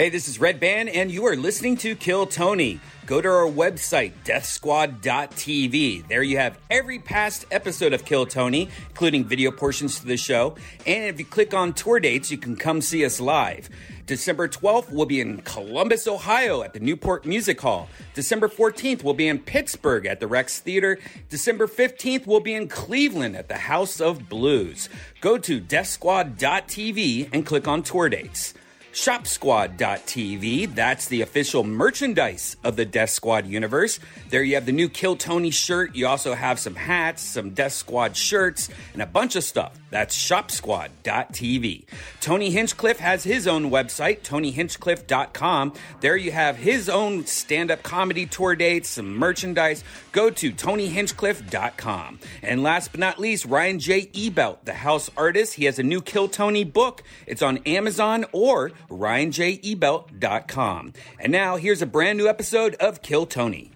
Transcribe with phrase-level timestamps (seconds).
[0.00, 2.80] Hey, this is Redban, and you are listening to Kill Tony.
[3.04, 6.08] Go to our website, deathsquad.tv.
[6.08, 10.56] There you have every past episode of Kill Tony, including video portions to the show.
[10.86, 13.68] And if you click on tour dates, you can come see us live.
[14.06, 17.86] December 12th, we'll be in Columbus, Ohio at the Newport Music Hall.
[18.14, 20.98] December 14th, we'll be in Pittsburgh at the Rex Theater.
[21.28, 24.88] December 15th, we'll be in Cleveland at the House of Blues.
[25.20, 28.54] Go to deathsquad.tv and click on tour dates.
[28.92, 34.00] ShopSquad.tv, that's the official merchandise of the Death Squad universe.
[34.30, 35.94] There you have the new Kill Tony shirt.
[35.94, 39.78] You also have some hats, some Death Squad shirts, and a bunch of stuff.
[39.90, 41.84] That's ShopSquad.tv.
[42.20, 45.74] Tony Hinchcliffe has his own website, TonyHinchcliffe.com.
[46.00, 49.82] There you have his own stand up comedy tour dates, some merchandise.
[50.12, 52.20] Go to TonyHinchcliffe.com.
[52.42, 54.06] And last but not least, Ryan J.
[54.06, 55.54] Ebelt, the house artist.
[55.54, 57.02] He has a new Kill Tony book.
[57.26, 60.92] It's on Amazon or ryanjebelt.com.
[61.18, 63.72] And now here's a brand new episode of Kill Tony.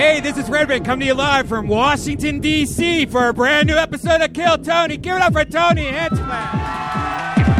[0.00, 3.06] Hey, this is Redban coming to you live from Washington, D.C.
[3.06, 4.96] for a brand new episode of Kill Tony.
[4.96, 7.59] Give it up for Tony Hinchcliffe.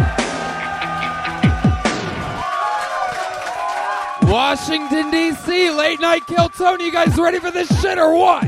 [4.30, 6.84] Washington, D.C., late night Kill Tony.
[6.84, 8.44] You guys ready for this shit or what?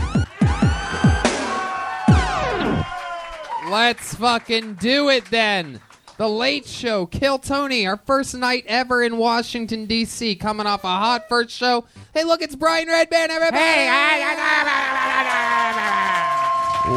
[3.69, 5.81] Let's fucking do it then.
[6.19, 10.87] The Late Show, Kill Tony, our first night ever in Washington, D.C., coming off a
[10.87, 11.85] hot first show.
[12.15, 13.59] Hey, look, it's Brian Redban, everybody!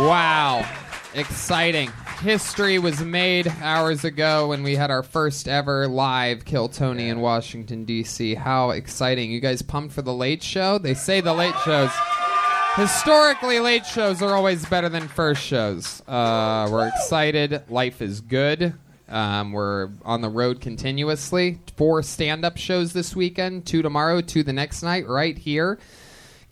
[0.06, 0.64] Wow.
[1.16, 1.90] Exciting.
[2.26, 7.20] History was made hours ago when we had our first ever live Kill Tony in
[7.20, 8.34] Washington, D.C.
[8.34, 9.30] How exciting.
[9.30, 10.80] You guys pumped for the late show?
[10.80, 11.92] They say the late shows.
[12.74, 16.02] Historically, late shows are always better than first shows.
[16.08, 17.62] Uh, we're excited.
[17.70, 18.74] Life is good.
[19.08, 21.60] Um, we're on the road continuously.
[21.78, 25.78] Four stand up shows this weekend, two tomorrow, two the next night, right here.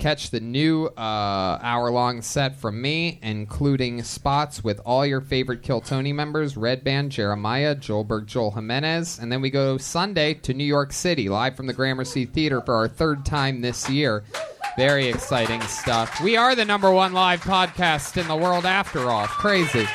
[0.04, 5.64] Catch the new uh, hour long set from me, including spots with all your favorite
[5.64, 9.20] Kill Tony members Redban, Jeremiah, Joelberg, Joel Jimenez.
[9.20, 12.76] And then we go Sunday to New York City, live from the Gramercy Theater for
[12.76, 14.26] our third time this year.
[14.76, 16.20] Very exciting stuff.
[16.20, 19.28] We are the number one live podcast in the world after all.
[19.28, 19.88] Crazy.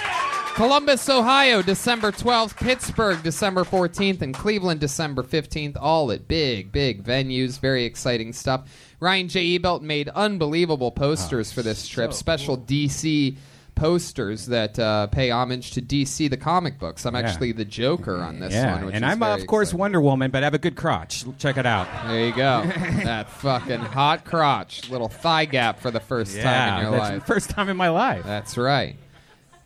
[0.55, 2.57] Columbus, Ohio, December 12th.
[2.57, 4.23] Pittsburgh, December 14th.
[4.23, 5.77] And Cleveland, December 15th.
[5.79, 7.61] All at big, big venues.
[7.61, 8.88] Very exciting stuff.
[9.01, 9.59] Ryan J.
[9.59, 12.13] Ebelt made unbelievable posters for this trip.
[12.13, 13.37] Special DC
[13.79, 17.07] posters that uh, pay homage to DC, the comic books.
[17.07, 18.87] I'm actually the Joker on this yeah, one.
[18.87, 19.79] Which and I'm, of course, exciting.
[19.79, 21.25] Wonder Woman, but I have a good crotch.
[21.39, 21.87] Check it out.
[22.09, 22.65] There you go.
[23.05, 24.91] that fucking hot crotch.
[24.91, 27.21] Little thigh gap for the first time Yeah, in your that's life.
[27.21, 28.25] the first time in my life.
[28.25, 28.97] That's right.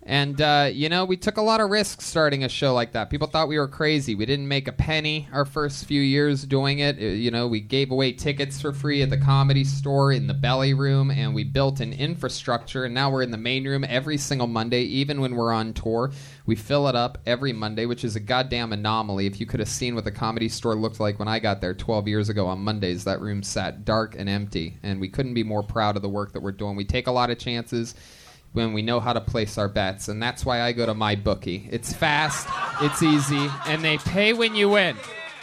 [0.05, 3.09] And, uh, you know, we took a lot of risks starting a show like that.
[3.09, 4.17] People thought we were crazy.
[4.17, 6.99] We didn't make a penny our first few years doing it.
[6.99, 10.35] Uh, You know, we gave away tickets for free at the comedy store, in the
[10.35, 12.85] belly room, and we built an infrastructure.
[12.85, 16.11] And now we're in the main room every single Monday, even when we're on tour.
[16.47, 19.27] We fill it up every Monday, which is a goddamn anomaly.
[19.27, 21.75] If you could have seen what the comedy store looked like when I got there
[21.75, 24.79] 12 years ago on Mondays, that room sat dark and empty.
[24.83, 26.75] And we couldn't be more proud of the work that we're doing.
[26.75, 27.95] We take a lot of chances
[28.53, 31.15] when we know how to place our bets, and that's why I go to my
[31.15, 31.69] bookie.
[31.71, 32.49] It's fast,
[32.83, 34.97] it's easy, and they pay when you win.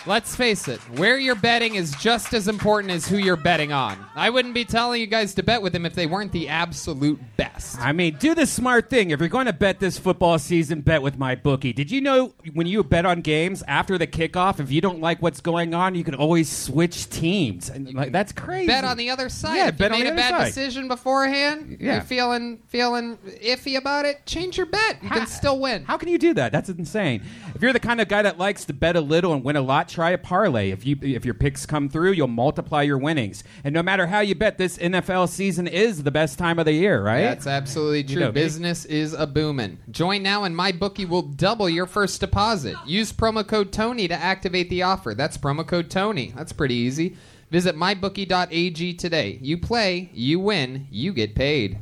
[0.05, 3.97] Let's face it, where you're betting is just as important as who you're betting on.
[4.15, 7.19] I wouldn't be telling you guys to bet with them if they weren't the absolute
[7.35, 7.77] best.
[7.79, 9.11] I mean, do the smart thing.
[9.11, 11.73] If you're going to bet this football season, bet with my bookie.
[11.73, 15.21] Did you know when you bet on games after the kickoff, if you don't like
[15.21, 17.69] what's going on, you can always switch teams?
[17.69, 18.67] And like that's crazy.
[18.67, 19.57] Bet on the other side.
[19.57, 20.45] Yeah, if bet you on made the a bad side.
[20.45, 21.93] decision beforehand, Yeah.
[21.95, 25.03] you're feeling feeling iffy about it, change your bet.
[25.03, 25.83] You can still win.
[25.83, 26.53] How can you do that?
[26.53, 27.21] That's insane.
[27.53, 29.61] If you're the kind of guy that likes to bet a little and win a
[29.61, 30.71] lot, try a parlay.
[30.71, 33.43] If you if your picks come through, you'll multiply your winnings.
[33.63, 36.73] And no matter how you bet, this NFL season is the best time of the
[36.73, 37.21] year, right?
[37.21, 38.21] That's absolutely true.
[38.21, 38.31] know.
[38.31, 39.79] Business is a booming.
[39.91, 42.75] Join now, and my bookie will double your first deposit.
[42.85, 45.13] Use promo code Tony to activate the offer.
[45.13, 46.33] That's promo code Tony.
[46.35, 47.17] That's pretty easy.
[47.51, 49.39] Visit mybookie.ag today.
[49.41, 51.79] You play, you win, you get paid.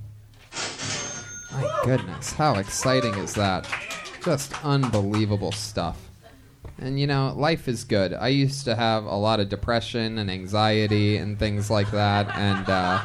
[1.51, 3.67] My goodness, how exciting is that?
[4.23, 6.06] Just unbelievable stuff.
[6.79, 8.13] And you know, life is good.
[8.13, 12.69] I used to have a lot of depression and anxiety and things like that, and
[12.69, 13.01] uh,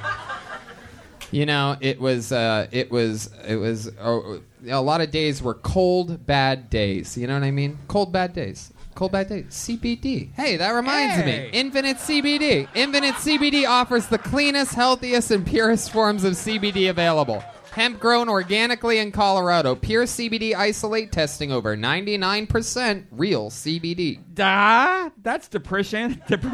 [1.30, 4.38] you know, it was uh, it was it was uh,
[4.68, 7.16] a lot of days were cold, bad days.
[7.16, 7.78] You know what I mean?
[7.88, 8.72] Cold, bad days.
[8.94, 9.46] Cold bad days.
[9.46, 10.34] CBD.
[10.34, 11.44] Hey, that reminds Hey.
[11.50, 11.58] me.
[11.58, 12.68] Infinite CBD.
[12.74, 17.42] Infinite CBD offers the cleanest, healthiest, and purest forms of CBD available.
[17.72, 19.74] Hemp grown organically in Colorado.
[19.74, 24.18] Pure CBD isolate testing over 99% real CBD.
[24.34, 26.22] Da, that's depression.
[26.28, 26.44] Dep-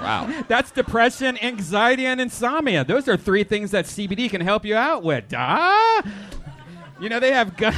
[0.00, 0.44] Wow.
[0.48, 2.84] that's depression, anxiety, and insomnia.
[2.84, 5.28] Those are three things that CBD can help you out with.
[5.28, 6.02] Da.
[7.00, 7.56] You know they have.
[7.56, 7.70] Gu-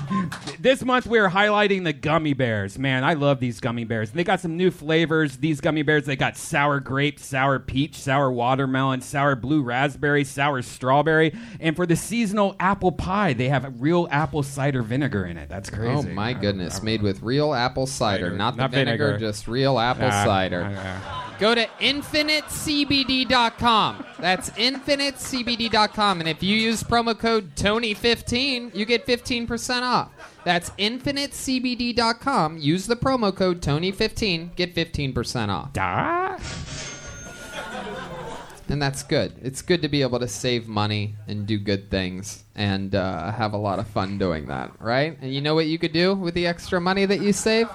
[0.64, 2.78] this month we are highlighting the gummy bears.
[2.78, 4.10] Man, I love these gummy bears.
[4.10, 5.36] They got some new flavors.
[5.36, 10.62] These gummy bears, they got sour grape, sour peach, sour watermelon, sour blue raspberry, sour
[10.62, 15.50] strawberry, and for the seasonal apple pie, they have real apple cider vinegar in it.
[15.50, 16.08] That's crazy.
[16.10, 18.36] Oh my goodness, made with real apple cider, Cider.
[18.36, 19.26] not the Not vinegar, vinegar.
[19.26, 20.74] just real apple Ah, cider.
[20.76, 24.04] ah, Go to infinitecbd.com.
[24.18, 26.20] That's infinitecbd.com.
[26.20, 30.10] And if you use promo code Tony15, you get 15% off.
[30.44, 32.58] That's infinitecbd.com.
[32.58, 35.72] Use the promo code Tony15, get 15% off.
[35.72, 36.38] Da?
[38.68, 39.34] And that's good.
[39.42, 43.52] It's good to be able to save money and do good things and uh, have
[43.52, 45.18] a lot of fun doing that, right?
[45.20, 47.68] And you know what you could do with the extra money that you save?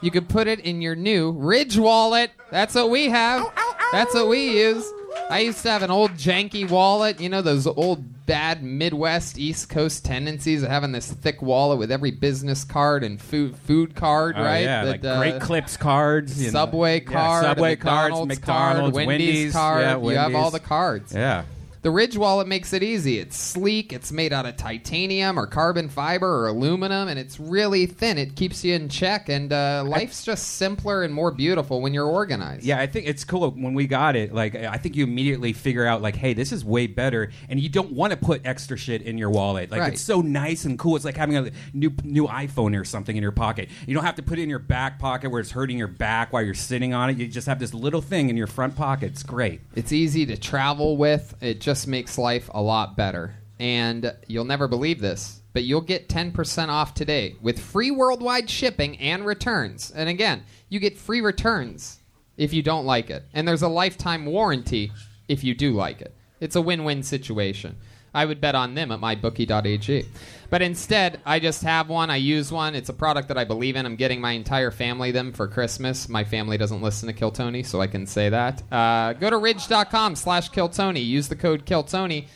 [0.00, 2.30] You could put it in your new Ridge wallet.
[2.50, 3.50] That's what we have.
[3.92, 4.84] That's what we use.
[5.30, 9.68] I used to have an old janky wallet, you know, those old bad Midwest East
[9.68, 14.34] Coast tendencies of having this thick wallet with every business card and food food card,
[14.38, 14.64] Oh, right?
[14.64, 16.52] yeah, like uh, Great Clips cards, you know.
[16.52, 19.80] Subway Yeah, card, Subway cards, McDonald's, McDonald's, card, Wendy's, card.
[19.82, 20.52] Yeah, You have all Wendy's.
[20.52, 21.12] the cards.
[21.14, 21.44] Yeah.
[21.84, 23.18] The Ridge wallet makes it easy.
[23.18, 27.84] It's sleek, it's made out of titanium or carbon fiber or aluminum, and it's really
[27.84, 28.16] thin.
[28.16, 32.06] It keeps you in check, and uh, life's just simpler and more beautiful when you're
[32.08, 32.64] organized.
[32.64, 34.32] Yeah, I think it's cool when we got it.
[34.32, 37.68] Like, I think you immediately figure out, like, hey, this is way better, and you
[37.68, 39.70] don't want to put extra shit in your wallet.
[39.70, 39.92] Like, Right.
[39.92, 40.96] it's so nice and cool.
[40.96, 43.68] It's like having a new new iPhone or something in your pocket.
[43.86, 46.32] You don't have to put it in your back pocket where it's hurting your back
[46.32, 47.18] while you're sitting on it.
[47.18, 49.10] You just have this little thing in your front pocket.
[49.12, 49.60] It's great.
[49.74, 51.34] It's easy to travel with.
[51.42, 53.34] It just makes life a lot better.
[53.58, 58.98] And you'll never believe this, but you'll get 10% off today with free worldwide shipping
[58.98, 59.90] and returns.
[59.90, 61.98] And again, you get free returns
[62.36, 63.24] if you don't like it.
[63.32, 64.92] And there's a lifetime warranty
[65.28, 66.14] if you do like it.
[66.40, 67.76] It's a win win situation.
[68.14, 70.06] I would bet on them at mybookie.ag.
[70.50, 72.10] But instead, I just have one.
[72.10, 72.74] I use one.
[72.74, 73.86] It's a product that I believe in.
[73.86, 76.08] I'm getting my entire family them for Christmas.
[76.08, 78.62] My family doesn't listen to Kill Tony, so I can say that.
[78.70, 81.00] Uh, go to ridge.com slash Kill Tony.
[81.00, 82.28] Use the code Kill Tony.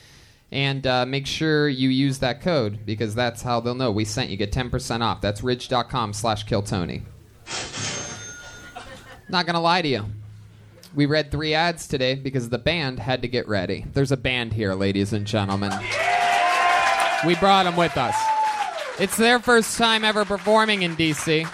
[0.51, 4.31] And uh, make sure you use that code because that's how they'll know we sent
[4.31, 4.37] you.
[4.37, 5.21] Get 10% off.
[5.21, 7.03] That's ridge.com slash Kill Tony.
[9.29, 10.05] Not going to lie to you.
[10.95, 13.85] We read three ads today because the band had to get ready.
[13.93, 15.71] There's a band here, ladies and gentlemen.
[17.25, 18.15] We brought them with us.
[18.99, 21.47] It's their first time ever performing in DC.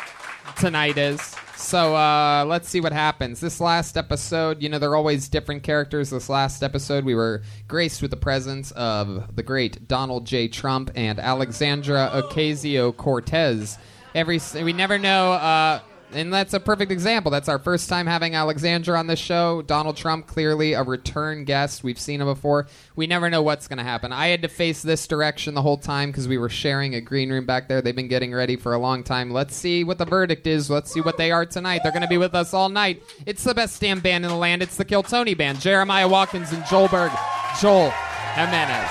[0.58, 1.36] Tonight is.
[1.58, 3.40] So uh, let's see what happens.
[3.40, 6.12] This last episode, you know, they're always different characters.
[6.12, 10.48] This last episode, we were graced with the presence of the great Donald J.
[10.48, 13.78] Trump and Alexandra Ocasio Cortez.
[14.14, 15.34] Every we never know.
[15.34, 15.80] Uh,
[16.16, 17.30] and that's a perfect example.
[17.30, 19.62] That's our first time having Alexandra on the show.
[19.62, 21.84] Donald Trump, clearly a return guest.
[21.84, 22.68] We've seen him before.
[22.96, 24.14] We never know what's going to happen.
[24.14, 27.30] I had to face this direction the whole time because we were sharing a green
[27.30, 27.82] room back there.
[27.82, 29.32] They've been getting ready for a long time.
[29.32, 30.70] Let's see what the verdict is.
[30.70, 31.82] Let's see what they are tonight.
[31.84, 33.04] They're going to be with us all night.
[33.26, 34.62] It's the best damn band in the land.
[34.64, 35.60] It's the Kill Tony Band.
[35.60, 37.12] Jeremiah Watkins and Joel Berg.
[37.60, 37.92] Joel
[38.36, 38.90] Jimenez.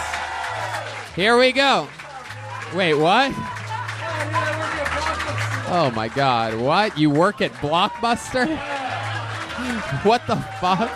[1.17, 1.89] Here we go.
[2.75, 3.33] Wait, what?
[5.67, 6.97] Oh my god, what?
[6.99, 8.47] You work at Blockbuster?
[10.05, 10.91] what the fuck?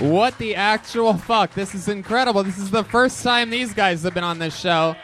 [0.00, 1.54] What the actual fuck?
[1.54, 2.42] This is incredible.
[2.42, 4.94] This is the first time these guys have been on this show.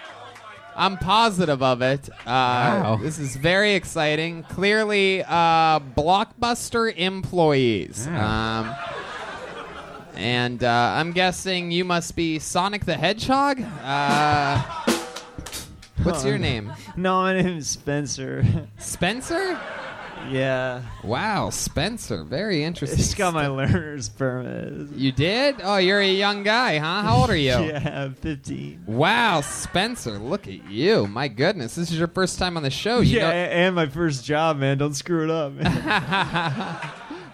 [0.76, 2.08] I'm positive of it.
[2.26, 2.98] Uh, Wow.
[3.02, 4.42] This is very exciting.
[4.44, 8.06] Clearly, uh, Blockbuster employees.
[8.08, 8.74] Um,
[10.14, 13.62] and uh, I'm guessing you must be Sonic the Hedgehog?
[13.82, 14.62] Uh,
[16.04, 16.72] what's your name?
[16.96, 18.44] No, my name is Spencer.
[18.78, 19.58] Spencer?
[20.30, 20.82] yeah.
[21.02, 22.22] Wow, Spencer.
[22.24, 22.98] Very interesting.
[22.98, 24.90] Just got my learner's permit.
[24.96, 25.56] You did?
[25.62, 27.02] Oh, you're a young guy, huh?
[27.02, 27.52] How old are you?
[27.72, 28.84] Yeah, 15.
[28.86, 31.06] Wow, Spencer, look at you.
[31.06, 33.00] My goodness, this is your first time on the show.
[33.00, 34.78] You yeah, know- and my first job, man.
[34.78, 35.52] Don't screw it up.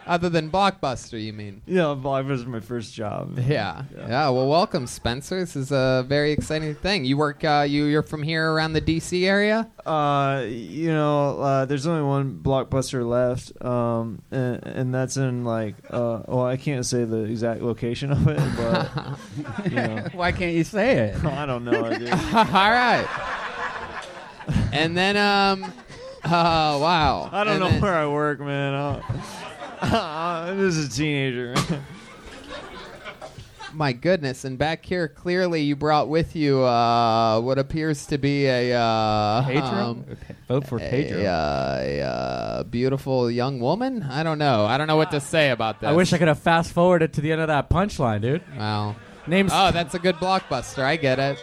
[0.09, 0.15] Man.
[0.15, 1.63] Other than Blockbuster, you mean?
[1.67, 3.39] Yeah, Blockbuster was my first job.
[3.39, 3.83] Yeah.
[3.97, 4.29] yeah.
[4.31, 5.41] Well, welcome, Spencer.
[5.41, 7.05] This is a very exciting thing.
[7.05, 7.45] You work.
[7.45, 9.27] Uh, you you're from here around the D.C.
[9.27, 9.69] area.
[9.87, 15.75] Uh, you know, uh, there's only one blockbuster left, um, and, and that's in like,
[15.91, 18.91] uh, well, I can't say the exact location of it, but
[19.71, 21.25] you know, Why can't you say it?
[21.25, 22.11] I don't know, dude.
[22.13, 23.07] All right.
[24.73, 25.73] And then, um,
[26.25, 27.29] oh wow.
[27.33, 29.03] I don't And know then- where I work, man.
[29.83, 31.55] I- I'm a teenager.
[33.75, 34.45] My goodness!
[34.45, 39.45] And back here, clearly, you brought with you uh, what appears to be a uh,
[39.45, 39.69] Pedro?
[39.69, 40.05] um,
[40.49, 41.21] Vote for Pedro.
[41.21, 44.03] A, uh, a, uh, beautiful young woman.
[44.03, 44.65] I don't know.
[44.65, 45.91] I don't know what to say about that.
[45.91, 48.43] I wish I could have fast forwarded to the end of that punchline, dude.
[48.57, 48.97] Wow.
[49.27, 50.83] Name's Oh, that's a good blockbuster.
[50.83, 51.39] I get it.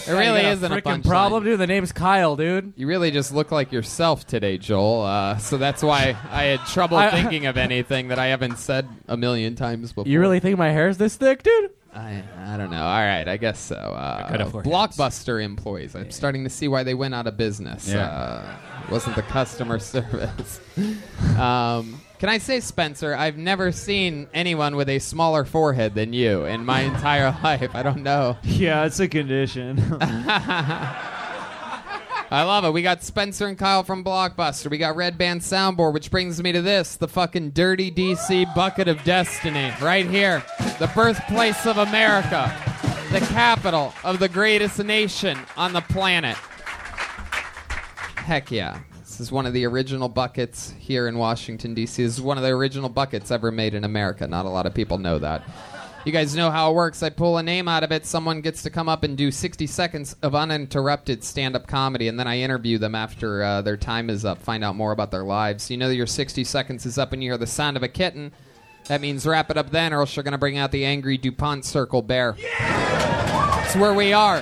[0.08, 1.08] It really got isn't a freaking punchline.
[1.08, 1.58] problem, dude.
[1.60, 2.72] The name's Kyle, dude.
[2.76, 5.02] You really just look like yourself today, Joel.
[5.02, 8.88] Uh, so that's why I had trouble I- thinking of anything that I haven't said
[9.08, 10.10] a million times before.
[10.10, 11.70] You really think my hair's this thick, dude?
[11.94, 12.82] I, I don't know.
[12.82, 13.76] All right, I guess so.
[13.76, 15.94] Uh, could afford Blockbuster employees.
[15.94, 17.86] I'm starting to see why they went out of business.
[17.86, 18.06] Yeah.
[18.08, 18.56] Uh,
[18.90, 20.58] wasn't the customer service.
[21.38, 23.16] um, can I say, Spencer?
[23.16, 27.74] I've never seen anyone with a smaller forehead than you in my entire life.
[27.74, 28.36] I don't know.
[28.44, 29.82] yeah, it's a condition.
[32.30, 32.70] I love it.
[32.70, 34.70] We got Spencer and Kyle from Blockbuster.
[34.70, 39.02] We got Redban Soundboard, which brings me to this the fucking dirty DC bucket of
[39.02, 39.72] destiny.
[39.82, 40.44] Right here.
[40.78, 42.54] The birthplace of America.
[43.10, 46.36] The capital of the greatest nation on the planet.
[48.14, 48.78] Heck yeah.
[49.22, 52.02] This is one of the original buckets here in Washington, D.C.
[52.02, 54.26] This is one of the original buckets ever made in America.
[54.26, 55.44] Not a lot of people know that.
[56.04, 57.04] You guys know how it works.
[57.04, 58.04] I pull a name out of it.
[58.04, 62.18] Someone gets to come up and do 60 seconds of uninterrupted stand up comedy, and
[62.18, 65.22] then I interview them after uh, their time is up, find out more about their
[65.22, 65.70] lives.
[65.70, 67.88] You know that your 60 seconds is up and you hear the sound of a
[67.88, 68.32] kitten.
[68.88, 71.16] That means wrap it up then, or else you're going to bring out the angry
[71.16, 72.34] DuPont Circle Bear.
[72.40, 74.38] It's where we are.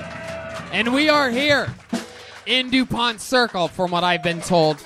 [0.73, 1.71] And we are here
[2.45, 4.83] in DuPont Circle, from what I've been told.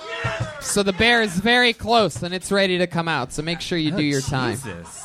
[0.62, 3.32] So the bear is very close and it's ready to come out.
[3.34, 4.54] So make sure you do your time.
[4.56, 5.02] Jesus.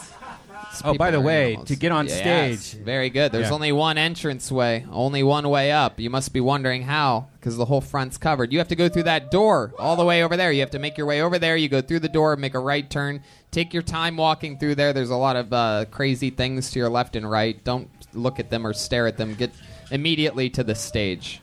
[0.73, 1.69] These Oh, by people the are way, animals.
[1.69, 2.17] to get on Yes,
[2.61, 3.33] stage- very good.
[3.33, 3.55] There's Yeah.
[3.55, 5.99] only one entrance way, only one way up.
[5.99, 8.53] You must be wondering how, because the whole front's covered.
[8.53, 10.53] You have to go through that door all the way over there.
[10.53, 11.57] You have to make your way over there.
[11.57, 13.21] You go through the door, make a right turn.
[13.51, 14.93] Take your time walking through there.
[14.93, 17.63] There's a lot of uh, crazy things to your left and right.
[17.65, 19.35] Don't look at them or stare at them.
[19.35, 19.51] Get
[19.91, 21.41] immediately to the stage.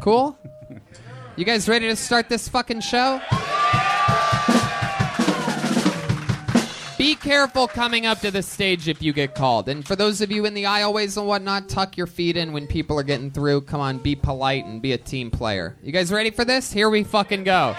[0.00, 0.38] Cool.
[1.36, 3.20] You guys ready to start this fucking show?
[7.00, 9.70] Be careful coming up to the stage if you get called.
[9.70, 12.66] And for those of you in the aisleways and whatnot, tuck your feet in when
[12.66, 13.62] people are getting through.
[13.62, 15.78] Come on, be polite and be a team player.
[15.82, 16.70] You guys ready for this?
[16.70, 17.74] Here we fucking go.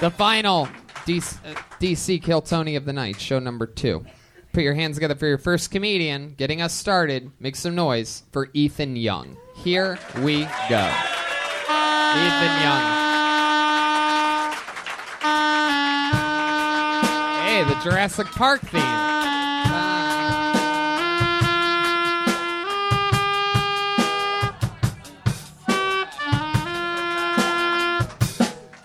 [0.00, 0.66] The final
[1.04, 4.04] DC, uh, DC Kill Tony of the night, show number two.
[4.54, 7.30] Put your hands together for your first comedian, getting us started.
[7.38, 9.36] Make some noise for Ethan Young.
[9.66, 10.86] Here we go.
[12.22, 12.82] Ethan Young.
[17.42, 18.80] Hey, the Jurassic Park theme.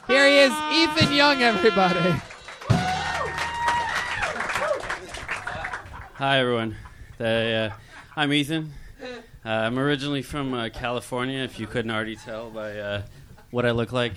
[0.08, 2.16] Here he is, Ethan Young, everybody.
[6.16, 6.76] Hi, everyone.
[7.20, 7.70] Uh,
[8.16, 8.74] I'm Ethan.
[9.44, 13.02] Uh, I'm originally from uh, California, if you couldn't already tell by uh,
[13.50, 14.14] what I look like.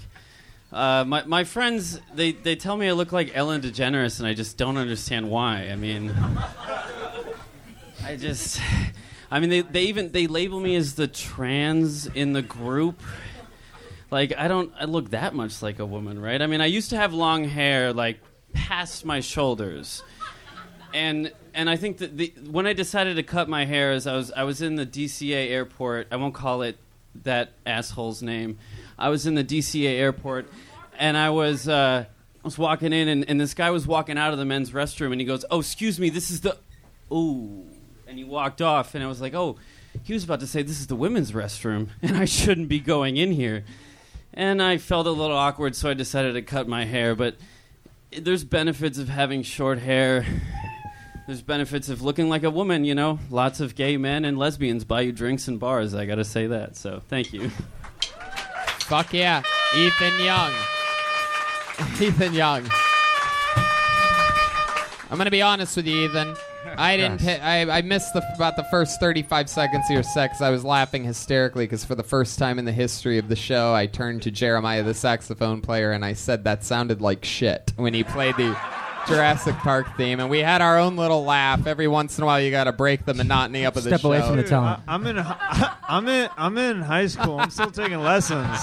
[0.71, 4.35] Uh, my, my friends, they, they tell me I look like Ellen DeGeneres, and I
[4.35, 5.71] just don't understand why.
[5.71, 6.13] I mean,
[8.05, 8.61] I just,
[9.31, 13.01] I mean, they, they even they label me as the trans in the group.
[14.11, 16.43] Like, I don't, I look that much like a woman, right?
[16.43, 18.21] I mean, I used to have long hair, like
[18.53, 20.03] past my shoulders
[20.93, 24.17] and and I think that the, when I decided to cut my hair, is I
[24.17, 26.09] was I was in the DCA airport.
[26.11, 26.77] I won't call it
[27.23, 28.59] that asshole's name.
[28.99, 30.49] I was in the DCA airport,
[30.99, 34.33] and I was uh, I was walking in, and, and this guy was walking out
[34.33, 36.59] of the men's restroom, and he goes, "Oh, excuse me, this is the
[37.13, 37.65] ooh,"
[38.07, 39.57] and he walked off, and I was like, "Oh."
[40.03, 43.17] He was about to say, This is the women's restroom, and I shouldn't be going
[43.17, 43.65] in here.
[44.33, 47.15] And I felt a little awkward, so I decided to cut my hair.
[47.15, 47.37] But
[48.11, 50.27] there's benefits of having short hair.
[51.27, 53.19] There's benefits of looking like a woman, you know.
[53.31, 55.95] Lots of gay men and lesbians buy you drinks in bars.
[55.95, 56.77] I gotta say that.
[56.77, 57.49] So thank you.
[58.81, 59.43] Fuck yeah.
[59.75, 60.53] Ethan Young.
[62.01, 62.69] Ethan Young.
[65.11, 66.35] I'm gonna be honest with you, Ethan.
[66.77, 67.19] I didn't.
[67.23, 67.39] Gosh.
[67.39, 70.51] pi- I, I missed the, about the first 35 seconds of your set 'cause I
[70.51, 73.87] was laughing hysterically because for the first time in the history of the show, I
[73.87, 78.03] turned to Jeremiah, the saxophone player, and I said that sounded like shit when he
[78.03, 78.57] played the
[79.07, 81.67] Jurassic Park theme, and we had our own little laugh.
[81.67, 84.01] Every once in a while, you got to break the monotony up of the Step
[84.01, 84.09] show.
[84.09, 84.81] away from the Dude, talent.
[84.89, 85.17] I, I'm in.
[85.17, 86.29] hi- I'm in.
[86.37, 87.39] I'm in high school.
[87.39, 88.59] I'm still taking lessons.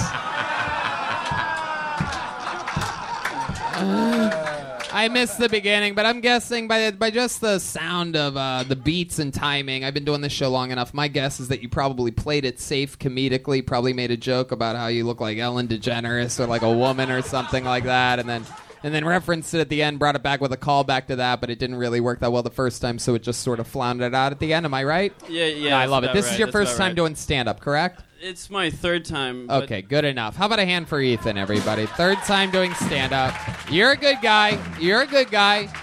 [4.94, 8.76] I missed the beginning, but I'm guessing by by just the sound of uh, the
[8.76, 9.84] beats and timing.
[9.86, 10.94] I've been doing this show long enough.
[10.94, 13.66] My guess is that you probably played it safe comedically.
[13.66, 17.10] Probably made a joke about how you look like Ellen DeGeneres or like a woman
[17.10, 18.44] or something like that, and then
[18.84, 21.42] and then referenced it at the end, brought it back with a callback to that,
[21.42, 23.68] but it didn't really work that well the first time, so it just sort of
[23.68, 24.66] floundered out at the end.
[24.66, 25.14] Am I right?
[25.30, 25.78] Yeah, yeah.
[25.78, 26.14] I love it.
[26.14, 26.96] This right, is your that's first time right.
[26.96, 28.02] doing stand up, correct?
[28.20, 29.50] It's my third time.
[29.50, 30.36] Okay, good enough.
[30.36, 31.88] How about a hand for Ethan, everybody?
[31.88, 33.34] Third time doing stand up.
[33.70, 34.60] You're a good guy.
[34.80, 35.74] You're a good guy.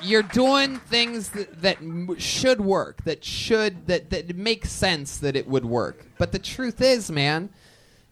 [0.00, 5.36] You're doing things that, that m- should work, that should that that makes sense that
[5.36, 6.06] it would work.
[6.18, 7.50] But the truth is, man,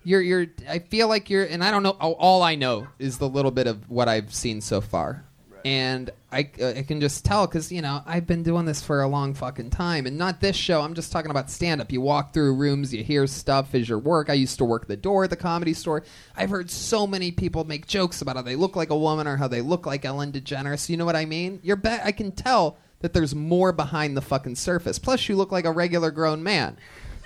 [0.07, 0.47] you're you're.
[0.69, 1.91] I feel like you're, and I don't know.
[1.91, 5.25] All I know is the little bit of what I've seen so far,
[5.65, 9.03] and I uh, I can just tell because you know I've been doing this for
[9.03, 10.81] a long fucking time, and not this show.
[10.81, 11.91] I'm just talking about stand up.
[11.91, 14.31] You walk through rooms, you hear stuff as your work.
[14.31, 16.05] I used to work the door at the comedy store.
[16.37, 19.37] I've heard so many people make jokes about how they look like a woman or
[19.37, 20.89] how they look like Ellen DeGeneres.
[20.89, 21.59] You know what I mean?
[21.65, 22.03] You're bet.
[22.05, 25.01] I can tell that there's more behind the fucking surface.
[25.01, 26.77] Plus, you look like a regular grown man.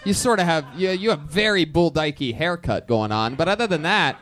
[0.04, 3.66] You sort of have you, you have very bull dykey haircut going on, but other
[3.66, 4.18] than that,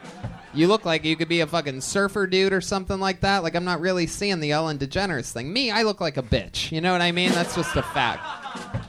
[0.55, 3.43] you look like you could be a fucking surfer dude or something like that.
[3.43, 5.53] Like I'm not really seeing the Ellen DeGeneres thing.
[5.53, 6.73] Me, I look like a bitch.
[6.73, 7.31] You know what I mean?
[7.31, 8.21] That's just a fact.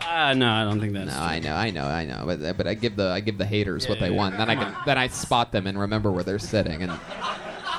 [0.01, 1.07] Ah, no, I don't think that's.
[1.07, 1.21] No, true.
[1.21, 2.23] I know, I know, I know.
[2.25, 4.37] But but I give the I give the haters what they yeah, want.
[4.37, 4.83] Then I can on.
[4.85, 6.91] then I spot them and remember where they're sitting and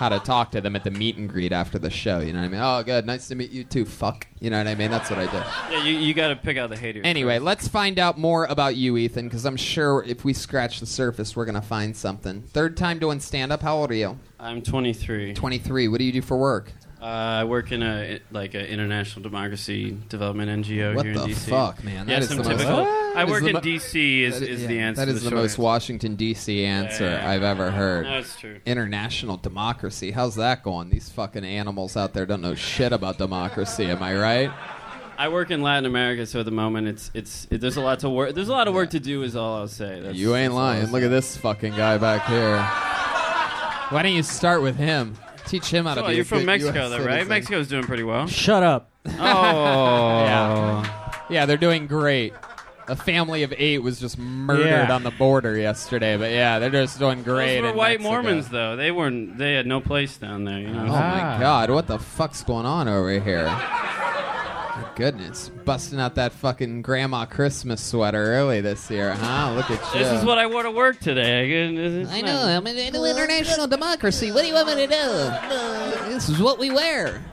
[0.00, 2.20] how to talk to them at the meet and greet after the show.
[2.20, 2.60] You know what I mean?
[2.62, 3.84] Oh, good, nice to meet you too.
[3.84, 4.26] Fuck.
[4.40, 4.90] You know what I mean?
[4.90, 5.36] That's what I do.
[5.70, 7.02] Yeah, you, you got to pick out the haters.
[7.04, 7.44] Anyway, first.
[7.44, 11.36] let's find out more about you, Ethan, because I'm sure if we scratch the surface,
[11.36, 12.40] we're gonna find something.
[12.40, 13.60] Third time doing stand up.
[13.60, 14.18] How old are you?
[14.38, 15.34] I'm 23.
[15.34, 15.88] 23.
[15.88, 16.72] What do you do for work?
[17.00, 21.30] Uh, I work in a like an international democracy development NGO What here the in
[21.30, 21.48] DC.
[21.48, 22.06] fuck, man?
[22.06, 22.86] Yeah, That is some the most- typical.
[23.16, 24.20] I work the in mo- DC.
[24.22, 25.00] Is, That is yeah, the answer?
[25.00, 25.62] That to is the short most answer.
[25.62, 26.64] Washington D.C.
[26.64, 27.30] answer Yeah, yeah.
[27.30, 28.06] I've ever heard.
[28.06, 28.60] It's true.
[28.66, 30.10] International democracy.
[30.10, 30.90] How's that going?
[30.90, 33.86] These fucking animals out there don't know shit about democracy.
[33.86, 34.50] Am I right?
[35.18, 38.00] I work in Latin America, so at the moment it's it's it, there's a lot
[38.00, 38.34] to work.
[38.34, 39.22] There's a lot of work to do.
[39.22, 40.00] Is all I'll say.
[40.00, 40.86] That's, you ain't that's lying.
[40.92, 42.58] Look at this fucking guy back here.
[43.90, 45.16] Why don't you start with him?
[45.50, 46.14] Teach him how to So, be.
[46.14, 47.04] you're from good Mexico, US though, right?
[47.12, 47.28] citizen.
[47.28, 48.26] Mexico's doing pretty well.
[48.28, 48.90] Shut up.
[49.08, 51.12] Oh, Yeah.
[51.28, 52.32] Yeah, they're doing great.
[52.88, 54.92] A family of eight was just murdered Yeah.
[54.94, 57.56] on the border yesterday, but yeah, they're just doing great.
[57.56, 58.10] Those were in white Mexico.
[58.10, 58.74] Mormons, though.
[58.76, 59.38] They weren't.
[59.38, 60.58] They had no place down there.
[60.58, 60.86] You know.
[60.88, 61.34] Oh Ah.
[61.34, 63.46] my god, what the fuck's going on over here?
[65.00, 69.54] Goodness, busting out that fucking grandma Christmas sweater early this year, huh?
[69.56, 69.98] Look at you.
[69.98, 72.04] This is what I wore to work today.
[72.06, 72.36] I know.
[72.36, 74.30] I'm into international democracy.
[74.30, 76.10] What do you want me to do?
[76.12, 77.24] This is what we wear.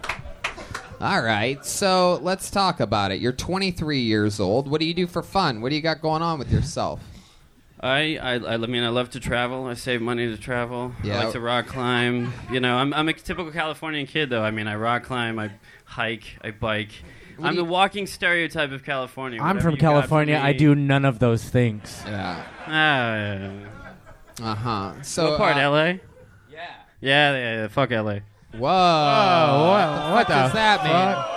[1.01, 3.19] All right, so let's talk about it.
[3.19, 4.71] You're 23 years old.
[4.71, 5.60] What do you do for fun?
[5.60, 7.01] What do you got going on with yourself?
[7.82, 9.65] I, I, I mean, I love to travel.
[9.65, 10.93] I save money to travel.
[11.03, 11.19] Yeah.
[11.19, 12.32] I like to rock climb.
[12.49, 14.41] You know, I'm, I'm a typical Californian kid, though.
[14.41, 15.51] I mean, I rock climb, I
[15.84, 16.91] hike, I bike.
[17.38, 19.39] What I'm the you- walking stereotype of California.
[19.39, 20.36] I'm Whatever from you got for California.
[20.38, 22.02] I me- do none of those things.
[22.06, 22.43] Yeah.
[22.67, 23.52] Ah, yeah.
[24.41, 24.93] Uh huh.
[25.04, 25.84] So what part, uh, LA?
[25.86, 26.00] Yeah.
[26.52, 26.67] Yeah,
[27.02, 27.67] yeah, yeah.
[27.67, 28.19] Fuck LA.
[28.54, 28.69] Whoa.
[28.69, 31.34] what- what the does that mean?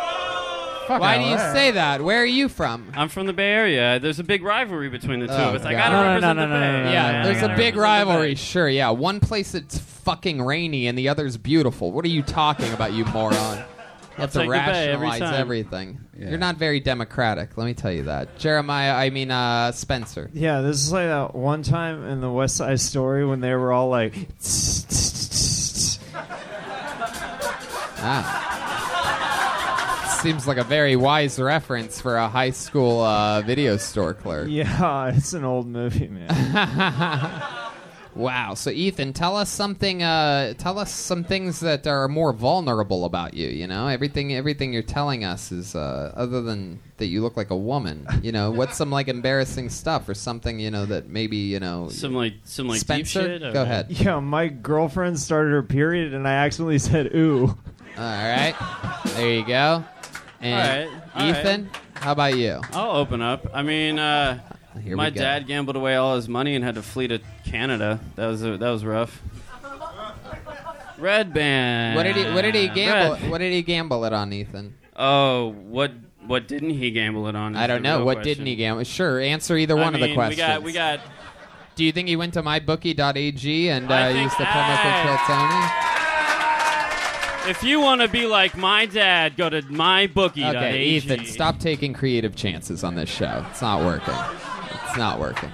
[0.88, 1.52] Fuck Why do you LA.
[1.52, 2.02] say that?
[2.02, 2.90] Where are you from?
[2.96, 4.00] I'm from the Bay Area.
[4.00, 5.64] There's a big rivalry between the two Oh, of us.
[5.64, 5.78] I God.
[5.78, 6.66] gotta No, no, no, represent no, the no, Bay.
[6.66, 7.82] no, no, no, Yeah, no, there's no, a no, big represent the Bay.
[8.10, 8.34] rivalry.
[8.34, 8.90] Sure, yeah.
[8.90, 11.92] One place it's fucking rainy and the other's beautiful.
[11.92, 13.62] What are you talking about, you moron?
[14.20, 16.00] You have to take the Bay every rationalize everything.
[16.18, 16.28] Yeah.
[16.30, 18.38] You're not very democratic, let me tell you that.
[18.38, 20.30] Jeremiah, I mean uh, Spencer.
[20.34, 23.72] Yeah, this is like that one time in the West Side Story when they were
[23.72, 24.14] all like,
[28.02, 30.18] Ah.
[30.22, 34.48] Seems like a very wise reference for a high school uh, video store clerk.
[34.50, 36.28] yeah, it's an old movie, man.
[38.20, 38.54] Wow.
[38.54, 40.02] So Ethan, tell us something.
[40.02, 43.48] Uh, tell us some things that are more vulnerable about you.
[43.48, 44.34] You know, everything.
[44.34, 48.06] Everything you're telling us is uh, other than that you look like a woman.
[48.22, 50.60] You know, what's some like embarrassing stuff or something?
[50.60, 51.88] You know that maybe you know.
[51.88, 53.40] Some like some like Spencer, deep shit.
[53.40, 53.62] go Okay.
[53.62, 53.86] ahead.
[53.90, 57.56] yeah, my girlfriend started her period and I accidentally said ooh.
[57.96, 58.54] All right.
[59.16, 59.84] There you go.
[60.40, 60.54] And
[60.88, 61.40] All right, all right.
[61.40, 62.60] Ethan, how about you?
[62.72, 63.46] I'll open up.
[63.52, 64.38] I mean, uh,
[64.78, 68.00] Here my dad gambled away all his money and had to flee to Canada.
[68.16, 69.22] That was that was rough.
[70.98, 71.96] Red band.
[71.96, 72.24] What did he?
[72.32, 73.14] What did he gamble?
[73.14, 73.30] Red.
[73.30, 74.74] What did he gamble it on, Ethan?
[74.96, 75.92] Oh, what
[76.26, 77.56] what didn't he gamble it on?
[77.56, 78.04] I don't know.
[78.04, 78.30] What question.
[78.30, 78.84] didn't he gamble?
[78.84, 80.36] Sure, answer either I one of the mean, questions.
[80.36, 81.00] We got we got.
[81.74, 85.90] Do you think he went to mybookie.ag and uh, used the promo code Tony?
[87.50, 90.56] If you want to be like my dad, go to mybookie.ag.
[90.56, 93.46] Okay, Ethan, stop taking creative chances on this show.
[93.50, 94.14] It's not working.
[94.90, 95.52] It's not working.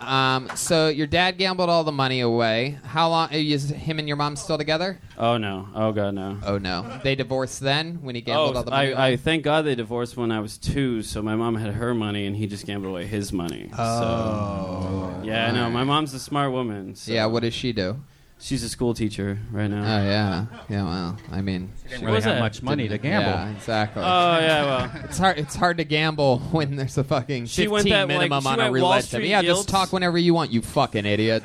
[0.00, 2.78] Um, so your dad gambled all the money away.
[2.82, 3.28] How long?
[3.30, 4.98] Is him and your mom still together?
[5.16, 5.68] Oh no!
[5.74, 6.38] Oh god, no!
[6.44, 6.98] Oh no!
[7.04, 8.92] They divorced then when he gambled Oh, all the money.
[8.92, 8.96] away?
[9.00, 11.94] I, I thank God they divorced when I was two, so my mom had her
[11.94, 13.70] money and he just gambled away his money.
[13.78, 15.70] Oh, so, yeah, I know.
[15.70, 16.96] My mom's a smart woman.
[16.96, 17.26] So yeah.
[17.26, 18.00] What does she do?
[18.42, 19.82] She's a school teacher right now.
[19.82, 20.46] Oh yeah.
[20.68, 20.82] Yeah.
[20.82, 23.30] Well, I mean, she Didn't really was have much money to gamble.
[23.30, 24.02] Yeah, exactly.
[24.02, 25.38] Oh yeah, well, It's hard.
[25.38, 28.48] It's hard to gamble when there's a fucking She 15 went that, like, minimum she
[28.48, 29.28] on a went Wall roulette Street.
[29.28, 30.50] Yeah, just talk whenever you want.
[30.50, 31.44] You fucking idiot.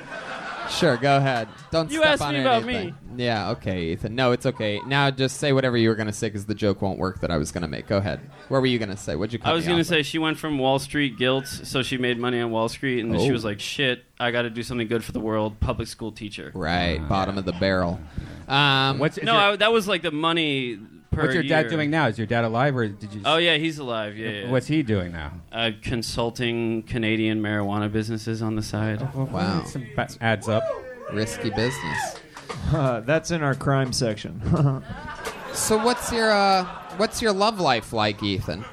[0.70, 1.48] Sure, go ahead.
[1.72, 2.96] Don't You step asked on me about anything.
[3.16, 3.24] me.
[3.24, 4.14] Yeah, okay, Ethan.
[4.16, 4.80] No, it's okay.
[4.86, 7.38] Now just say whatever you were gonna say because the joke won't work that I
[7.38, 7.88] was gonna make.
[7.88, 8.20] Go ahead.
[8.50, 9.16] What were you gonna say?
[9.16, 9.40] What'd you?
[9.40, 10.06] Cut I was me gonna off say with?
[10.06, 13.20] she went from Wall Street guilt, so she made money on Wall Street, and then
[13.22, 13.34] she Oh.
[13.34, 16.52] was like, "Shit, I got to do something good for the world." Public school teacher.
[16.54, 18.00] right, bottom of the barrel.
[18.48, 20.80] Um, What's, No, your, I, that was like the money
[21.12, 22.08] per what's your dad doing now?
[22.08, 23.22] Is your dad alive or did you?
[23.26, 24.18] Oh yeah, he's alive.
[24.18, 24.52] Yeah, yeah.
[24.52, 25.32] What's he doing now?
[25.52, 29.02] uh, consulting Canadian marijuana businesses on the side.
[29.16, 29.64] Wow.
[29.66, 30.64] Some ba- adds up.
[31.14, 32.20] risky business.
[32.72, 34.42] Uh, that's in our crime section.
[35.54, 36.66] So what's your uh,
[36.98, 38.64] what's your love life like, Ethan?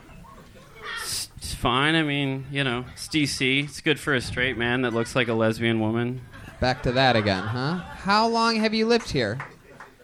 [1.03, 1.95] It's fine.
[1.95, 3.65] I mean, you know, it's DC.
[3.65, 6.21] It's good for a straight man that looks like a lesbian woman.
[6.61, 7.77] Back to that again, huh?
[7.77, 9.39] How long have you lived here?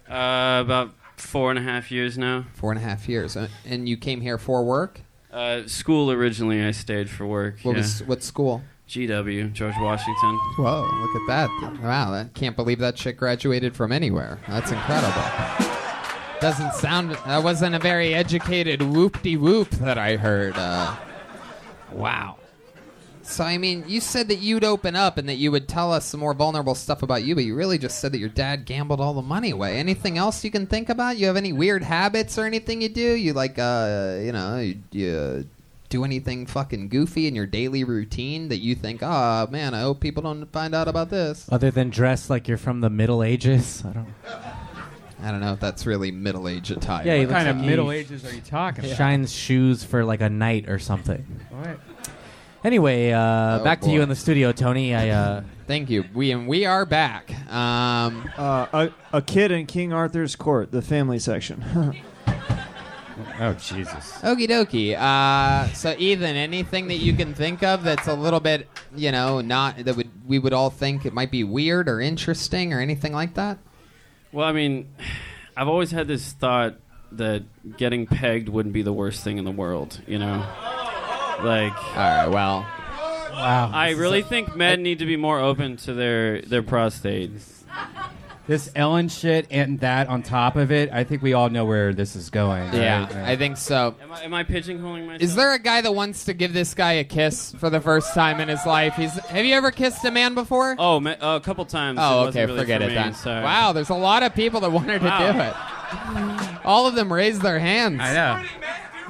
[0.08, 2.46] Uh, about four and a half years now.
[2.54, 5.02] Four and a half years, Uh, and you came here for work.
[5.32, 7.60] Uh, school originally, I stayed for work.
[7.62, 7.82] What yeah.
[7.82, 8.62] was what school?
[8.88, 10.38] GW, George Washington.
[10.58, 11.80] Whoa, look at that.
[11.80, 14.40] Wow, I can't believe that chick graduated from anywhere.
[14.48, 15.22] That's incredible.
[16.40, 20.54] Doesn't sound, that wasn't a very educated whoop de whoop that I heard.
[20.56, 20.96] Uh,
[21.92, 22.39] wow.
[23.30, 26.04] So, I mean, you said that you'd open up and that you would tell us
[26.04, 29.00] some more vulnerable stuff about you, but you really just said that your dad gambled
[29.00, 29.78] all the money away.
[29.78, 31.16] Anything else you can think about?
[31.16, 33.14] You have any weird habits or anything you do?
[33.14, 35.48] You like, uh, you know, you, you
[35.90, 40.00] do anything fucking goofy in your daily routine that you think, oh man, I hope
[40.00, 41.46] people don't find out about this?
[41.52, 44.14] Other than dress like you're from the Middle Ages, I don't.
[45.22, 47.06] I don't know if that's really middle age attire.
[47.06, 48.96] Yeah, What kind of like he Middle Ages are you talking about?
[48.96, 51.26] Shines shoes for like a knight or something.
[51.50, 51.78] What?
[52.62, 54.94] Anyway, uh, Oh, back to you in the studio, Tony.
[54.94, 56.04] I uh, Thank you.
[56.12, 57.30] We and we are back.
[57.50, 61.64] Um, uh, a, a kid in King Arthur's court, the family section.
[63.38, 64.12] Oh Jesus!
[64.22, 64.96] Okie dokie.
[64.96, 69.40] Uh, so, Ethan, anything that you can think of that's a little bit, you know,
[69.40, 73.12] not that would we would all think it might be weird or interesting or anything
[73.12, 73.58] like that?
[74.32, 74.88] Well, I mean,
[75.56, 76.76] I've always had this thought
[77.12, 77.44] that
[77.76, 80.00] getting pegged wouldn't be the worst thing in the world.
[80.06, 80.46] You know,
[81.44, 82.26] like All right.
[82.28, 82.60] Well,
[83.32, 83.70] wow.
[83.72, 87.56] I really think men need to be more open to their their prostates.
[88.46, 91.92] This Ellen shit and that on top of it, I think we all know where
[91.94, 92.72] this is going.
[92.72, 93.06] yeah.
[93.24, 93.94] I think so.
[94.02, 95.22] Am I, am I pigeonholing myself?
[95.22, 98.12] Is there a guy that wants to give this guy a kiss for the first
[98.12, 98.94] time in his life?
[98.94, 99.12] He's.
[99.12, 100.74] Have you ever kissed a man before?
[100.80, 102.00] Oh, ma- uh, a couple times.
[102.02, 103.14] Oh, It okay, really forget for it me, then.
[103.14, 103.44] sorry.
[103.44, 105.32] Wow, there's a lot of people that wanted to Wow.
[105.32, 106.60] do it.
[106.64, 108.00] All of them raised their hands.
[108.00, 108.42] I know.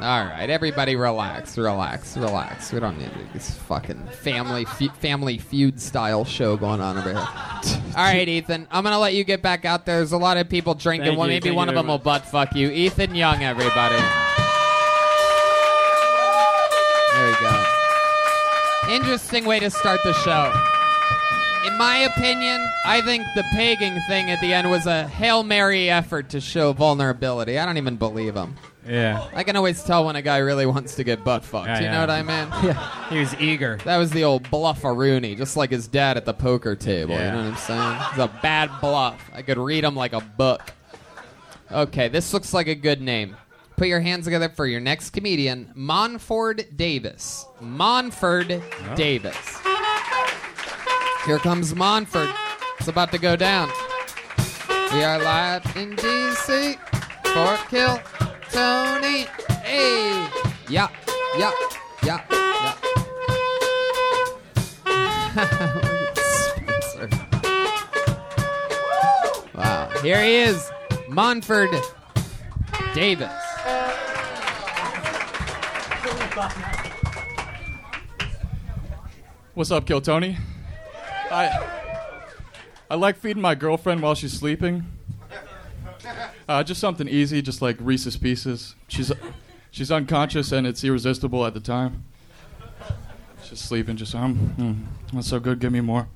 [0.03, 2.73] All right, everybody, relax, relax, relax.
[2.73, 7.19] We don't need this fucking family fe- family feud style show going on over here.
[7.19, 9.97] All right, Ethan, I'm gonna let you get back out there.
[9.97, 11.09] There's a lot of people drinking.
[11.09, 12.71] Thank well, you, maybe thank one you of them very will butt fuck you.
[12.71, 13.97] Ethan Young, everybody.
[17.15, 17.65] There we go.
[18.95, 20.51] Interesting way to start the show.
[21.67, 25.91] In my opinion, I think the pegging thing at the end was a Hail Mary
[25.91, 27.59] effort to show vulnerability.
[27.59, 28.57] I don't even believe him.
[28.87, 29.29] Yeah.
[29.33, 31.66] I can always tell when a guy really wants to get butt fucked.
[31.66, 31.93] Yeah, you yeah.
[31.93, 32.51] know what I mean?
[32.71, 33.09] Yeah.
[33.09, 33.79] He was eager.
[33.85, 37.14] That was the old bluffaroonie, just like his dad at the poker table.
[37.14, 37.99] You know what I'm saying?
[38.11, 39.31] It's a bad bluff.
[39.33, 40.73] I could read him like a book.
[41.73, 43.37] Okay, this looks like a good name.
[43.77, 47.47] Put your hands together for your next comedian, Monford Davis.
[47.61, 48.95] Monford oh.
[48.95, 49.59] Davis.
[51.25, 52.29] Here comes Monford.
[52.79, 53.71] It's about to go down.
[54.93, 56.77] We are live in DC
[57.33, 58.20] for Kill
[58.53, 59.27] Tony.
[59.63, 60.29] Hey,
[60.69, 60.89] yeah,
[61.39, 61.53] yeah,
[62.05, 62.25] yeah,
[62.63, 62.75] yeah.
[66.15, 67.09] Spencer.
[69.55, 70.71] Wow, here he is,
[71.09, 71.71] Monford
[72.95, 73.31] Davis.
[79.55, 80.37] What's up, Kill Tony?
[81.31, 81.69] I
[82.91, 84.87] I like feeding my girlfriend while she's sleeping.
[86.49, 88.75] Uh, just something easy, just like Reese's Pieces.
[88.88, 89.12] She's
[89.70, 92.05] she's unconscious and it's irresistible at the time.
[93.44, 95.61] She's sleeping, just um, mm, that's so good.
[95.61, 96.09] Give me more.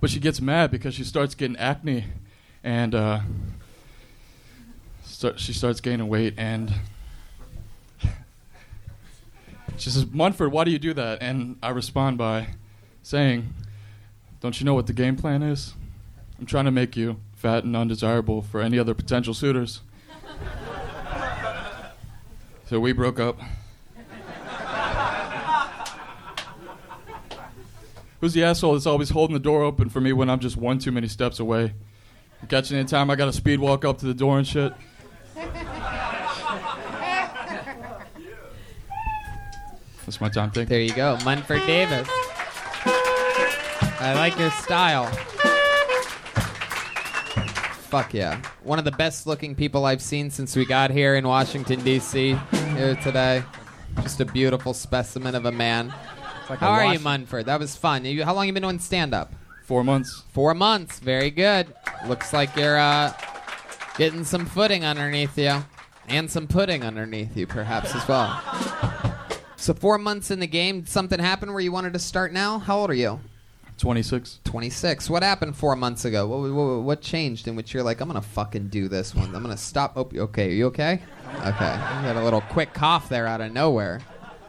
[0.00, 2.04] But she gets mad because she starts getting acne,
[2.62, 3.20] and uh,
[5.04, 6.72] start, she starts gaining weight, and
[9.76, 12.48] she says, "Munford, why do you do that?" And I respond by
[13.02, 13.52] saying,
[14.40, 15.74] "Don't you know what the game plan is?
[16.38, 19.80] I'm trying to make you fat and undesirable for any other potential suitors."
[22.66, 23.40] so we broke up.
[28.20, 30.80] Who's the asshole that's always holding the door open for me when I'm just one
[30.80, 31.74] too many steps away?
[32.48, 34.72] Catching any time, I got to speed walk up to the door and shit.
[40.04, 40.50] That's my time.
[40.54, 40.64] You.
[40.64, 42.08] There you go, Munford Davis.
[44.00, 45.12] I like your style.
[47.88, 48.42] Fuck yeah.
[48.64, 52.38] One of the best looking people I've seen since we got here in Washington, D.C.
[52.74, 53.42] here today.
[54.02, 55.94] Just a beautiful specimen of a man.
[56.50, 57.46] like How a are you, Munford?
[57.46, 58.04] That was fun.
[58.04, 59.32] You, how long you been doing stand up?
[59.64, 60.22] Four months.
[60.32, 60.98] Four months.
[60.98, 61.74] Very good.
[62.06, 63.14] Looks like you're uh,
[63.96, 65.64] getting some footing underneath you.
[66.08, 68.42] And some pudding underneath you, perhaps, as well.
[69.56, 72.58] So, four months in the game, something happened where you wanted to start now?
[72.58, 73.20] How old are you?
[73.78, 74.40] 26.
[74.44, 75.08] 26.
[75.08, 76.26] What happened four months ago?
[76.26, 79.34] What, what, what changed in which you're like, I'm going to fucking do this one?
[79.34, 79.92] I'm going to stop.
[79.96, 80.48] Oh, okay.
[80.48, 81.00] Are you okay?
[81.44, 81.72] Okay.
[81.72, 84.00] You got a little quick cough there out of nowhere.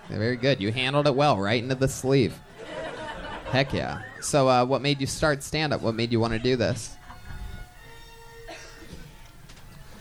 [0.10, 0.60] Very good.
[0.60, 2.38] You handled it well, right into the sleeve.
[3.46, 4.02] Heck yeah.
[4.22, 5.82] So, uh, what made you start stand up?
[5.82, 6.96] What made you want to do this?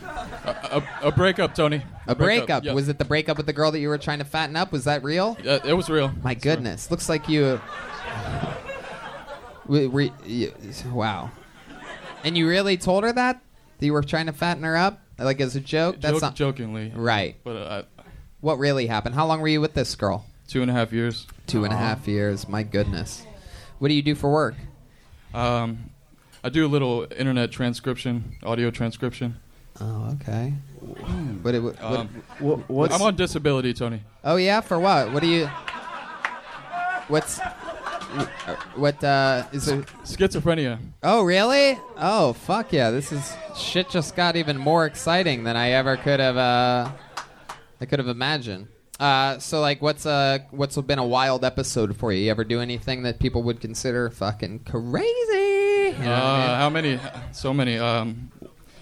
[0.05, 1.83] A, a breakup, Tony.
[2.07, 2.65] A breakup.
[2.65, 2.73] yeah.
[2.73, 4.73] Was it the breakup with the girl that you were trying to fatten up?
[4.73, 5.37] Was that real?
[5.43, 6.13] Yeah, it was real.
[6.23, 6.91] My goodness.
[6.91, 7.61] Looks like you.
[9.69, 10.53] We, we, you-
[10.93, 11.31] wow.
[12.25, 13.41] And you really told her that?
[13.79, 15.01] That you were trying to fatten her up?
[15.19, 15.97] Like as a joke?
[16.01, 16.35] That's Joke- not.
[16.35, 16.93] jokingly.
[16.95, 17.37] Right.
[17.45, 17.83] But uh,
[18.41, 19.15] What really happened?
[19.15, 20.25] How long were you with this girl?
[20.49, 21.27] two and a half years.
[21.47, 22.49] Two and a half years.
[22.49, 23.23] My goodness.
[23.81, 24.55] What do you do for work?
[25.35, 25.91] Um,
[26.43, 29.37] I do a little internet transcription, audio transcription.
[29.81, 30.55] Oh, okay.
[31.43, 34.03] What, it- what, Um, What, what's I'm on disability, Tony.
[34.25, 34.61] oh, yeah?
[34.63, 35.13] For what?
[35.13, 35.51] What do you.
[37.09, 37.41] What's.
[38.75, 39.85] What, uh, is it.
[40.05, 40.79] Schizophrenia.
[41.03, 41.79] Oh, really?
[41.97, 42.91] Oh, fuck yeah.
[42.91, 43.35] This is.
[43.57, 46.91] Shit just got even more exciting than I ever could have, uh.
[47.81, 48.69] I could have imagined.
[48.99, 52.25] Uh, so like, what's uh, what's been a wild episode for you?
[52.25, 55.07] You ever do anything that people would consider fucking crazy?
[55.93, 56.57] You know what I Uh, mean?
[56.57, 57.01] how many?
[57.33, 57.79] So many.
[57.79, 58.33] Um,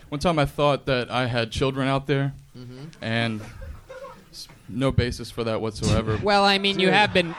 [0.08, 2.84] one time I thought that I had children out there, Mm-hmm.
[3.02, 3.40] and
[4.68, 6.18] no basis for that whatsoever.
[6.22, 7.34] Well, I mean, you have been.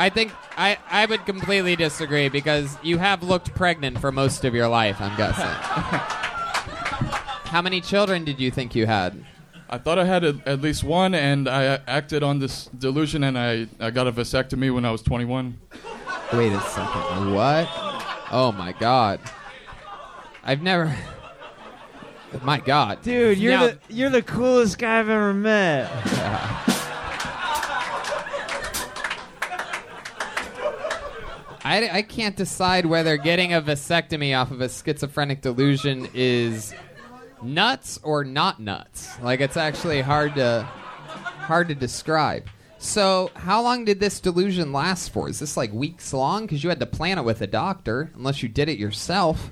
[0.00, 4.54] I think I, I would completely disagree because you have looked pregnant for most of
[4.54, 4.98] your life.
[4.98, 5.44] I'm guessing.
[7.50, 9.22] How many children did you think you had?
[9.68, 13.38] I thought I had a, at least one, and I acted on this delusion, and
[13.38, 15.58] I, I got a vasectomy when I was 21.
[16.32, 17.34] Wait a second.
[17.34, 17.68] What?
[18.32, 19.20] Oh my god.
[20.42, 20.96] I've never.
[22.42, 23.02] My god.
[23.02, 23.36] dude?
[23.36, 25.90] You're Now- the you're the coolest guy I've ever met.
[31.64, 36.74] I, I can't decide whether getting a vasectomy off of a schizophrenic delusion is
[37.42, 39.20] nuts or not nuts.
[39.20, 42.48] Like it's actually hard to hard to describe.
[42.78, 45.28] So, how long did this delusion last for?
[45.28, 46.46] Is this like weeks long?
[46.46, 49.50] Because you had to plan it with a doctor, unless you did it yourself.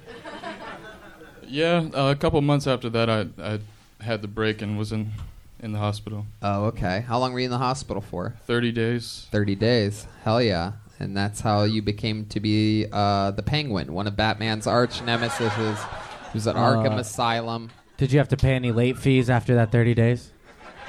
[1.47, 3.59] Yeah, uh, a couple months after that, I, I
[4.03, 5.13] had the break and was in,
[5.61, 6.25] in the hospital.
[6.41, 7.05] Oh, okay.
[7.07, 8.35] How long were you in the hospital for?
[8.47, 9.27] 30 days.
[9.31, 10.07] 30 days.
[10.25, 10.73] Hell yeah.
[11.01, 15.53] And that's how you became to be uh, the Penguin, one of Batman's arch nemesis.
[15.55, 17.71] He was at Arkham Uh, Asylum.
[17.97, 20.33] Did you have to pay any late fees after that 30 days?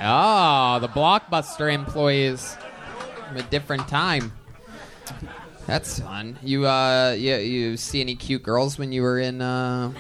[0.02, 2.56] Oh, the Blockbuster employees
[3.28, 4.32] from a different time.
[5.68, 6.40] That's fun.
[6.42, 9.92] You uh, you, you see any cute girls when you were in uh,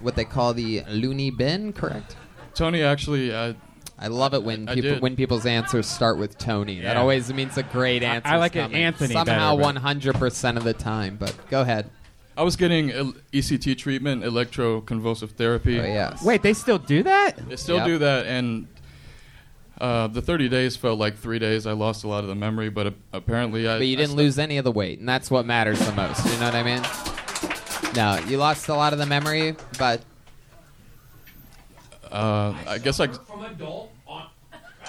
[0.00, 1.72] what they call the loony bin?
[1.74, 2.16] Correct.
[2.54, 3.52] Tony actually, uh,
[3.98, 5.02] I love it when I people did.
[5.02, 6.80] when people's answers start with Tony.
[6.80, 8.28] That always means a great answer.
[8.28, 11.16] I like it Anthony somehow better, one but- hundred percent of the time.
[11.16, 11.90] But go ahead.
[12.36, 12.90] I was getting
[13.32, 15.80] ECT treatment, electroconvulsive therapy.
[15.80, 16.22] Oh yes.
[16.24, 17.36] Wait, they still do that?
[17.48, 17.86] They still Yep.
[17.86, 18.68] do that, and
[19.80, 21.66] uh, the 30 days felt like three days.
[21.66, 23.78] I lost a lot of the memory, but uh, apparently I.
[23.78, 25.90] But you I didn't st- lose any of the weight, and that's what matters the
[25.92, 26.24] most.
[26.26, 26.82] You know what I mean?
[27.96, 30.00] No, you lost a lot of the memory, but
[32.10, 33.08] Uh, I guess I.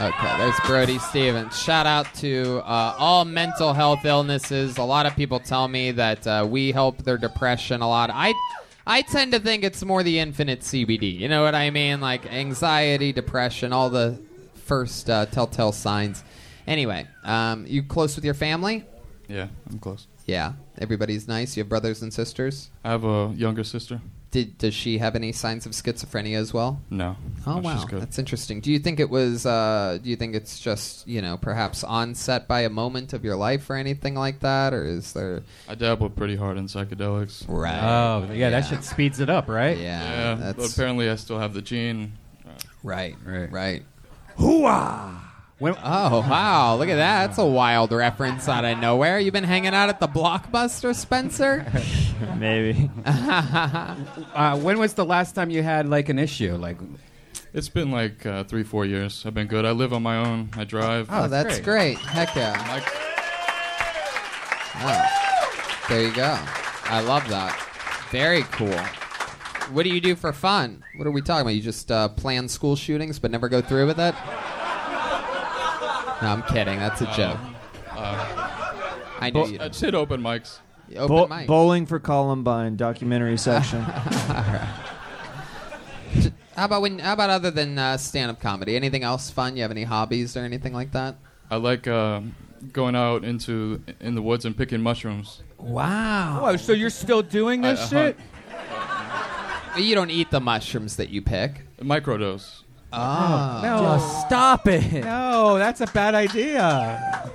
[0.02, 1.62] Okay, there's Brody Stevens.
[1.62, 4.78] Shout out to uh, all mental health illnesses.
[4.78, 8.10] A lot of people tell me that uh, we help their depression a lot.
[8.14, 8.34] I,
[8.88, 11.20] I tend to think it's more the infinite CBD.
[11.20, 12.00] You know what I mean?
[12.00, 14.18] Like anxiety, depression, all the
[14.56, 16.24] first uh, telltale signs.
[16.66, 18.86] Anyway, um, you close with your family?
[19.28, 20.08] Yeah, I'm close.
[20.26, 21.58] Yeah, everybody's nice.
[21.58, 22.70] You have brothers and sisters.
[22.86, 24.00] I have a younger sister.
[24.32, 26.80] Did does she have any signs of schizophrenia as well?
[26.92, 27.16] No.
[27.48, 28.00] Oh No, wow, she's good.
[28.02, 28.60] that's interesting.
[28.62, 29.44] Do you think it was?
[29.46, 33.36] Uh, do you think it's just you know perhaps onset by a moment of your
[33.36, 35.42] life or anything like that, or is there?
[35.68, 37.46] I dabbled pretty hard in psychedelics.
[37.48, 37.80] Right.
[37.82, 39.78] Oh, yeah, that shit speeds it up, right?
[39.78, 40.02] Yeah.
[40.04, 42.14] Yeah, but that's apparently I still have the gene.
[42.84, 43.16] right.
[43.26, 43.52] Right.
[43.52, 43.84] Right.
[45.60, 46.78] When, Oh wow!
[46.78, 47.28] Look at that.
[47.28, 49.20] That's a wild reference out of nowhere.
[49.20, 51.66] You've been hanging out at the Blockbuster, Spencer?
[52.38, 52.90] Maybe.
[53.06, 56.56] uh, when was the last time you had like an issue?
[56.56, 56.78] Like,
[57.54, 59.26] It's been like uh, three, four years.
[59.26, 59.66] I've been good.
[59.66, 60.50] I live on my own.
[60.56, 61.10] I drive.
[61.12, 61.98] Oh, that's great.
[61.98, 62.52] Heck yeah.
[62.70, 62.84] Like,
[64.82, 66.38] Oh, there you go.
[66.86, 67.60] I love that.
[68.12, 68.80] Very cool.
[69.74, 70.86] What do you do for fun?
[70.96, 71.54] What are we talking about?
[71.54, 74.16] You just uh, plan school shootings but never go through with it?
[76.22, 76.80] No, I'm kidding.
[76.80, 77.38] That's a joke.
[79.22, 79.58] I know I you.
[79.58, 80.60] just hit open mics.
[80.96, 81.48] Open Bo- mic.
[81.48, 83.82] Bowling for Columbine documentary section.
[86.56, 87.00] How about when?
[87.00, 88.76] How about other than uh, stand-up comedy?
[88.76, 89.56] Anything else fun?
[89.56, 91.16] You have any hobbies or anything like that?
[91.50, 92.22] I like uh,
[92.74, 95.42] going out into in the woods and picking mushrooms.
[95.58, 96.42] Wow.
[96.44, 98.14] oh, so you're still doing this I- I
[99.76, 99.84] shit?
[99.86, 101.62] You don't eat the mushrooms that you pick.
[101.80, 102.64] Microdose.
[102.92, 103.60] Oh.
[103.64, 105.04] No, Stop it.
[105.04, 107.30] no, that's a bad idea.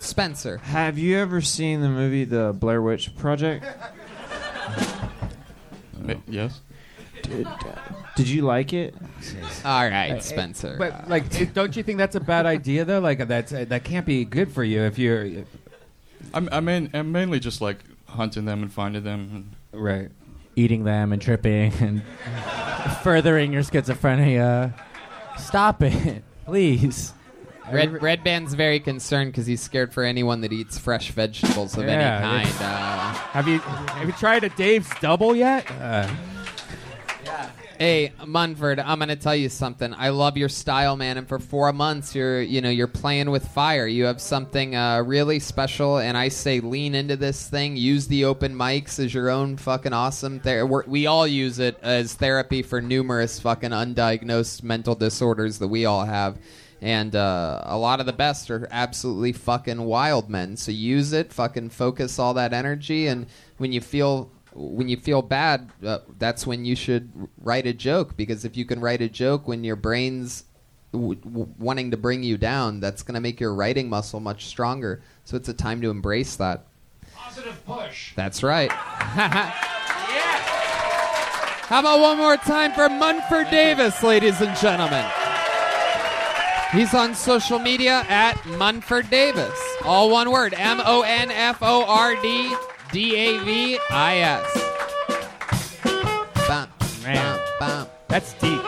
[0.00, 0.58] Spencer.
[0.58, 3.64] Have you ever seen the movie The Blair Witch Project?
[5.98, 6.60] Ma- Yes.
[7.22, 7.46] Did,
[8.16, 8.94] did you like it?
[9.64, 10.76] All right, Spencer.
[10.78, 13.00] But like, it- don't you think that's a bad idea though?
[13.00, 15.44] Like, that's uh, that can't be good for you if you're
[16.32, 19.50] I'm I'm, main, I'm mainly just like hunting them and finding them.
[19.72, 20.10] right.
[20.56, 22.02] Eating them and tripping and
[23.02, 24.74] furthering your schizophrenia.
[25.38, 27.12] Stop it, please.
[27.70, 31.84] Red Red ban's very concerned because he's scared for anyone that eats fresh vegetables of
[31.84, 32.62] Yeah, any kind.
[32.62, 35.70] Uh, Have you have you tried a Dave's Double yet?
[35.72, 36.08] Uh,
[37.78, 39.94] hey, Monford, I'm gonna tell you something.
[39.94, 41.16] I love your style, man.
[41.16, 43.86] And for four months, you're you know you're playing with fire.
[43.86, 47.76] You have something uh, really special, and I say lean into this thing.
[47.76, 50.40] Use the open mics as your own fucking awesome.
[50.40, 55.68] Ther- we're, we all use it as therapy for numerous fucking undiagnosed mental disorders that
[55.68, 56.38] we all have.
[56.80, 60.56] And uh, a lot of the best are absolutely fucking wild men.
[60.56, 65.22] So use it, fucking focus all that energy, and when you feel when you feel
[65.22, 68.16] bad, uh, that's when you should write a joke.
[68.16, 70.44] Because if you can write a joke when your brain's
[70.92, 74.46] w- w- wanting to bring you down, that's going to make your writing muscle much
[74.46, 75.02] stronger.
[75.24, 76.64] So it's a time to embrace that.
[77.14, 78.14] Positive push.
[78.14, 78.70] That's right.
[81.68, 85.04] How about one more time for Monford Davis, ladies and gentlemen?
[86.72, 89.58] He's on social media at Monford Davis.
[89.84, 92.54] All one word M O N F O R D
[92.92, 94.64] D A V I S.
[96.48, 96.68] Bum,
[97.02, 97.40] Man.
[97.60, 97.88] bum, bum.
[98.08, 98.60] that's deep.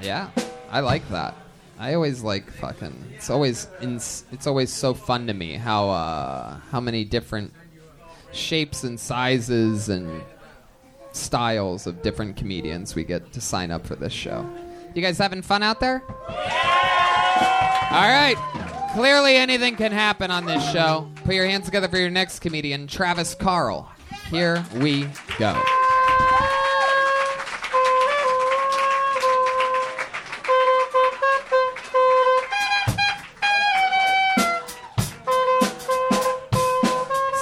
[0.00, 0.30] Yeah,
[0.70, 1.34] I like that.
[1.78, 2.96] I always like fucking.
[3.14, 7.52] It's always in, it's always so fun to me how uh, how many different
[8.32, 10.22] shapes and sizes and
[11.12, 14.48] styles of different comedians we get to sign up for this show.
[14.94, 16.02] You guys having fun out there?
[17.90, 18.36] All right.
[18.92, 21.10] Clearly, anything can happen on this show.
[21.24, 23.90] Put your hands together for your next comedian, Travis Carl.
[24.30, 25.60] Here we go.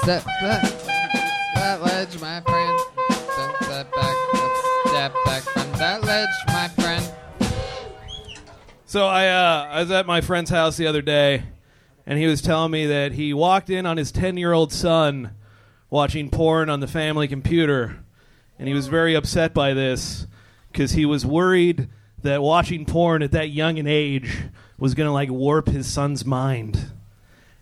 [0.02, 0.79] Step back,
[8.90, 11.44] So I, uh, I was at my friend's house the other day,
[12.06, 15.30] and he was telling me that he walked in on his 10 year old son
[15.90, 18.02] watching porn on the family computer,
[18.58, 20.26] and he was very upset by this
[20.72, 21.88] because he was worried
[22.24, 24.38] that watching porn at that young an age
[24.76, 26.90] was going to like warp his son's mind.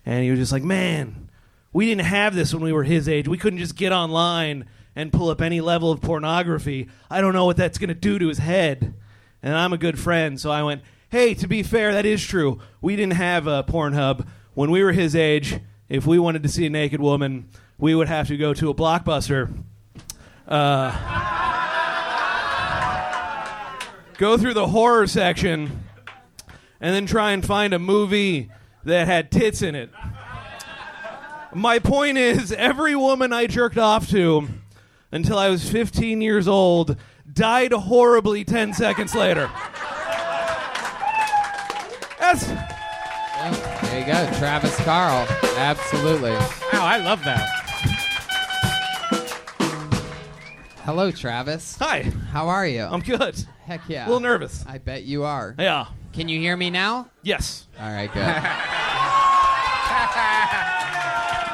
[0.07, 1.29] And he was just like, man,
[1.71, 3.27] we didn't have this when we were his age.
[3.27, 4.65] We couldn't just get online
[4.95, 6.89] and pull up any level of pornography.
[7.07, 8.95] I don't know what that's going to do to his head.
[9.43, 12.59] And I'm a good friend, so I went, hey, to be fair, that is true.
[12.81, 14.27] We didn't have a Pornhub.
[14.53, 18.07] When we were his age, if we wanted to see a naked woman, we would
[18.07, 19.63] have to go to a blockbuster.
[20.47, 20.91] Uh,
[24.17, 25.83] go through the horror section
[26.79, 28.51] and then try and find a movie
[28.83, 29.89] that had tits in it.
[31.53, 34.47] My point is, every woman I jerked off to
[35.11, 36.95] until I was 15 years old
[37.31, 39.49] died horribly 10 seconds later.
[42.31, 42.45] That's
[43.89, 45.25] There you go, Travis Carl.
[45.57, 46.29] Absolutely.
[46.29, 47.49] Wow, I love that.
[50.85, 51.75] Hello, Travis.
[51.77, 52.03] Hi.
[52.31, 52.83] How are you?
[52.83, 53.43] I'm good.
[53.65, 54.05] Heck yeah.
[54.05, 54.63] A little nervous.
[54.67, 55.55] I bet you are.
[55.57, 55.87] Yeah.
[56.13, 57.09] Can you hear me now?
[57.23, 57.65] Yes.
[57.79, 58.21] All right, good.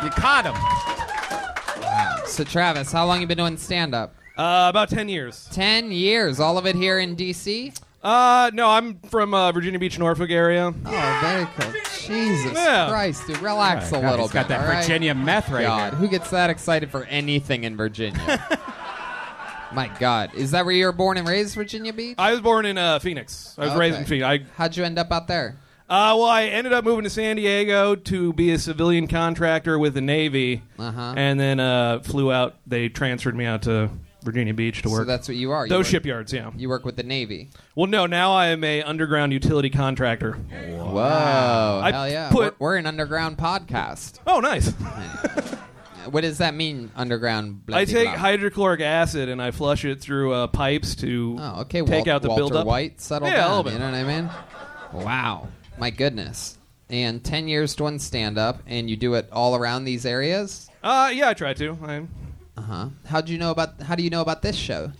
[0.03, 1.81] You caught him.
[1.81, 2.17] Wow.
[2.25, 4.13] so, Travis, how long you been doing stand-up?
[4.37, 5.47] Uh, about 10 years.
[5.51, 6.39] Ten years.
[6.39, 7.71] All of it here in D.C.
[8.05, 10.71] Uh, no, I'm from uh, Virginia Beach, Norfolk area.
[10.85, 11.73] Oh, very cool.
[12.05, 12.87] Jesus Yeah.
[12.87, 14.83] Christ, dude, relax a God, little he's got that all right?
[14.85, 15.99] Virginia meth right God, here.
[15.99, 18.19] who gets that excited for anything in Virginia?
[19.73, 22.15] My God, is that where you were born and raised, Virginia Beach?
[22.19, 23.55] I was born in uh, Phoenix.
[23.57, 24.09] I was raised in Okay.
[24.21, 24.45] Phoenix.
[24.53, 25.57] I, How'd you end up out there?
[25.89, 29.95] uh, well, I ended up moving to San Diego to be a civilian contractor with
[29.95, 31.13] the Navy, Uh-huh.
[31.17, 32.55] and then uh, flew out.
[32.67, 33.89] They transferred me out to
[34.25, 35.01] Virginia Beach to work.
[35.01, 35.65] So that's what you are.
[35.65, 36.51] You Those work, shipyards, yeah.
[36.57, 37.51] You work with the Navy.
[37.75, 40.33] Well, no, now I am a underground utility contractor.
[40.33, 42.29] Whoa, I hell yeah!
[42.31, 44.19] put- we're, we're an underground podcast.
[44.27, 44.73] Oh, nice.
[46.09, 47.63] What does that mean, underground?
[47.73, 48.17] I take blah-de-blah?
[48.19, 51.81] hydrochloric acid and I flush it through uh, pipes to Oh, okay.
[51.81, 52.67] take Wal- out the Walter buildup.
[52.67, 53.65] White, settle Yeah, down.
[53.65, 54.29] You know what I mean?
[54.93, 55.47] Wow,
[55.79, 56.59] my goodness!
[56.91, 60.69] And ten years doing stand up, and you do it all around these areas.
[60.83, 61.75] Uh, yeah, I try to.
[61.83, 62.05] I,
[62.57, 62.89] Uh huh.
[63.05, 63.81] How'd you know about?
[63.81, 64.91] How do you know about this show?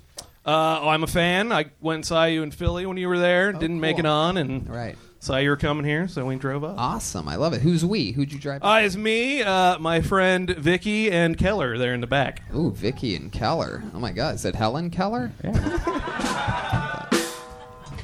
[0.45, 1.51] uh, oh, I'm a fan.
[1.51, 3.51] I went and saw you in Philly when you were there.
[3.53, 4.05] Didn't make Oh, cool.
[4.05, 4.95] it on, and Right.
[5.19, 6.75] saw you were coming here, so we drove up.
[6.77, 7.27] Awesome.
[7.27, 7.61] I love it.
[7.61, 8.11] Who's we?
[8.11, 8.61] Who'd you drive?
[8.63, 12.41] Uh, it's me, uh, my friend Vicky, and Keller there in the back.
[12.53, 13.81] Ooh, Vicky and Keller.
[13.93, 15.31] Oh my God, is it Helen Keller?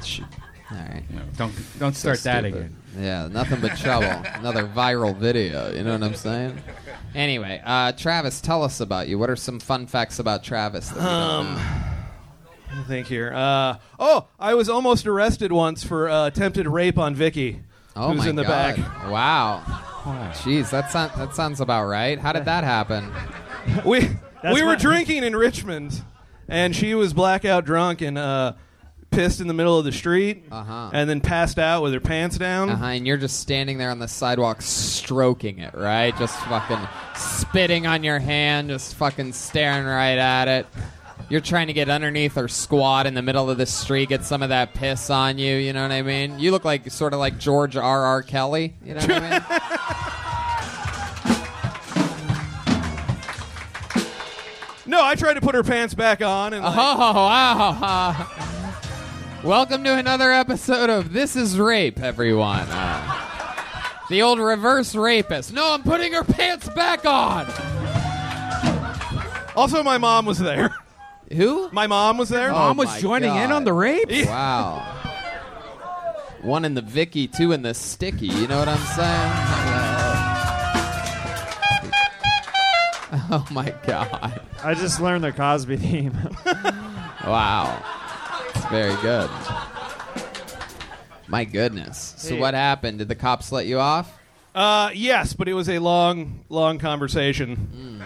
[0.02, 0.26] Shoot.
[0.70, 1.04] All right.
[1.36, 2.54] Don't don't start So that stupid.
[2.58, 2.76] again.
[2.98, 4.08] Yeah, nothing but trouble.
[4.34, 5.72] Another viral video.
[5.72, 6.58] You know what I'm saying?
[7.14, 9.18] Anyway, uh, Travis, tell us about you.
[9.18, 10.88] What are some fun facts about Travis?
[10.90, 12.82] That we Um, don't know?
[12.88, 13.32] Think here.
[13.34, 17.60] Uh, oh, I was almost arrested once for uh, attempted rape on Vicky,
[17.94, 18.76] Oh who's my in the God.
[18.76, 19.10] back.
[19.10, 19.62] Wow.
[20.32, 22.18] Jeez, that sounds that sounds about right.
[22.18, 23.10] How did that happen?
[23.84, 24.00] We
[24.42, 26.02] That's we were my- drinking in Richmond,
[26.48, 28.54] and she was blackout drunk and uh,
[29.12, 30.90] pissed in the middle of the street, Uh-huh.
[30.92, 32.70] and then passed out with her pants down.
[32.70, 36.16] Uh-huh, and you're just standing there on the sidewalk stroking it, right?
[36.18, 36.80] Just fucking
[37.14, 40.66] spitting on your hand, just fucking staring right at it.
[41.28, 44.42] You're trying to get underneath or squat in the middle of the street, get some
[44.42, 46.38] of that piss on you, you know what I mean?
[46.38, 48.02] You look like sort of like George R.
[48.04, 48.22] R.
[48.22, 49.40] Kelly, you know what I mean?
[54.84, 56.76] No, I tried to put her pants back on, and Oh, like,
[57.14, 58.26] wow.
[59.44, 62.66] Welcome to another episode of This is Rape, everyone.
[62.70, 63.18] Uh,
[64.08, 65.52] the old reverse rapist.
[65.52, 67.46] No, I'm putting her pants back on.
[69.56, 70.70] also my mom was there.
[71.32, 71.68] Who?
[71.72, 72.50] My mom was there.
[72.50, 74.08] Oh Mom was my joining in on the rape.
[74.26, 74.80] Wow.
[76.42, 78.26] One in the Vicky, two in the Sticky.
[78.28, 79.58] You know what I'm saying?
[83.30, 84.40] Oh my God.
[84.64, 86.16] I just learned the Cosby theme.
[87.26, 87.82] Wow.
[88.72, 89.30] It's very good.
[91.28, 92.14] My goodness.
[92.18, 92.40] So Hey.
[92.40, 92.98] what happened?
[92.98, 94.18] Did the cops let you off?
[94.54, 98.02] Uh, yes, but it was a long, long conversation,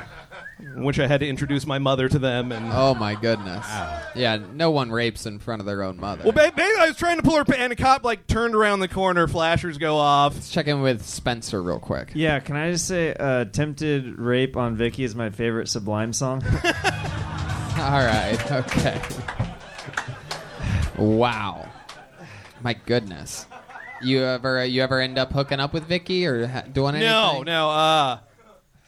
[0.61, 3.67] in which I had to introduce my mother to them, and Oh my goodness.
[4.15, 6.23] Yeah, no one rapes in front of their own mother.
[6.23, 8.55] well, ba- basically, I was trying to pull her, pa- and a cop like turned
[8.55, 10.35] around the corner, flashers go off.
[10.35, 12.13] Let's check in with Spencer real quick.
[12.15, 16.43] yeah, can I just say, uh, "Tempted Rape" on Vicky is my favorite Sublime song.
[17.79, 18.39] All right.
[18.53, 19.01] Okay.
[20.99, 21.69] Wow.
[22.61, 23.47] My goodness.
[24.03, 27.11] You ever you ever end up hooking up with Vicky or ha- doing anything?
[27.11, 27.71] No, no.
[27.71, 28.19] Uh,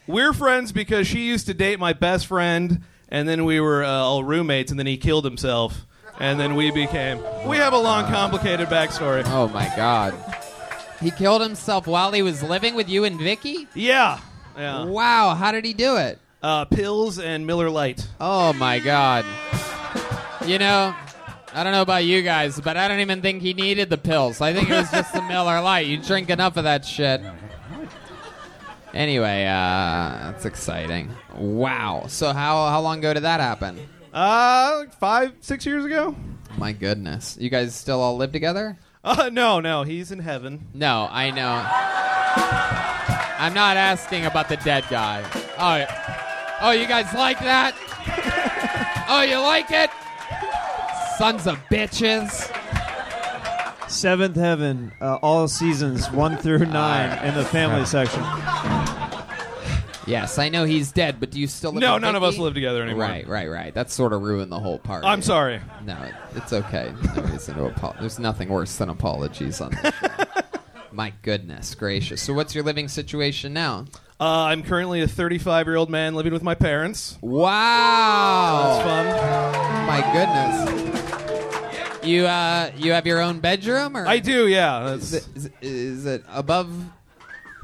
[0.07, 3.89] we're friends because she used to date my best friend, and then we were uh,
[3.91, 5.87] all roommates, and then he killed himself,
[6.19, 7.19] and then we became.
[7.47, 9.23] We have a long, complicated backstory.
[9.27, 10.15] Oh my god.
[11.01, 13.69] He killed himself while he was living with you and Vicky?
[13.75, 14.19] Yeah,
[14.57, 14.85] yeah.
[14.85, 16.19] Wow, how did he do it?
[16.43, 18.07] Uh, pills and Miller Lite.
[18.21, 19.25] Oh my god.
[20.47, 20.95] You know,
[21.55, 24.41] I don't know about you guys, but I don't even think he needed the pills.
[24.41, 25.87] I think it was just the Miller Lite.
[25.87, 27.23] You drink enough of that shit.
[28.93, 31.11] Anyway, uh, that's exciting.
[31.37, 32.05] Wow.
[32.09, 33.79] So how how long ago did that happen?
[34.13, 36.17] Uh, like five, six years ago.
[36.57, 37.37] My goodness.
[37.41, 38.79] You guys still all live together?
[39.05, 40.67] Uh, no, no, he's in heaven.
[40.75, 41.63] No, I know.
[43.39, 45.25] I'm not asking about the dead guy.
[45.59, 47.75] Oh, oh, you guys like that?
[49.09, 49.91] oh, you like it?
[51.19, 52.31] Sons of bitches.
[53.91, 58.23] Seventh Heaven, uh, all seasons one through nine in the family section.
[60.07, 62.37] Yes, I know he's dead, but do you still live No, with none of Vicky?
[62.37, 63.03] us live together anymore.
[63.03, 63.75] Right, right, right.
[63.75, 65.07] That sort of ruined the whole party.
[65.07, 65.61] I'm sorry.
[65.85, 66.93] No, it- it's okay.
[67.17, 70.25] No reason to apo- There's nothing worse than apologies on this show.
[70.93, 72.23] My goodness gracious.
[72.23, 73.85] So what's your living situation now?
[74.21, 77.17] Uh, I'm currently a 35 year old man living with my parents.
[77.21, 78.83] Wow.
[78.83, 79.87] That's fun.
[79.87, 82.05] My goodness.
[82.05, 84.95] You uh, you have your own bedroom, or I do, yeah.
[84.95, 86.73] Is it, is, it, is it above?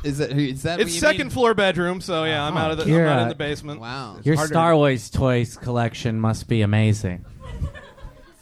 [0.04, 0.38] Is it?
[0.38, 0.78] Is that?
[0.78, 1.30] what it's you second mean?
[1.30, 3.80] floor bedroom, so yeah, I'm out of the, I'm You're, out uh, in the basement.
[3.80, 4.18] Wow.
[4.22, 7.24] Your harder Star Wars toys collection must be amazing.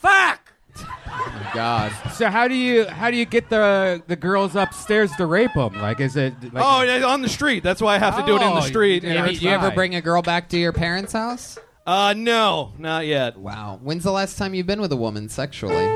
[0.00, 0.41] Fuck.
[0.84, 1.92] Oh, God.
[2.14, 5.74] So how do you how do you get the the girls upstairs to rape them?
[5.80, 6.34] Like, is it?
[6.52, 7.62] Like, oh, yeah, on the street.
[7.62, 9.02] That's why I have to do it in the Oh, street.
[9.02, 11.58] yeah, you you ever bring a girl back to your parents' house?
[11.86, 13.36] Uh, no, not yet.
[13.36, 13.78] Wow.
[13.82, 15.86] When's the last time you've been with a woman sexually?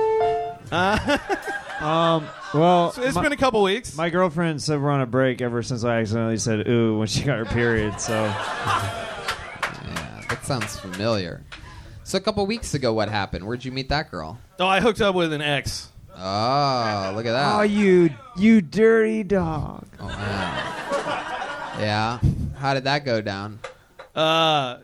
[1.78, 3.94] Um, well, It's my, been a couple weeks.
[3.98, 7.22] my girlfriend said we're on a break ever since I accidentally said "ooh" when she
[7.22, 8.00] got her period.
[8.00, 8.14] So
[9.84, 11.42] Yeah, that sounds familiar.
[12.06, 13.44] So a couple weeks ago, what happened?
[13.44, 14.38] Where'd you meet that girl?
[14.60, 15.88] oh, I hooked up with an ex.
[16.16, 17.56] Oh, look at that.
[17.56, 19.84] oh, you you dirty dog.
[19.98, 21.72] Oh, wow.
[21.80, 22.20] Yeah.
[22.58, 23.58] How did that go down?
[24.14, 24.78] Uh,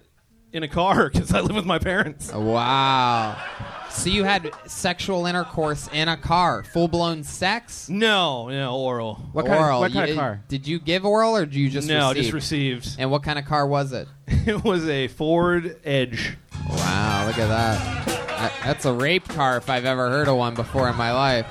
[0.52, 2.32] in a car because I live with my parents.
[2.34, 3.40] Oh, wow.
[3.88, 7.88] So you had sexual intercourse in a car, full blown sex?
[7.88, 9.14] No, no, oral.
[9.32, 9.76] what kind oral.
[9.76, 10.42] of what kind You- of car?
[10.48, 12.22] Did you give oral or did you just no, receive?
[12.24, 12.96] just received.
[12.98, 14.08] and what kind of car was it?
[14.26, 16.36] it was a Ford Edge.
[16.68, 18.06] Wow, look at that.
[18.06, 21.46] That- That's a rape car if I've ever heard of one before in my life.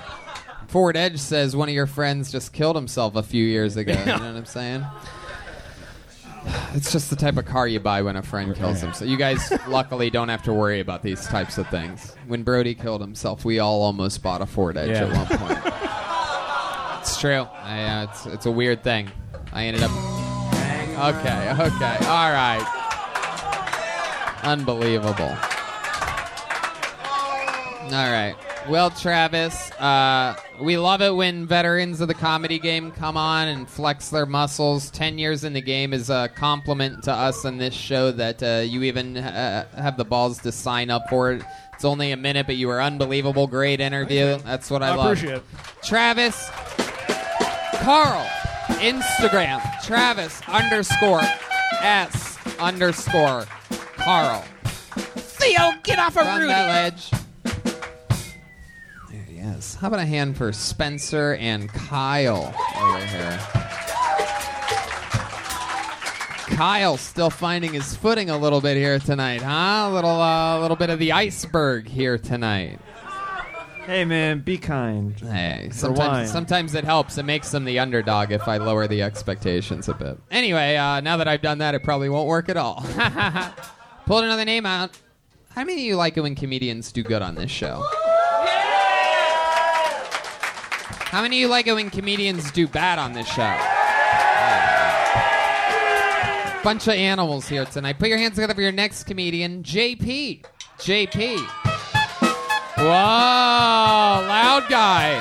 [0.68, 3.92] Ford Edge says one of your friends just killed himself a few years ago.
[3.92, 4.86] You know what I'm saying?
[6.74, 9.10] It's just the type of car you buy when a friend kills himself.
[9.10, 12.16] You guys luckily don't have to worry about these types of things.
[12.28, 15.06] When Brody killed himself, we all almost bought a Ford Edge Yeah.
[15.06, 17.02] at one point.
[17.02, 17.46] it's true.
[17.64, 19.12] I, uh, it's, it's a weird thing.
[19.54, 19.92] I ended up.
[19.92, 22.66] Okay, okay, all right.
[24.44, 25.36] Unbelievable.
[27.92, 28.36] All right.
[28.70, 33.68] Well, Travis, uh, we love it when veterans of the comedy game come on and
[33.70, 34.90] flex their muscles.
[34.92, 38.62] Ten years in the game is a compliment to us on this show that uh,
[38.66, 41.44] you even uh, have the balls to sign up for it.
[41.74, 43.46] It's only a minute, but you were unbelievable.
[43.48, 44.38] Great interview.
[44.46, 45.06] That's what I, I love.
[45.08, 45.44] appreciate it.
[45.84, 46.50] Travis,
[47.82, 48.26] Carl,
[48.80, 51.22] Instagram, Travis underscore
[51.82, 53.46] S underscore
[53.98, 54.46] Carl.
[54.96, 56.48] Theo, get off of From Rudy.
[56.48, 57.12] that ledge.
[59.62, 63.40] How about a hand for Spencer and Kyle over here?
[66.56, 69.88] Kyle still finding his footing a little bit here tonight, huh?
[69.88, 72.80] A little, uh, little bit of the iceberg here tonight.
[73.86, 75.20] Hey man, be kind.
[75.20, 77.20] Hey, sometimes, sometimes it helps.
[77.20, 80.18] It makes them the underdog if I lower the expectations a bit.
[80.32, 82.84] Anyway, uh, now that I've done that, it probably won't work at all.
[84.08, 84.98] Pulled another name out.
[85.50, 87.84] How many of you like it when comedians do good on this show?
[91.12, 93.54] How many of you like it when comedians do bad on this show?
[96.64, 98.00] Bunch of animals here tonight.
[98.00, 100.46] Put your hands together for your next comedian, JP.
[100.78, 101.38] JP.
[102.78, 105.20] Whoa, loud guy.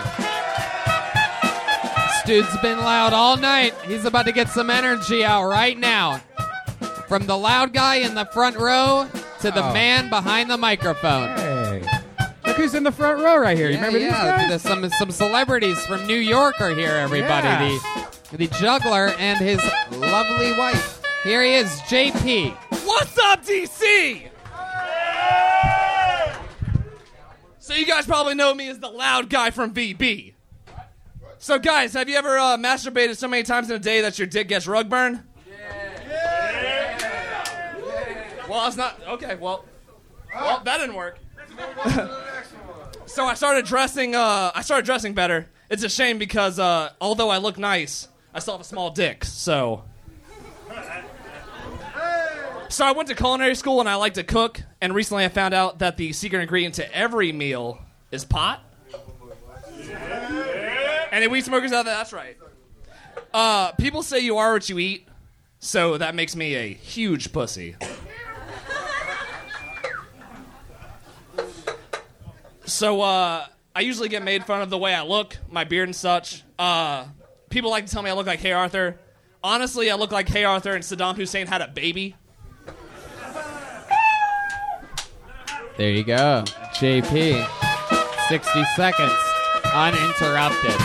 [2.07, 3.75] This dude's been loud all night.
[3.87, 6.19] He's about to get some energy out right now.
[7.09, 9.09] From the loud guy in the front row
[9.41, 9.73] to the Oh.
[9.73, 11.31] man behind the microphone.
[12.51, 13.69] Hey, look who's in the front row right here.
[13.69, 14.09] You Yeah, remember yeah.
[14.09, 14.49] these guys?
[14.49, 16.97] there's Some some celebrities from New York are here.
[16.97, 18.07] Everybody, Yeah.
[18.33, 19.61] the the juggler and his
[19.93, 21.01] lovely wife.
[21.23, 22.51] Here he is, JP.
[22.85, 24.29] What's up, DC?
[27.61, 30.35] So you guys probably know me as the loud guy from VB.
[31.39, 34.27] So guys, have you ever uh, masturbated so many times in a day that your
[34.27, 35.23] dick gets rug burn?
[35.49, 36.99] Yeah.
[38.49, 39.37] Well, it's not okay.
[39.37, 39.65] Well,
[40.35, 41.19] well, that didn't work.
[43.07, 44.15] so I started dressing.
[44.15, 45.49] Uh, I started dressing better.
[45.69, 49.25] It's a shame because uh, although I look nice, I still have a small dick.
[49.25, 49.85] So.
[52.69, 54.63] So I went to culinary school and I like to cook.
[54.81, 57.81] And recently I found out that the secret ingredient to every meal
[58.13, 58.63] is pot.
[61.13, 62.37] And weed smokers out there, that's right.
[63.35, 65.09] Uh, people say you are what you eat,
[65.59, 67.77] so that makes me a huge pussy.
[72.71, 75.97] So uh, I usually get made fun of the way I look, my beard and
[75.97, 76.45] such.
[76.57, 77.05] Uh,
[77.49, 78.99] people like to tell me I look like Hey Arthur.
[79.43, 82.15] Honestly, I look like Hey Arthur and Saddam Hussein had a baby.
[85.77, 86.45] There you go,
[86.75, 87.49] JP.
[88.29, 89.13] 60 seconds,
[89.75, 90.81] uninterrupted.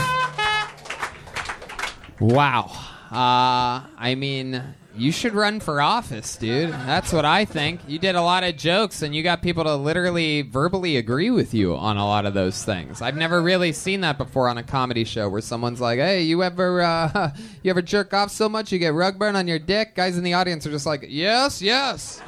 [2.19, 2.71] Wow.
[3.11, 4.63] Uh, I mean,
[4.97, 6.71] You should run for office, dude.
[6.71, 7.81] That's what I think.
[7.87, 11.53] You did a lot of jokes and you got people to literally verbally agree with
[11.53, 13.01] you on a lot of those things.
[13.01, 16.43] I've never really seen that before on a comedy show where someone's like, "Hey, you
[16.43, 17.31] ever uh,
[17.63, 20.23] you ever jerk off so much you get rug burn on your dick?" Guys in
[20.23, 22.21] the audience are just like, "Yes, yes."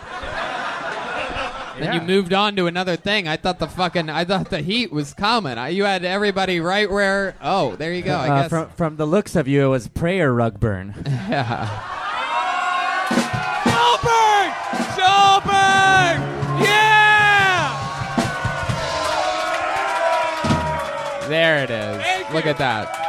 [1.79, 3.27] Then you moved on to another thing.
[3.27, 5.59] I thought the fucking I thought the heat was coming.
[5.59, 7.35] I, you had everybody right where.
[7.41, 8.15] Oh, there you go.
[8.15, 8.49] I Uh, guess.
[8.49, 10.95] from, from the looks of you, it was prayer rug burn.
[11.05, 11.96] yeah.
[21.27, 22.33] There it is.
[22.33, 23.03] Look at that.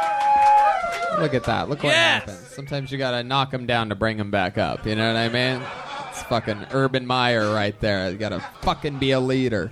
[1.19, 1.69] Look at that.
[1.69, 2.21] Look what Yes.
[2.21, 2.39] happens.
[2.55, 4.85] Sometimes you gotta knock them down to bring them back up.
[4.85, 5.61] You know what I mean?
[6.09, 8.09] It's fucking Urban Meyer right there.
[8.09, 9.71] You gotta fucking be a leader.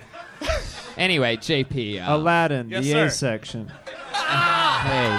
[0.96, 2.00] Anyway, JP.
[2.00, 3.04] Uh, Aladdin, Yes, the sir.
[3.06, 3.72] A section.
[4.12, 5.18] Hey.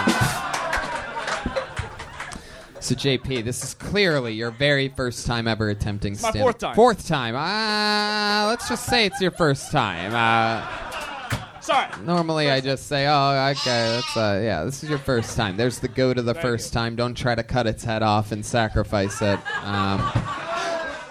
[2.82, 6.40] So JP, this is clearly your very first time ever attempting my stand.
[6.40, 6.76] fourth time.
[6.76, 7.36] Fourth time.
[7.36, 10.14] Uh, let's just say it's your first time.
[10.16, 10.66] Uh,
[11.62, 11.88] Sorry.
[12.04, 15.80] Normally, I just say, "Oh, okay, that's uh, yeah, this is your first time." There's
[15.80, 16.96] the go to the Thank first time.
[16.96, 19.40] Don't try to cut its head off and sacrifice it.
[19.66, 20.00] Um,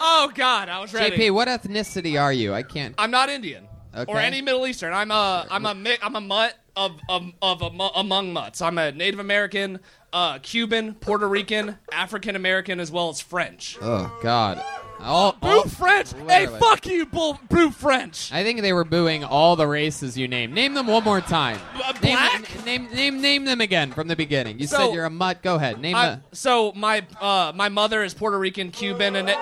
[0.01, 1.17] Oh God, I was ready.
[1.17, 2.53] JP, what ethnicity are you?
[2.53, 2.95] I can't.
[2.99, 4.11] I'm not Indian Okay.
[4.13, 4.93] or any Middle Eastern.
[4.93, 8.61] I'm a I'm a mi- I'm a mutt of of, of a, among mutts.
[8.61, 9.79] I'm a Native American,
[10.13, 13.77] uh, Cuban, Puerto Rican, African American, as well as French.
[13.81, 14.63] Oh God.
[15.01, 16.13] All, Boo all- French!
[16.13, 16.59] Hey, literally.
[16.61, 18.31] fuck you, bull, boo French.
[18.33, 20.53] I think they were booing all the races you named.
[20.55, 21.59] Name them one more time.
[21.83, 22.65] Uh, Name, black?
[22.65, 24.59] name, name, name them again from the beginning.
[24.59, 25.43] You So- said you're a mutt.
[25.43, 25.81] Go ahead.
[25.81, 26.21] Name I, the.
[26.33, 29.37] so my uh, my mother is Puerto Rican, Cuban, and it,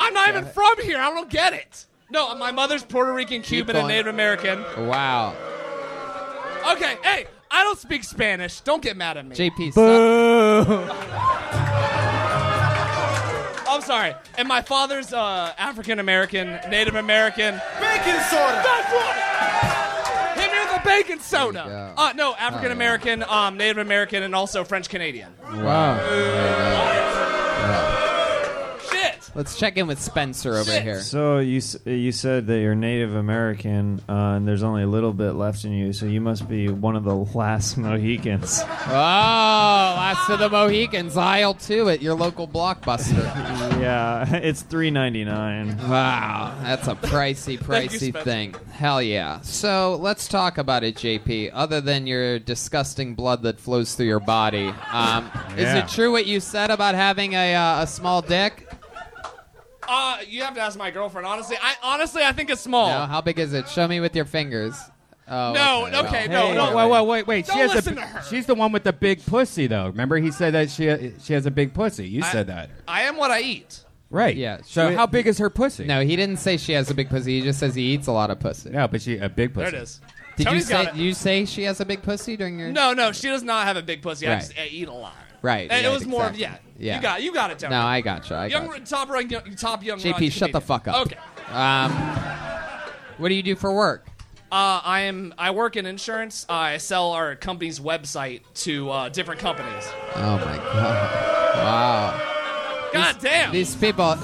[0.00, 0.98] I'm not even from here.
[0.98, 1.86] I don't get it.
[2.10, 3.88] No, my mother's Puerto Rican, Cuban, and going.
[3.88, 4.62] Native American.
[4.86, 5.34] Wow.
[6.72, 8.60] Okay, hey, I don't speak Spanish.
[8.60, 9.34] Don't get mad at me.
[9.36, 9.72] JP.
[9.72, 11.64] Stop.
[13.68, 14.14] I'm sorry.
[14.36, 17.54] And my father's uh, African American, Native American.
[17.80, 18.62] Bacon soda.
[18.64, 20.34] That's right.
[20.38, 21.94] Hit me with a bacon soda.
[21.96, 25.32] Uh, no, African American, um, Native American, and also French Canadian.
[25.52, 25.96] Wow.
[29.28, 29.36] Shit.
[29.36, 30.82] Let's check in with Spencer over Shit.
[30.82, 31.00] here.
[31.00, 35.12] So you s- you said that you're Native American, uh, and there's only a little
[35.12, 35.92] bit left in you.
[35.92, 38.62] So you must be one of the last Mohicans.
[38.88, 43.22] Oh, last of the Mohicans, aisle two at your local blockbuster.
[43.80, 45.76] yeah, it's three ninety nine.
[45.88, 48.20] Wow, that's a pricey, Thank you, pricey Spencer.
[48.24, 48.54] thing.
[48.72, 49.40] Hell yeah.
[49.42, 51.50] So let's talk about it, JP.
[51.52, 55.78] Other than your disgusting blood that flows through your body, um, is Yeah.
[55.78, 58.67] it true what you said about having a, uh, a small dick?
[59.88, 61.26] Uh, you have to ask my girlfriend.
[61.26, 62.88] Honestly, I honestly I think it's small.
[62.90, 63.68] No, how big is it?
[63.68, 64.74] Show me with your fingers.
[65.30, 66.06] Oh, No, well.
[66.06, 66.74] okay, Hey, no, no.
[66.74, 67.46] wait, wait, wait, wait.
[67.46, 68.22] Don't she has listen a, to her.
[68.30, 69.86] She's the one with the big pussy, though.
[69.88, 72.08] Remember, he said that she she has a big pussy.
[72.08, 73.84] You I- said that, I am what I eat.
[74.10, 74.34] right?
[74.34, 75.84] Yeah, So she- how big is her pussy?
[75.84, 77.38] No, he didn't say she has a big pussy.
[77.40, 78.70] He just says he eats a lot of pussy.
[78.70, 79.70] no, but she a big pussy.
[79.70, 80.00] There it is.
[80.36, 80.98] Did you say got it.
[81.00, 82.70] you say she has a big pussy during your?
[82.70, 84.26] No, no, she does not have a big pussy.
[84.28, 84.38] I Right.
[84.40, 85.12] just I eat a lot.
[85.42, 85.70] Right.
[85.70, 86.56] And it right, was more of yeah.
[86.78, 86.96] Yeah.
[86.96, 87.74] You got you got it, Tony.
[87.74, 88.34] No, I gotcha.
[88.34, 88.84] I young gotcha.
[88.84, 89.98] top rank young, top young.
[89.98, 91.06] JP, shut the fuck up.
[91.06, 91.18] Okay.
[91.52, 91.92] Um,
[93.18, 94.06] what do you do for work?
[94.50, 95.34] Uh, I am.
[95.36, 96.46] I work in insurance.
[96.48, 99.86] Uh, I sell our company's website to uh, different companies.
[100.14, 101.56] Oh my god!
[101.56, 102.90] Wow.
[102.92, 103.52] God damn.
[103.52, 104.16] These people,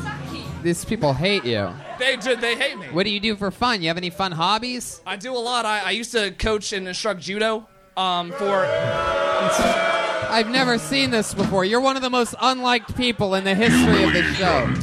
[0.63, 1.69] these people hate you.
[1.99, 2.87] they ju- they hate me.
[2.87, 3.83] What do you do for fun?
[3.83, 5.03] You have any fun hobbies?
[5.07, 5.67] I do a lot.
[5.67, 7.69] I, I used to coach and instruct judo.
[7.97, 8.67] Um, for
[10.35, 11.65] I've never seen this before.
[11.65, 14.75] You're one of the most unliked people in the history of the show.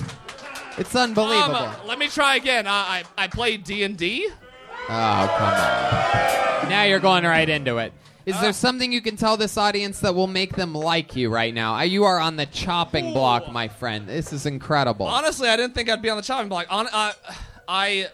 [0.78, 1.56] It's unbelievable.
[1.58, 2.66] um, uh, let me try again.
[2.68, 4.30] Uh, I I played D and D.
[4.90, 6.70] Oh, come on.
[6.70, 7.92] Now you're going right into it.
[8.26, 11.54] Is there something you can tell this audience that will make them like you right
[11.54, 11.76] now?
[11.76, 14.08] Uh, You are on the chopping block, my friend.
[14.08, 15.08] This is incredible.
[15.08, 16.68] Honestly, I didn't think I'd be on the chopping block.
[16.70, 17.12] On, uh,
[17.68, 18.08] I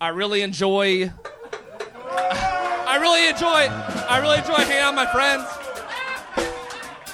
[0.00, 1.10] I really enjoy.
[2.14, 3.68] I really enjoy.
[4.08, 5.44] I really enjoy hanging out with my friends.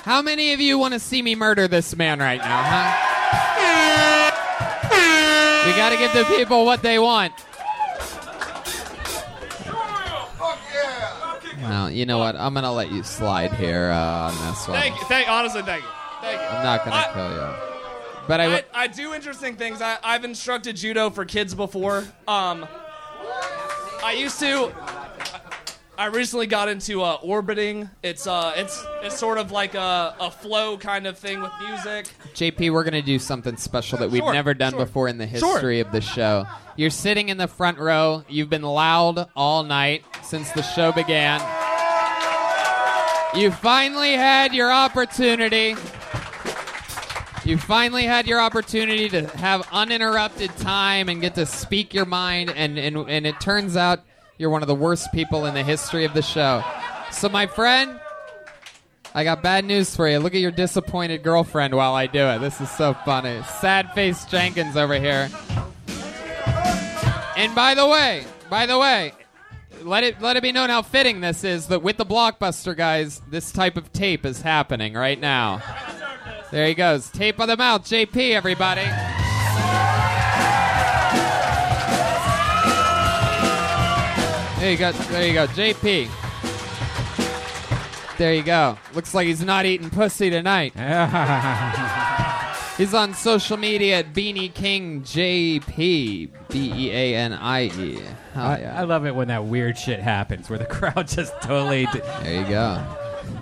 [0.09, 3.05] How many of you want to see me murder this man right now, huh?
[5.67, 7.35] We got to give the people what they want.
[11.61, 12.37] Well, you know what?
[12.37, 14.81] I'm gonna let you slide here uh, on this one.
[14.81, 15.05] Thank you.
[15.09, 15.91] Thank honestly, thank you.
[16.23, 16.47] Thank you.
[16.47, 17.55] I'm not gonna I- kill you,
[18.27, 18.45] but I.
[18.45, 19.83] I, w- I do interesting things.
[19.83, 22.05] I, I've instructed judo for kids before.
[22.27, 22.67] Um,
[24.03, 24.73] I used to.
[25.99, 27.91] I recently got into uh, orbiting.
[28.05, 32.07] It's uh, it's it's sort of like a, a flow kind of thing with music.
[32.35, 34.87] JP, we're gonna do something special that we've Sure, never done sure.
[34.87, 36.47] before in the history of the show.
[36.77, 38.23] You're sitting in the front row.
[38.29, 41.41] You've been loud all night since the show began.
[43.35, 45.75] You finally had your opportunity.
[47.45, 52.51] You finally had your opportunity to have uninterrupted time and get to speak your mind,
[52.55, 54.01] and, and, and it turns out
[54.39, 56.63] you're one of the worst people in the history of the show.
[57.11, 58.01] So, my friend,
[59.15, 60.19] I got bad news for you.
[60.19, 62.39] Look at your disappointed girlfriend while I do it.
[62.39, 63.43] This is so funny.
[63.61, 65.29] Sad face Jenkins over here.
[67.37, 69.13] And by the way, by the way,
[69.83, 73.23] let it let it be known how fitting this is that with the blockbuster guys,
[73.31, 75.63] this type of tape is happening right now.
[76.51, 77.11] There he goes.
[77.11, 78.87] Tape on the mouth, JP, everybody.
[84.59, 84.91] There you go.
[84.93, 86.09] There you go, JP.
[88.19, 88.77] There you go.
[88.93, 90.73] Looks like he's not eating pussy tonight.
[92.77, 96.31] he's on social media at Beanie King JP.
[96.49, 98.01] B E A N I E.
[98.35, 98.81] Hell I, yeah.
[98.81, 101.87] I love it when that weird shit happens where the crowd just totally.
[101.93, 102.85] d- There you go.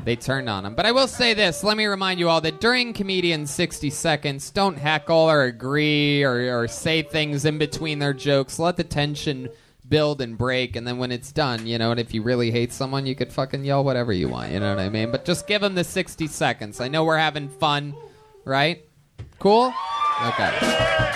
[0.05, 0.75] They turned on him.
[0.75, 1.65] But I will say this.
[1.65, 6.61] Let me remind you all that during Comedian 60 Seconds, don't heckle or agree or,
[6.61, 8.59] or say things in between their jokes.
[8.59, 9.49] Let the tension
[9.89, 10.77] build and break.
[10.77, 13.33] And then when it's done, you know, and if you really hate someone, you could
[13.33, 14.53] fucking yell whatever you want.
[14.53, 15.11] You know what I mean?
[15.11, 16.81] But just give them the 60 seconds.
[16.81, 17.95] I know we're having fun,
[18.45, 18.85] right?
[19.39, 19.73] Cool?
[20.27, 21.13] Okay.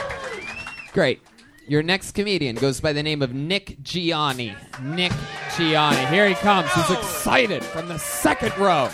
[0.92, 1.20] Great.
[1.68, 4.54] Your next comedian goes by the name of Nick Gianni.
[4.82, 5.12] Nick
[5.56, 6.04] Gianni.
[6.06, 6.72] Here he comes.
[6.72, 8.88] He's excited from the second row.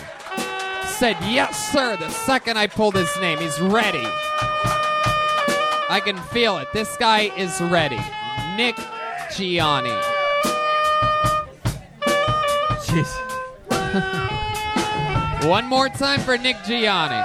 [0.85, 3.39] Said, Yes, sir, the second I pulled his name.
[3.39, 4.05] He's ready.
[5.89, 6.67] I can feel it.
[6.73, 7.99] This guy is ready.
[8.55, 8.75] Nick
[9.35, 9.89] Gianni.
[12.85, 13.11] Jeez.
[15.47, 17.23] One more time for Nick Gianni.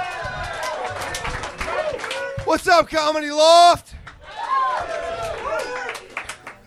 [2.45, 3.95] What's up, Comedy Loft?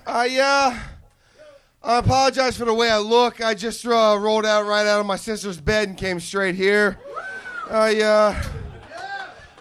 [0.06, 0.78] I uh,
[1.82, 3.40] I apologize for the way I look.
[3.40, 6.98] I just uh, rolled out right out of my sister's bed and came straight here.
[7.70, 8.42] I uh,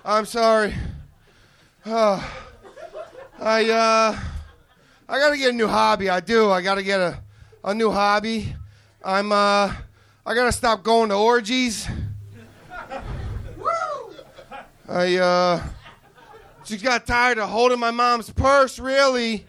[0.03, 0.73] I'm sorry.
[1.85, 2.23] Uh,
[3.39, 4.19] I uh,
[5.07, 6.09] I gotta get a new hobby.
[6.09, 6.49] I do.
[6.49, 7.21] I gotta get a
[7.63, 8.55] a new hobby.
[9.03, 9.71] I'm uh,
[10.25, 11.87] I gotta stop going to orgies.
[13.57, 14.15] Woo
[14.89, 15.63] I uh.
[16.65, 19.45] Just got tired of holding my mom's purse, really.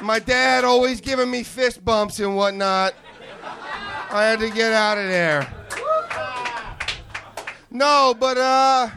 [0.00, 2.94] My dad always giving me fist bumps and whatnot.
[4.12, 5.52] I had to get out of there.
[7.68, 8.90] No, but uh,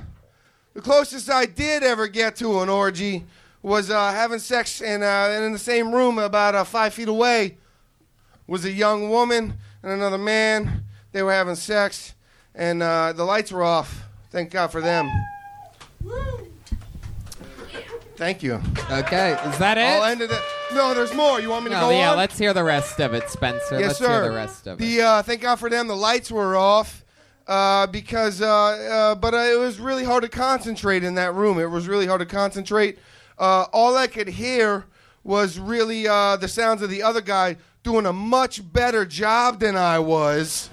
[0.76, 3.26] the closest I did ever get to an orgy
[3.64, 7.08] was uh, having sex in, uh, and in the same room, about uh, five feet
[7.08, 7.58] away,
[8.46, 10.84] was a young woman and another man.
[11.14, 12.14] They were having sex,
[12.54, 14.04] and uh, the lights were off.
[14.32, 15.10] Thank God for them.
[18.16, 18.62] Thank you.
[18.92, 19.82] Okay, is that it?
[19.82, 20.32] I'll end it.
[20.32, 20.42] at-
[20.74, 21.40] No, there's more.
[21.40, 22.18] You want me to No, go yeah, on?
[22.18, 23.80] let's hear the rest of it, Spencer.
[23.80, 24.08] yes, let's sir.
[24.24, 24.84] hear the rest of it.
[24.84, 25.88] The uh, thank God for them.
[25.88, 27.04] The lights were off
[27.48, 31.60] uh, because, uh, uh, but uh, it was really hard to concentrate in that room.
[31.60, 33.00] It was really hard to concentrate.
[33.38, 34.86] Uh, all I could hear
[35.24, 39.76] was really uh, the sounds of the other guy doing a much better job than
[39.76, 40.70] I was.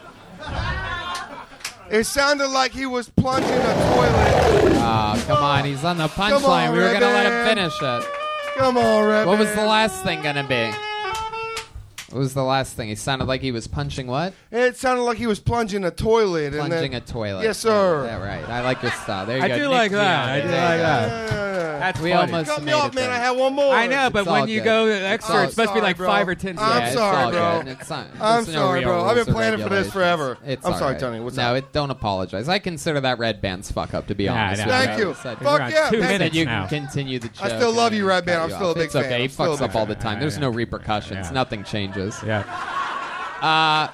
[1.91, 4.77] It sounded like he was plunging a toilet.
[4.83, 5.65] Oh, come on.
[5.65, 6.73] He's on the punchline.
[6.73, 8.05] We were going to let him finish it.
[8.57, 10.71] Come on, Red What was the last thing going to be?
[12.11, 12.89] What was the last thing?
[12.89, 14.35] He sounded like he was punching what?
[14.51, 16.47] It sounded like he was plunging a toilet.
[16.47, 17.45] and Plunging then- a toilet.
[17.45, 18.05] Yes, sir.
[18.05, 18.49] Yeah, right.
[18.49, 19.27] I like your style.
[19.27, 19.55] There you I go.
[19.57, 20.29] do Nick like that.
[20.29, 20.83] I do There like go.
[20.83, 21.51] that.
[21.81, 22.33] That's We funny.
[22.33, 23.05] almost Cut me made off, it man.
[23.05, 23.13] there.
[23.13, 23.75] I had one more.
[23.75, 24.65] I know, but It's when you good.
[24.65, 26.07] go It's extra, all- it's supposed to be sorry, like bro.
[26.09, 27.63] five or ten I'm Yeah, it's sorry, all bro.
[27.63, 27.73] good.
[27.81, 29.01] It's not, I'm there's no sorry, real bro.
[29.05, 29.93] I've rules been or planning for this regulations.
[29.95, 30.39] forever.
[30.45, 31.01] It's I'm all sorry, right.
[31.01, 31.21] Tony.
[31.21, 31.57] What's no, up?
[31.57, 32.49] it, don't apologize.
[32.51, 34.61] I consider that Redban's fuck up, to be honest.
[34.61, 35.15] nah, with Thank you.
[35.23, 35.89] Said- Fuck on yeah.
[35.91, 36.09] two man.
[36.09, 36.67] said minutes you now.
[36.67, 37.45] can continue the joke.
[37.45, 38.43] I still love and you, I Red cut Band.
[38.43, 38.77] I'm you still a off.
[38.77, 39.19] big it's okay.
[39.19, 40.03] He I'm still a fucks big up all the fan.
[40.03, 40.21] time.
[40.21, 41.27] There's no repercussions.
[41.29, 41.33] Yeah.
[41.33, 42.00] Nothing changes.
[42.25, 42.45] Yeah.
[43.41, 43.89] Uh,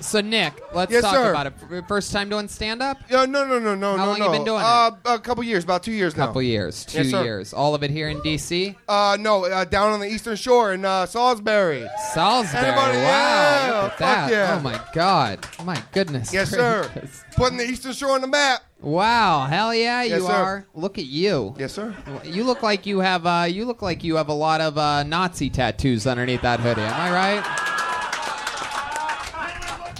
[0.00, 1.30] so Nick, let's Yes, talk sir.
[1.30, 1.52] about it.
[1.70, 2.98] F- First time doing stand up?
[3.12, 4.32] Uh, no, no, no, no, How no, long you no.
[4.32, 4.64] been doing it?
[4.64, 6.26] uh, A couple years, about two years now.
[6.26, 7.22] Couple years, two Yes, sir.
[7.22, 7.52] years.
[7.52, 8.76] All of it here in DC.
[8.88, 11.86] Uh, no, uh, down on the Eastern Shore in uh, Salisbury.
[12.14, 12.64] Salisbury.
[12.64, 12.98] Anybody?
[12.98, 14.30] Wow, Yeah, look at fuck that.
[14.30, 14.56] yeah.
[14.58, 15.46] Oh my God.
[15.64, 16.32] My goodness.
[16.32, 16.88] Yes, sir.
[16.94, 17.22] gracious.
[17.36, 18.62] Putting the Eastern Shore on the map.
[18.82, 20.32] Wow, hell yeah, Yes, you sir.
[20.32, 20.66] are.
[20.74, 21.54] Look at you.
[21.58, 21.94] Yes, sir.
[22.24, 25.02] You look like you have uh, you look like you have a lot of uh,
[25.02, 26.80] Nazi tattoos underneath that hoodie.
[26.80, 27.66] Am I right?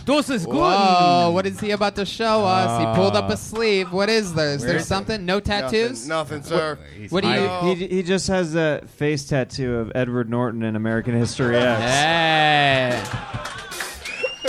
[0.07, 0.55] This is good.
[0.57, 1.31] Whoa!
[1.33, 2.81] What is he about to show us?
[2.81, 3.93] he pulled up Uh, a sleeve.
[3.93, 4.49] What is there?
[4.55, 4.87] Is there is it?
[4.87, 5.25] something?
[5.27, 6.09] No tattoos?
[6.09, 6.79] Nothing, nothing sir.
[7.11, 7.75] What do you?
[7.75, 11.81] He, he just has a face tattoo of Edward Norton in American History X.
[11.83, 13.03] Hey!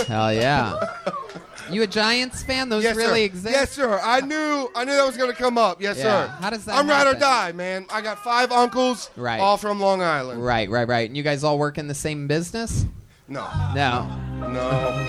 [0.07, 0.79] Hell yeah!
[1.69, 2.69] You a Giants fan?
[2.69, 3.25] Those Yes, really sir.
[3.25, 3.55] exist?
[3.55, 3.99] Yes, sir.
[4.03, 5.81] I knew I knew that was gonna come up.
[5.81, 6.03] Yes, Yeah.
[6.03, 6.27] sir.
[6.41, 7.85] How does that I'm ride or die, man.
[7.91, 9.39] I got five uncles, Right.
[9.39, 10.43] all from Long Island.
[10.43, 11.07] Right, right, right.
[11.07, 12.85] And you guys all work in the same business?
[13.27, 14.07] No, No.
[14.39, 15.07] no,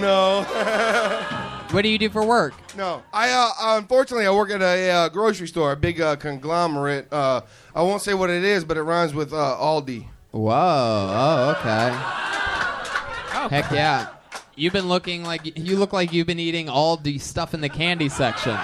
[0.00, 0.46] No.
[1.70, 2.54] What do you do for work?
[2.78, 7.12] No, I uh, unfortunately I work at a uh, grocery store, a big uh, conglomerate.
[7.12, 7.42] Uh,
[7.74, 10.06] I won't say what it is, but it rhymes with uh, Aldi.
[10.30, 10.50] Whoa.
[10.50, 11.94] Oh, okay.
[13.54, 14.06] Heck yeah.
[14.58, 17.68] You've been looking like you look like you've been eating all the stuff in the
[17.68, 18.58] candy section.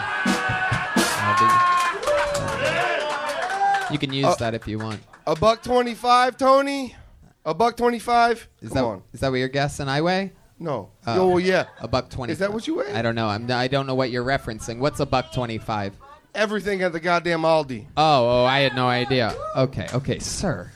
[3.93, 5.01] You can use Uh, that if you want.
[5.27, 6.97] A buck twenty-five, Tony.
[7.45, 8.49] A buck twenty-five.
[8.61, 9.03] Is Come that on.
[9.13, 9.89] is that what you're guessing?
[9.89, 10.33] I weigh?
[10.59, 10.91] No.
[11.07, 11.29] Oh.
[11.29, 11.67] Well, yeah.
[11.81, 12.33] A buck twenty.
[12.33, 12.93] Is that what you weigh?
[12.93, 13.29] I don't know.
[13.29, 13.49] I'm.
[13.51, 14.81] I don't know what you're referencing.
[14.81, 15.93] What's a buck twenty-five?
[16.35, 17.87] Everything at the goddamn Aldi.
[17.97, 19.33] Oh, oh, I had no idea.
[19.57, 20.73] Okay, okay, sir.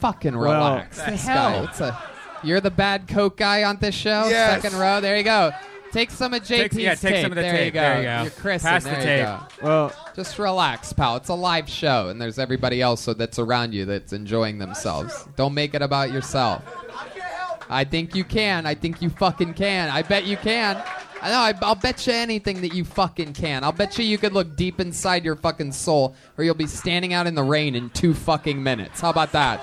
[0.00, 0.98] Fucking Well, relax.
[1.04, 1.50] the this hell?
[1.64, 1.68] guy.
[1.70, 2.11] It's a.
[2.44, 4.26] You're the bad coke guy on this show.
[4.28, 4.62] Yes.
[4.62, 5.00] Second row.
[5.00, 5.52] There you go.
[5.92, 7.22] Take some of JP's Take- yeah, take tape.
[7.22, 7.74] some of the there You tape.
[7.74, 7.80] go.
[7.80, 8.22] There you go.
[8.22, 8.62] You're Chris.
[8.62, 9.18] Pass the there tape.
[9.18, 9.66] You go.
[9.68, 11.16] Well, Just relax, pal.
[11.16, 15.26] It's a live show, and there's everybody else so that's around you that's enjoying themselves.
[15.36, 16.62] Don't make it about yourself.
[16.66, 17.64] I can't help.
[17.70, 18.64] I think you can.
[18.64, 19.90] I think you fucking can.
[19.90, 20.82] I bet you can.
[21.20, 21.38] I know.
[21.38, 23.62] I, I'll bet you anything that you fucking can.
[23.62, 27.12] I'll bet you you could look deep inside your fucking soul, or you'll be standing
[27.12, 29.00] out in the rain in two fucking minutes.
[29.02, 29.60] How about that?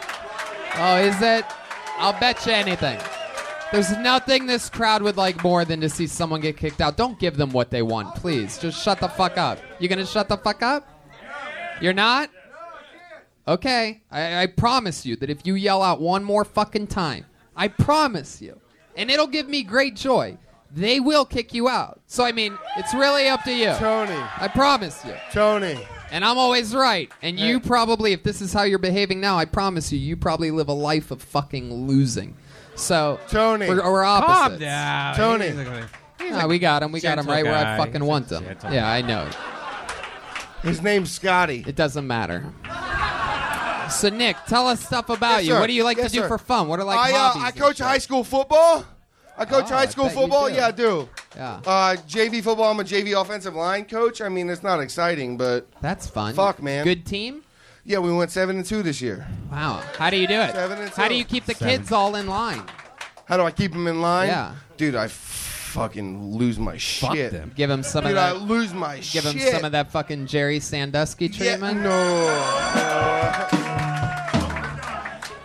[0.77, 1.43] Oh, is it?
[1.99, 2.99] I'll bet you anything.
[3.71, 6.97] There's nothing this crowd would like more than to see someone get kicked out.
[6.97, 8.57] Don't give them what they want, please.
[8.57, 9.59] Just shut the fuck up.
[9.79, 10.87] You gonna shut the fuck up?
[11.81, 12.31] You're not?
[13.47, 14.01] Okay.
[14.09, 17.25] I, I promise you that if you yell out one more fucking time,
[17.55, 18.59] I promise you,
[18.95, 20.37] and it'll give me great joy,
[20.71, 21.99] they will kick you out.
[22.07, 23.73] So, I mean, it's really up to you.
[23.73, 24.15] Tony.
[24.37, 25.13] I promise you.
[25.31, 25.79] Tony.
[26.11, 27.11] And I'm always right.
[27.21, 30.51] And you probably, if this is how you're behaving now, I promise you, you probably
[30.51, 32.35] live a life of fucking losing.
[32.75, 33.67] So, Tony.
[33.67, 34.59] we're, we're Calm opposites.
[34.61, 35.15] down.
[35.15, 35.47] Tony.
[35.49, 35.89] He's a-
[36.19, 36.91] he's No, we got him.
[36.91, 38.43] We got him gentle right where I fucking He's want him.
[38.45, 39.27] gentle Yeah, I know.
[40.63, 41.63] His name's Scotty.
[41.67, 42.43] It doesn't matter.
[43.91, 45.53] So, Nick, tell us stuff about Yes, you.
[45.53, 45.59] sir.
[45.59, 46.27] What do you like Yes, to do sir.
[46.27, 46.67] for fun?
[46.67, 47.43] What are like I, uh, hobbies?
[47.43, 47.85] I and coach shit?
[47.85, 48.85] high school football.
[49.39, 50.49] I coach Oh, high school bet football.
[50.49, 51.07] Yeah, I do.
[51.35, 52.69] Yeah, Uh, JV football.
[52.71, 54.21] I'm a JV offensive line coach.
[54.21, 56.33] I mean, it's not exciting, but that's fun.
[56.35, 56.83] Fuck, man.
[56.83, 57.43] Good team.
[57.85, 59.25] yeah, we went seven and two this year.
[59.51, 59.81] Wow.
[59.97, 60.51] How do you do it?
[60.51, 61.01] Seven and two.
[61.01, 62.63] How do you keep the kids all in line?
[63.25, 64.27] How do I keep them in line?
[64.27, 64.55] Yeah.
[64.75, 67.31] dude, I fucking lose my shit.
[67.31, 67.51] them.
[67.55, 68.35] Give them some Dude, of that.
[68.35, 69.23] I lose my shit?
[69.23, 69.41] Give shit.
[69.43, 71.83] them some of that fucking Jerry Sandusky treatment.
[71.83, 73.51] Yeah, treatment.
[73.53, 73.58] no.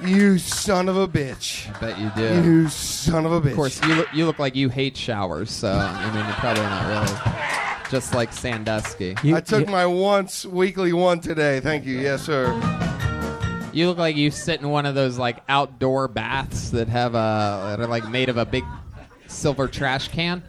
[0.06, 1.74] You son of a bitch.
[1.74, 2.42] I bet you do.
[2.50, 3.50] You son of a bitch.
[3.50, 6.62] Of course, you look, you look like you hate showers, so I mean, you're probably
[6.62, 7.90] not really.
[7.90, 9.14] Just like Sandusky.
[9.22, 11.60] You, I took you- my once weekly one today.
[11.60, 11.98] Thank you.
[11.98, 12.52] Yes, sir.
[13.72, 17.76] You look like you sit in one of those like outdoor baths that have a
[17.76, 18.64] that are like made of a big
[19.26, 20.42] silver trash can.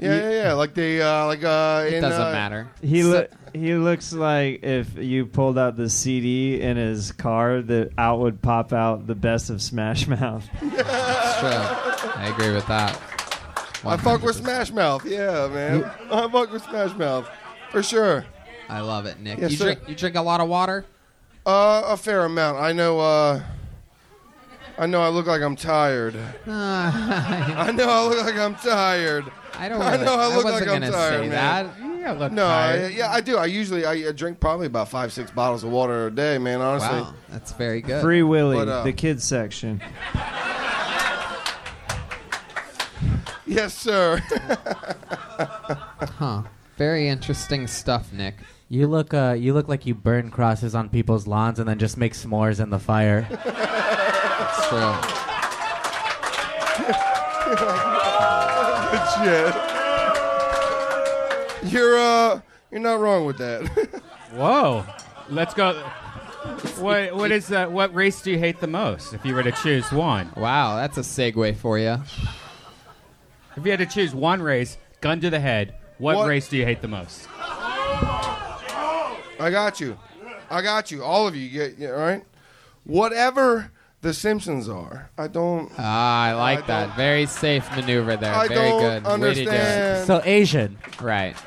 [0.00, 0.52] Yeah, yeah, yeah.
[0.54, 2.68] Like they, uh, like uh, It in, doesn't uh, matter.
[2.82, 7.60] he So- lo- he looks like if you pulled out the CD in his car,
[7.62, 10.48] the out would pop out the best of Smash Mouth.
[10.62, 12.10] It's true.
[12.14, 12.96] I agree with that.
[13.84, 15.04] I fuck with Smash Mouth.
[15.04, 15.84] Yeah, man.
[16.12, 17.28] I fuck with Smash Mouth
[17.70, 18.24] for sure.
[18.68, 19.38] I love it, Nick.
[19.38, 19.64] Yes, you sir.
[19.64, 20.84] drink you drink a lot of water.
[21.44, 22.58] Uh, a fair amount.
[22.58, 23.00] I know.
[23.00, 23.42] Uh,
[24.78, 25.02] I know.
[25.02, 26.14] I look like I'm tired.
[26.46, 27.88] I I know.
[27.90, 29.24] I look like I'm tired.
[29.68, 29.82] Don't.
[29.82, 31.66] I know I look wasn't like I'm tired, say man.
[31.66, 32.12] that.
[32.14, 33.36] You look No, I, yeah, I do.
[33.36, 36.60] I usually I uh, drink probably about five, six bottles of water a day, man.
[36.60, 36.88] Honestly.
[37.00, 38.00] Wow, that's very good.
[38.00, 39.80] Free Willy, But, uh, the kids section.
[43.46, 44.22] Yes, sir.
[46.18, 46.42] Huh.
[46.76, 48.36] Very interesting stuff, Nick.
[48.68, 51.96] you look uh, you look like you burn crosses on people's lawns and then just
[51.96, 53.26] make s'mores in the fire.
[53.30, 54.94] It's true.
[58.90, 59.54] Shit.
[61.72, 64.02] You're uh, you're not wrong with that.
[64.34, 64.84] Whoa.
[65.28, 65.74] Let's go.
[66.78, 67.70] What what is that?
[67.70, 69.12] What race do you hate the most?
[69.12, 71.96] If you were to choose one, Wow, that's a segue for you.
[73.56, 76.56] if you had to choose one race, gun to the head, what, What- race do
[76.56, 77.28] you hate the most?
[77.38, 79.98] I got you.
[80.50, 81.04] I got you.
[81.04, 82.24] All of you get you, all right.
[82.84, 83.70] Whatever
[84.02, 85.70] the Simpsons are, I don't.
[85.78, 86.96] Ah, I like I that.
[86.96, 88.34] Very safe maneuver there.
[88.34, 89.04] I Very don't good.
[89.20, 89.48] Way to do it.
[89.48, 90.06] understand.
[90.06, 90.78] so Asian.
[91.00, 91.36] Right.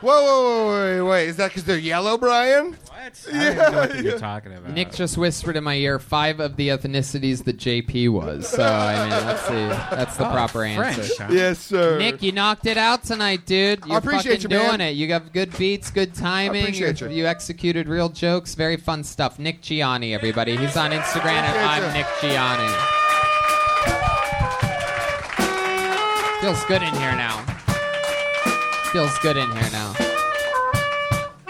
[0.00, 1.28] Whoa, whoa, whoa, wait, wait.
[1.30, 2.76] Is that because they're yellow, Brian?
[3.04, 3.34] What?
[3.34, 4.72] I don't know what you're talking about.
[4.72, 8.48] Nick just whispered in my ear five of the ethnicities that JP was.
[8.48, 11.22] So I mean, that's the that's the Oh, proper French, answer.
[11.24, 11.28] huh?
[11.32, 11.98] Yes, sir.
[11.98, 13.84] Nick, you knocked it out tonight, dude.
[13.86, 14.78] You're appreciate fucking you, man.
[14.78, 14.92] doing it.
[14.92, 16.62] You got good beats, good timing.
[16.62, 17.08] appreciate you.
[17.10, 17.26] you.
[17.26, 18.54] executed real jokes.
[18.54, 19.38] Very fun stuff.
[19.38, 20.56] Nick Gianni, everybody.
[20.56, 21.92] He's on Instagram at Appreciate I'm.
[21.92, 22.72] Nick Gianni.
[26.40, 27.40] Feels good in here now.
[28.92, 29.94] Feels good in here now.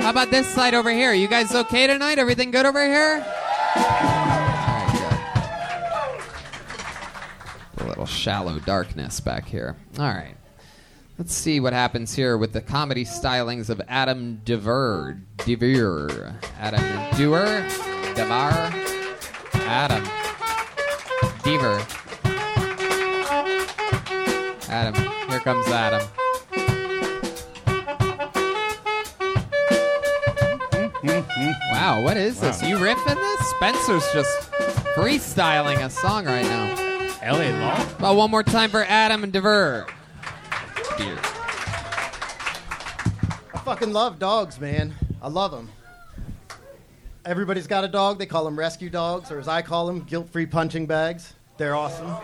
[0.05, 1.15] How about this side over here?
[1.15, 2.19] You guys okay tonight?
[2.19, 3.25] Everything good over here?
[7.79, 7.87] Good.
[7.87, 9.77] A little shallow darkness back here.
[9.99, 10.37] All right.
[11.17, 15.17] Let's see what happens here with the comedy stylings of Adam Dever.
[15.39, 16.39] Dever.
[16.59, 17.67] Adam Dever.
[18.15, 18.53] Devar.
[19.55, 20.05] Adam.
[21.43, 21.87] Dever.
[24.69, 24.95] Adam.
[25.31, 26.07] Here comes Adam.
[31.37, 32.63] Wow, what is this?
[32.63, 33.51] You riffing this?
[33.51, 34.53] Spencer's just
[34.95, 37.19] freestyling a song right now.
[37.23, 37.51] L.A.
[37.59, 37.87] Law.
[38.01, 39.87] Well, one more time for Adam and Dever.
[40.97, 41.19] Dear.
[43.53, 44.95] I fucking love dogs, man.
[45.21, 45.71] I love them.
[47.25, 48.19] Everybody's got a dog.
[48.19, 51.35] They call them rescue dogs, or as I call them, guilt-free punching bags.
[51.57, 52.15] They're awesome.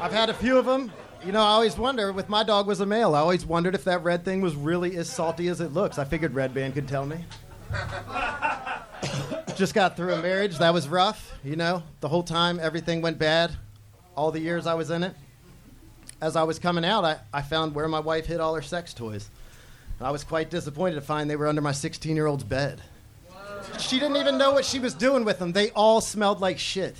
[0.00, 0.90] I've had a few of them.
[1.24, 3.84] You know, I always wonder, with my dog was a male, I always wondered if
[3.84, 5.98] that red thing was really as salty as it looks.
[5.98, 7.22] I figured Redban could tell me.
[9.54, 10.56] Just got through a marriage.
[10.56, 11.82] That was rough, you know.
[12.00, 13.52] The whole time, everything went bad.
[14.16, 15.14] All the years I was in it.
[16.22, 18.94] As I was coming out, I, I found where my wife hid all her sex
[18.94, 19.28] toys.
[19.98, 22.80] And I was quite disappointed to find they were under my 16 year old's bed.
[23.78, 25.52] She didn't even know what she was doing with them.
[25.52, 26.96] They all smelled like shit.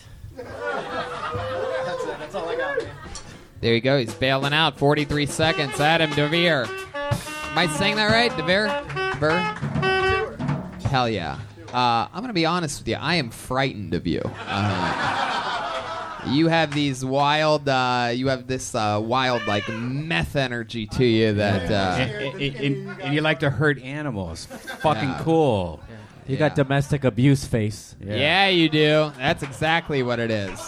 [3.60, 3.98] There you go.
[3.98, 4.78] He's bailing out.
[4.78, 5.78] 43 seconds.
[5.80, 6.66] Adam DeVere.
[6.94, 8.30] Am I saying that right?
[8.36, 8.68] DeVere?
[9.14, 10.82] DeVere?
[10.88, 11.38] Hell yeah.
[11.72, 12.96] Uh, I'm going to be honest with you.
[12.96, 14.22] I am frightened of you.
[14.24, 21.04] Uh, you have these wild, uh, you have this uh, wild, like, meth energy to
[21.04, 21.70] you that.
[21.70, 24.46] Uh, and, and- and- and you like to hurt animals.
[24.46, 25.20] Fucking Yeah.
[25.22, 25.80] cool.
[26.26, 27.94] You got domestic abuse face.
[28.00, 28.48] Yeah.
[28.48, 29.12] you do.
[29.18, 30.58] That's exactly what it is.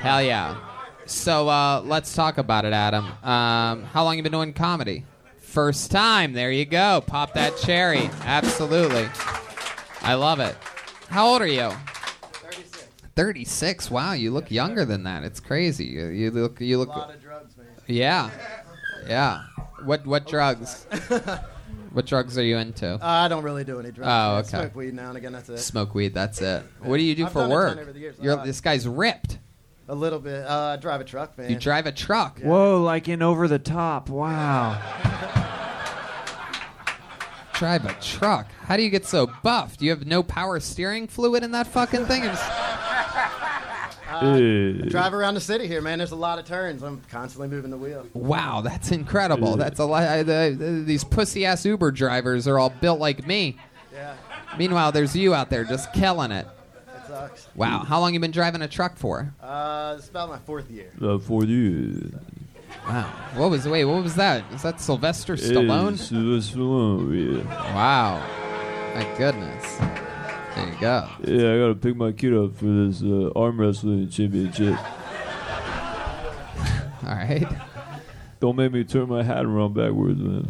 [0.00, 0.56] Hell yeah.
[1.06, 3.06] So uh, let's talk about it, Adam.
[3.22, 5.04] Um, how long you been doing comedy?
[5.38, 6.32] First time.
[6.32, 7.02] There you go.
[7.06, 8.10] Pop that cherry.
[8.22, 9.08] Absolutely.
[10.02, 10.56] I love it.
[11.08, 11.70] How old are you?
[12.32, 12.86] 36.
[13.14, 13.90] 36.
[13.90, 15.22] Wow, you look younger than that.
[15.24, 15.84] It's crazy.
[15.84, 16.60] You, you look.
[16.60, 16.88] You look.
[16.88, 17.66] A lot of drugs, man.
[17.86, 18.30] Yeah.
[19.06, 19.42] Yeah.
[19.84, 20.86] What what drugs?
[21.92, 22.94] what drugs are you into?
[22.94, 24.08] Uh, I don't really do any drugs.
[24.08, 24.38] Oh, man.
[24.40, 24.48] okay.
[24.48, 25.32] Smoke weed now and again.
[25.32, 25.58] That's it.
[25.58, 26.14] Smoke weed.
[26.14, 26.64] That's it.
[26.80, 27.78] What do you do I've for done a ton work?
[27.78, 28.16] over the years.
[28.20, 29.38] You're, Uh, this guy's ripped.
[29.88, 30.44] A little bit.
[30.46, 31.50] Uh, I drive a truck, man.
[31.50, 32.40] You drive a truck.
[32.40, 34.08] Whoa, like in over the top.
[34.08, 34.80] Wow.
[37.54, 38.48] Drive a truck.
[38.62, 39.76] How do you get so buff?
[39.76, 42.24] Do you have no power steering fluid in that fucking thing?
[42.24, 42.40] It's-
[44.10, 45.98] I drive around the city here, man.
[45.98, 46.82] There's a lot of turns.
[46.82, 48.06] I'm constantly moving the wheel.
[48.12, 49.56] wow, that's incredible.
[49.56, 50.02] That's a lot.
[50.02, 53.56] I- the- the- These pussy ass Uber drivers are all built like me.
[53.92, 54.14] Yeah,
[54.58, 56.48] Meanwhile, there's you out there just killing it.
[57.14, 57.48] It sucks.
[57.54, 57.78] Wow.
[57.80, 59.32] How long you been driving a truck for?
[59.42, 60.90] Uh, it's about my fourth year.
[61.00, 62.12] Uh, for you.
[62.86, 63.10] Wow.
[63.36, 63.84] What was wait?
[63.84, 64.44] What was that?
[64.52, 65.96] Is that Sylvester Stallone?
[65.98, 68.18] Sylvester Stallone, Wow.
[68.94, 69.76] My goodness.
[69.78, 70.80] There you go.
[70.80, 71.08] yeah.
[71.24, 74.78] Yeah, I gotta pick my kid up for this uh, arm wrestling championship.
[77.02, 77.46] All right.
[78.40, 80.48] Don't make me turn my hat around backwards, man.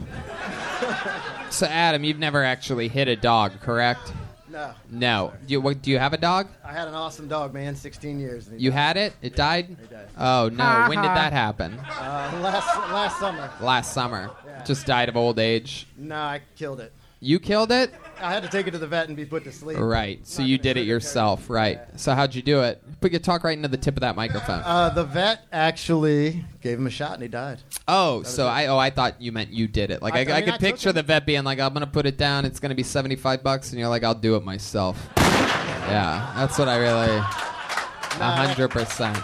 [1.51, 4.12] So Adam, you've never actually hit a dog, correct?
[4.55, 5.33] No, No.
[5.47, 6.47] Do you, what, do you have a dog?
[6.65, 7.75] I had an awesome dog, man.
[7.75, 8.49] 16 years.
[8.57, 8.77] You died.
[8.77, 9.13] had it?
[9.21, 9.67] It died?
[9.69, 10.09] He died.
[10.17, 10.87] Oh no.
[10.89, 11.73] when did that happen?
[11.75, 13.51] Uh, last last summer.
[13.61, 14.31] Last summer.
[14.47, 14.63] Yeah.
[14.65, 15.89] Just died of old age.
[15.97, 16.93] No, I killed it.
[17.19, 17.93] You killed it?
[18.21, 19.79] I had to take it to the vet and be put to sleep.
[19.79, 20.27] Right.
[20.27, 21.81] So you did it yourself, right?
[21.97, 22.83] So how'd you do it?
[23.01, 24.62] Put your talk right into the tip of that microphone.
[24.65, 27.59] Uh, the vet actually gave him a shot and he died.
[27.89, 30.01] Oh, so I oh I thought you meant you did it.
[30.03, 31.87] Like I- I, I mean, could I took picture the vet being like, I'm gonna
[31.87, 32.45] put it down.
[32.45, 35.09] It's gonna be seventy five bucks, and you're like, I'll do it myself.
[35.17, 37.19] yeah, that's what I really.
[37.19, 39.19] Hundred percent.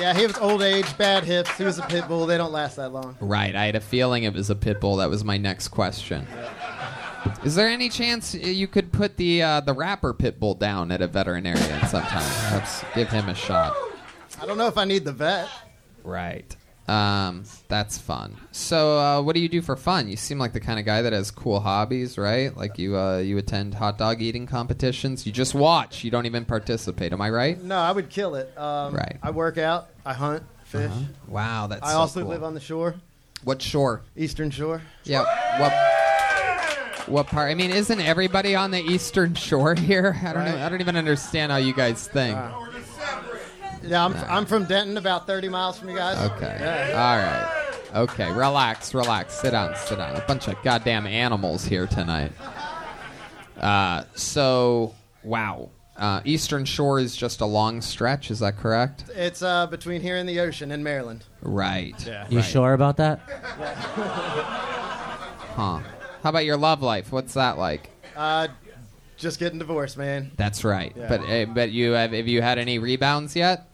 [0.00, 1.50] Yeah, he was old age, bad hips.
[1.58, 2.24] He was a pit bull.
[2.24, 3.14] They don't last that long.
[3.20, 3.54] Right.
[3.54, 4.96] I had a feeling it was a pit bull.
[4.96, 6.26] That was my next question.
[7.44, 11.02] Is there any chance you could put the uh, the rapper pit bull down at
[11.02, 12.22] a veterinarian sometime?
[12.22, 13.74] Perhaps give him a shot.
[14.40, 15.48] I don't know if I need the vet.
[16.04, 16.56] Right.
[16.88, 18.36] Um, that's fun.
[18.50, 20.08] So, uh, what do you do for fun?
[20.08, 22.54] You seem like the kind of guy that has cool hobbies, right?
[22.56, 25.24] Like you, uh, you attend hot dog eating competitions.
[25.24, 26.02] You just watch.
[26.02, 27.12] You don't even participate.
[27.12, 27.62] Am I right?
[27.62, 28.56] No, I would kill it.
[28.58, 29.16] Um, Right.
[29.22, 29.88] I work out.
[30.04, 30.90] I hunt, fish.
[31.28, 31.82] Wow, that's.
[31.82, 32.30] I so also cool.
[32.30, 32.96] live on the shore,
[33.44, 34.02] what shore?
[34.16, 34.82] Eastern Shore.
[35.04, 35.22] Yeah.
[35.60, 35.72] What?
[37.06, 37.50] What part?
[37.50, 40.16] I mean, isn't everybody on the Eastern Shore here?
[40.20, 40.36] I don't.
[40.36, 40.54] Right.
[40.54, 42.38] Know, I don't even understand how you guys think.
[43.84, 46.16] Yeah, I'm, I'm from Denton, about 30 miles from you guys.
[46.32, 46.56] Okay.
[46.60, 46.92] Yeah.
[47.92, 48.02] All right.
[48.02, 48.30] Okay.
[48.30, 48.94] Relax.
[48.94, 49.34] Relax.
[49.34, 49.74] Sit down.
[49.76, 50.14] Sit down.
[50.14, 52.30] A bunch of goddamn animals here tonight.
[53.60, 54.94] Uh, so,
[55.24, 55.70] wow.
[55.96, 58.30] Uh, Eastern Shore is just a long stretch.
[58.30, 59.04] Is that correct?
[59.14, 61.24] It's uh, between here and the ocean in Maryland.
[61.42, 61.94] Right.
[62.06, 62.26] Yeah.
[62.30, 62.46] You Right.
[62.46, 63.20] sure about that?
[65.54, 65.80] Huh.
[66.22, 67.10] How about your love life?
[67.12, 67.90] What's that like?
[68.16, 68.48] Uh,
[69.16, 70.30] just getting divorced, man.
[70.36, 70.92] That's right.
[70.96, 71.08] Yeah.
[71.08, 73.68] But uh, but you have have you had any rebounds yet?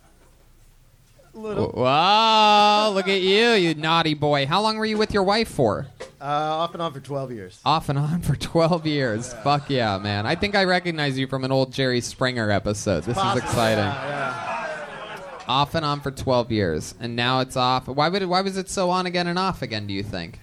[1.34, 1.68] Little.
[1.70, 4.46] Whoa, look at you, you naughty boy.
[4.46, 5.86] How long were you with your wife for?
[6.20, 7.60] Uh, off and on for 12 years.
[7.64, 9.34] Off and on for 12 years.
[9.44, 10.26] Fuck yeah, man.
[10.26, 13.04] I think I recognize you from an old Jerry Springer episode.
[13.04, 13.84] This is Possible, exciting.
[13.84, 17.86] yeah, Off and on for 12 years, and now it's off.
[17.86, 19.86] Why would it, why was it so on again and off again?
[19.86, 20.40] Do you think?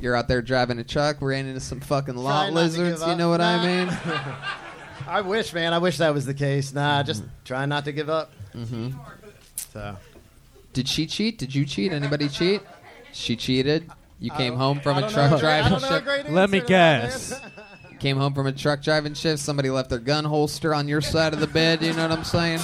[0.00, 3.00] You're out there driving a truck, ran into some fucking lot Try not to lizards.
[3.00, 3.18] You up.
[3.18, 3.84] know what I Nah.
[3.84, 3.98] mean?
[5.08, 5.72] I wish, man.
[5.72, 6.72] I wish that was the case.
[6.72, 8.30] Nah, just try not to give up.
[8.54, 8.90] Mm-hmm.
[9.72, 9.96] So.
[10.72, 11.38] Did she cheat?
[11.38, 11.92] Did you cheat?
[11.92, 12.60] Anybody cheat?
[13.12, 13.90] She cheated.
[14.20, 15.36] You came home from I a don't truck know.
[15.36, 16.04] I driving don't know a shift.
[16.04, 17.40] great Let me answer to that, guess.
[18.00, 19.40] Came home from a truck driving shift.
[19.42, 21.82] Somebody left their gun holster on your side of the bed.
[21.82, 22.60] You know what I'm saying?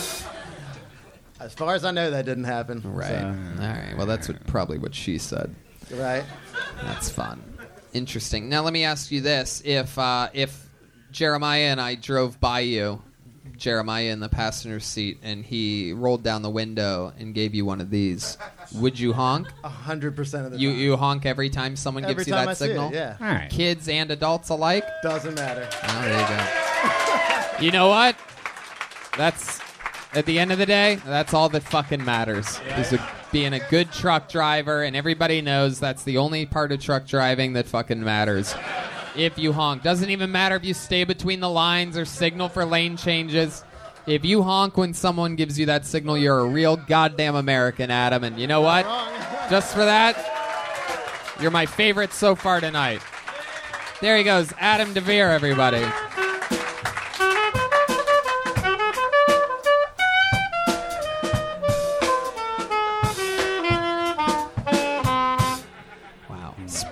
[1.41, 2.80] As far as I know, that didn't happen.
[2.85, 3.09] Right.
[3.09, 3.16] so.
[3.61, 3.95] All right.
[3.97, 5.53] Well, that's what, probably what she said.
[5.93, 6.24] Right.
[6.85, 7.43] That's fun.
[7.93, 8.49] Interesting.
[8.49, 10.68] Now let me ask you this: If uh, if
[11.12, 13.01] Jeremiah and I drove by you,
[13.57, 17.80] Jeremiah in the passenger seat, and he rolled down the window and gave you one
[17.80, 18.37] of these,
[18.74, 19.47] would you honk?
[19.62, 20.78] A hundred percent of the You time.
[20.80, 22.93] you honk every time someone Every gives you time that I see it, signal.
[22.93, 23.16] yeah.
[23.20, 23.49] All right.
[23.51, 24.85] Kids and adults alike.
[25.03, 25.68] Doesn't matter.
[25.85, 27.64] Oh, there you go.
[27.64, 28.16] You know what?
[29.16, 29.61] That's
[30.14, 32.61] at the end of the day, that's all that fucking matters.
[32.76, 36.80] Is a, being a good truck driver, and everybody knows that's the only part of
[36.80, 38.55] truck driving that fucking matters.
[39.16, 42.64] If you honk, doesn't even matter if you stay between the lines or signal for
[42.64, 43.64] lane changes.
[44.07, 48.22] If you honk when someone gives you that signal, you're a real goddamn American, Adam.
[48.22, 48.85] And you know what?
[49.51, 50.16] Just for that,
[51.41, 53.03] you're my favorite so far tonight.
[54.01, 55.85] There he goes, Adam DeVere, everybody.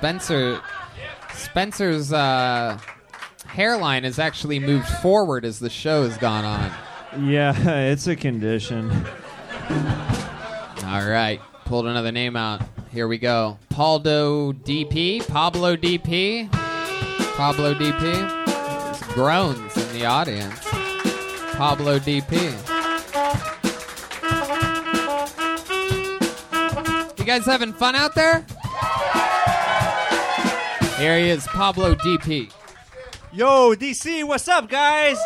[0.03, 0.61] Spencer
[1.33, 2.77] Spencer's uh,
[3.47, 6.73] hairline has actually moved forward as the show has gone on.
[7.25, 7.55] Yeah,
[7.87, 8.91] it's a condition.
[10.87, 11.41] All right.
[11.67, 12.63] Pulled another name out.
[12.91, 13.59] Here we go.
[13.69, 15.25] Pablo DP.
[15.29, 16.51] Pablo DP.
[17.37, 18.01] Pablo DP.
[18.01, 20.59] There's groans in the audience.
[21.53, 22.51] Pablo DP.
[27.21, 28.45] You guys having fun out there?
[31.03, 32.53] Here he is, Pablo DP.
[33.33, 35.19] Yo, DC, what's up, guys?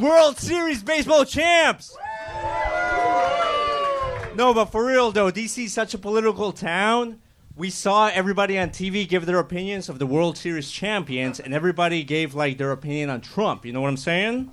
[0.00, 1.94] World Series baseball champs.
[4.34, 7.20] No, but for real though, DC is such a political town.
[7.54, 12.02] We saw everybody on TV give their opinions of the World Series champions, and everybody
[12.02, 13.66] gave like their opinion on Trump.
[13.66, 14.52] You know what I'm saying?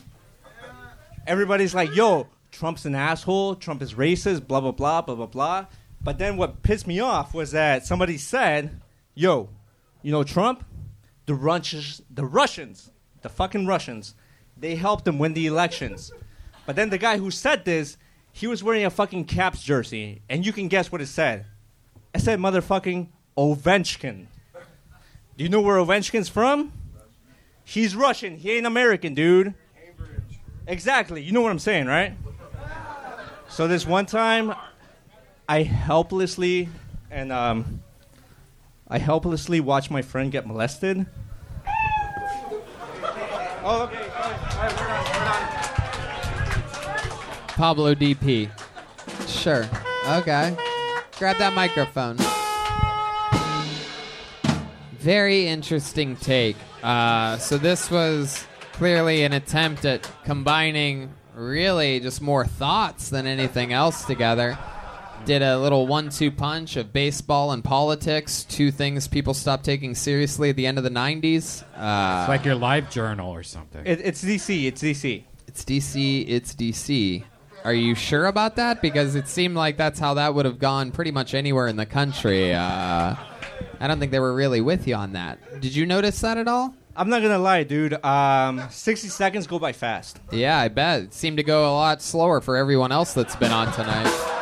[1.25, 3.55] Everybody's like, "Yo, Trump's an asshole.
[3.55, 4.47] Trump is racist.
[4.47, 5.65] Blah blah blah blah blah blah."
[6.03, 8.81] But then what pissed me off was that somebody said,
[9.17, 9.49] "Yo,
[10.03, 10.63] you know Trump?
[11.25, 12.91] The Russians, the Russians,
[13.23, 14.13] the fucking Russians,
[14.55, 16.11] they helped him win the elections."
[16.67, 17.97] But then the guy who said this,
[18.31, 21.47] he was wearing a fucking Caps jersey, and you can guess what it said.
[22.13, 24.27] It said motherfucking Ovechkin.
[25.35, 26.71] Do you know where Ovechkin's from?
[27.63, 28.37] He's Russian.
[28.37, 29.55] He ain't American, dude.
[30.67, 31.23] Exactly.
[31.23, 32.13] You know what I'm saying, right?
[33.49, 34.53] So this one time,
[35.49, 36.69] I helplessly
[37.09, 37.81] and um,
[38.89, 41.05] I helplessly watch my friend get molested.
[43.63, 44.07] Oh, okay.
[47.55, 48.49] Pablo DP.
[49.27, 49.67] Sure.
[50.07, 50.55] Okay.
[51.17, 52.17] Grab that microphone.
[54.99, 56.55] Very interesting take.
[56.81, 63.73] Uh, so this was clearly an attempt at combining really just more thoughts than anything
[63.73, 64.57] else together.
[65.25, 70.49] Did a little one-two punch of baseball and politics, two things people stopped taking seriously
[70.51, 71.63] at the end of the '90s.
[71.75, 73.85] Uh, It's like your live journal or something.
[73.85, 74.65] It, it's DC.
[74.67, 75.23] It's DC.
[75.47, 76.25] It's DC.
[76.29, 77.23] It's DC.
[77.65, 78.81] Are you sure about that?
[78.81, 81.85] Because it seemed like that's how that would have gone pretty much anywhere in the
[81.85, 82.53] country.
[82.53, 83.15] Uh,
[83.79, 85.59] I don't think they were really with you on that.
[85.59, 86.73] Did you notice that at all?
[86.95, 88.01] I'm not gonna lie, dude.
[88.05, 90.19] Um, 60 seconds go by fast.
[90.31, 91.01] Yeah, I bet.
[91.03, 94.33] It seemed to go a lot slower for everyone else that's been on tonight.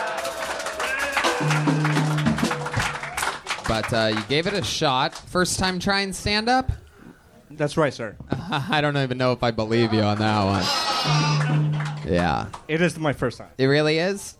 [3.67, 5.15] But uh, you gave it a shot.
[5.15, 6.71] First time trying stand up?
[7.51, 8.15] That's right, sir.
[8.29, 12.11] I don't even know if I believe you on that one.
[12.11, 12.47] Yeah.
[12.67, 13.49] It is my first time.
[13.57, 14.37] It really is?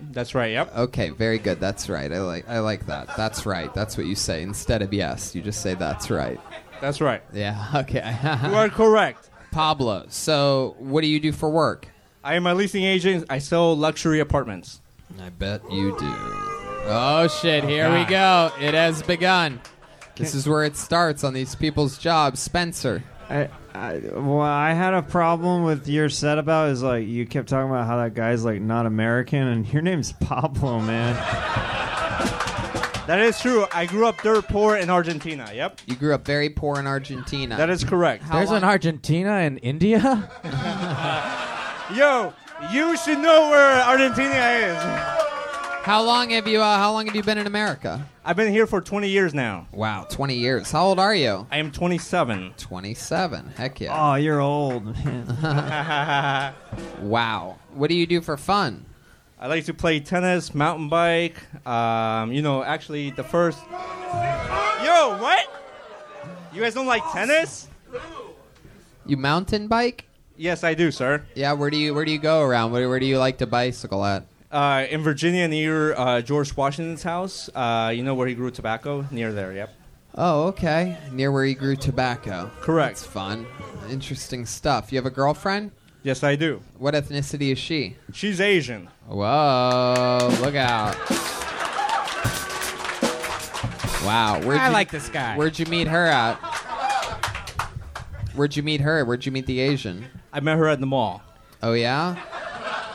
[0.00, 0.52] That's right.
[0.52, 0.76] Yep.
[0.76, 1.58] Okay, very good.
[1.58, 2.12] That's right.
[2.12, 3.16] I like I like that.
[3.16, 3.72] That's right.
[3.74, 5.34] That's what you say instead of yes.
[5.34, 6.40] You just say that's right.
[6.80, 7.22] That's right.
[7.32, 7.64] Yeah.
[7.74, 8.16] Okay.
[8.44, 9.30] You are correct.
[9.50, 10.06] Pablo.
[10.08, 11.88] So, what do you do for work?
[12.22, 13.24] I am a leasing agent.
[13.28, 14.80] I sell luxury apartments.
[15.20, 16.14] I bet you do.
[16.90, 17.64] Oh shit!
[17.64, 18.50] Oh, Here we go.
[18.60, 19.60] It has begun.
[20.16, 22.40] This is where it starts on these people's jobs.
[22.40, 23.02] Spencer.
[23.30, 27.48] I, I, well, I had a problem with your set about is like you kept
[27.48, 31.14] talking about how that guy's like not American, and your name's Pablo, man.
[33.06, 33.66] That is true.
[33.72, 35.50] I grew up dirt poor in Argentina.
[35.54, 35.80] Yep.
[35.86, 37.56] You grew up very poor in Argentina.
[37.56, 38.22] That is correct.
[38.22, 40.30] How There's long- an Argentina in India.
[41.94, 42.34] Yo,
[42.72, 45.18] you should know where Argentina is.
[45.84, 46.60] How long have you?
[46.60, 48.06] Uh, how long have you been in America?
[48.24, 49.68] I've been here for 20 years now.
[49.72, 50.70] Wow, 20 years.
[50.70, 51.46] How old are you?
[51.50, 52.52] I am 27.
[52.58, 53.52] 27.
[53.56, 53.96] Heck yeah.
[53.96, 56.54] Oh, you're old, man.
[57.00, 57.58] wow.
[57.72, 58.84] What do you do for fun?
[59.40, 61.36] I like to play tennis, mountain bike.
[61.66, 63.60] Um, you know, actually, the first.
[63.70, 65.46] Yo, what?
[66.52, 67.68] You guys don't like tennis?
[69.06, 70.07] You mountain bike?
[70.38, 71.22] Yes, I do, sir.
[71.34, 71.52] Yeah.
[71.52, 72.72] Where do you Where do you go around?
[72.72, 74.24] Where, where do you like to bicycle at?
[74.50, 77.50] Uh, in Virginia, near uh, George Washington's house.
[77.54, 79.04] Uh, you know where he grew tobacco?
[79.10, 79.74] Near there, yep.
[80.14, 80.96] Oh, okay.
[81.12, 82.50] Near where he grew tobacco.
[82.60, 82.96] Correct.
[82.96, 83.46] That's fun.
[83.90, 84.90] Interesting stuff.
[84.90, 85.72] You have a girlfriend?
[86.02, 86.62] Yes, I do.
[86.78, 87.96] What ethnicity is she?
[88.14, 88.88] She's Asian.
[89.06, 90.28] Whoa!
[90.40, 90.96] Look out.
[94.04, 94.40] Wow.
[94.42, 95.36] Where'd I you, like this guy.
[95.36, 96.36] Where'd you meet her at?
[98.34, 99.04] Where'd you meet her?
[99.04, 100.06] Where'd you meet the Asian?
[100.32, 101.22] I met her at the mall.
[101.62, 102.16] Oh yeah.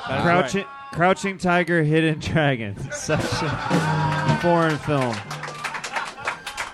[0.08, 2.76] That's Crouching, Crouching Tiger, Hidden Dragon.
[2.92, 5.16] Such a foreign film.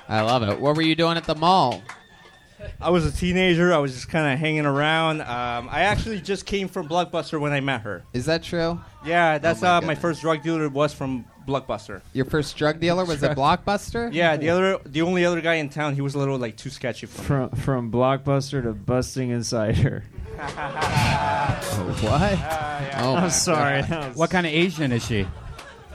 [0.07, 0.59] I love it.
[0.59, 1.81] What were you doing at the mall?
[2.81, 3.73] I was a teenager.
[3.73, 5.21] I was just kind of hanging around.
[5.21, 8.03] Um, I actually just came from Blockbuster when I met her.
[8.13, 8.79] Is that true?
[9.05, 12.01] Yeah, that's Oh my uh, my first drug dealer was from Blockbuster.
[12.13, 14.13] Your first drug dealer was at Blockbuster?
[14.13, 16.69] Yeah, the other, the only other guy in town, he was a little like too
[16.69, 17.27] sketchy for me.
[17.27, 20.03] From from Blockbuster to Busting Inside Her.
[22.01, 22.39] what?
[23.01, 23.81] Oh I'm sorry.
[23.81, 25.27] That was- What kind of Asian is she?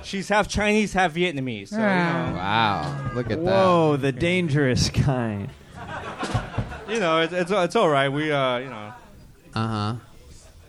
[0.02, 1.68] She's half Chinese, half Vietnamese.
[1.68, 3.10] So, you know, Wow.
[3.14, 3.52] Look at that.
[3.52, 5.48] Whoa, the dangerous kind.
[6.88, 8.10] you know, it's, it's it's all right.
[8.10, 8.92] We uh, you know,
[9.54, 9.58] that.
[9.58, 9.94] Uh huh.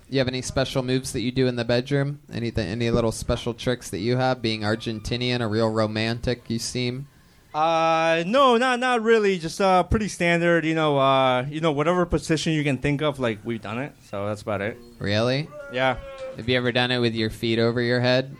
[0.10, 2.20] You have any special moves that you do in the bedroom?
[2.32, 2.68] Anything?
[2.68, 4.42] Any little special tricks that you have?
[4.42, 7.08] Being Argentinian, a real romantic, you seem.
[7.56, 9.40] Uh, no, not not really.
[9.40, 10.66] Just uh, pretty standard.
[10.66, 13.94] You know, uh, you know, whatever position you can think of, like we've done it.
[14.10, 14.78] So that's about it.
[15.00, 15.48] Really?
[15.72, 15.98] Yeah.
[16.36, 18.36] Have you ever done it with your feet over your head?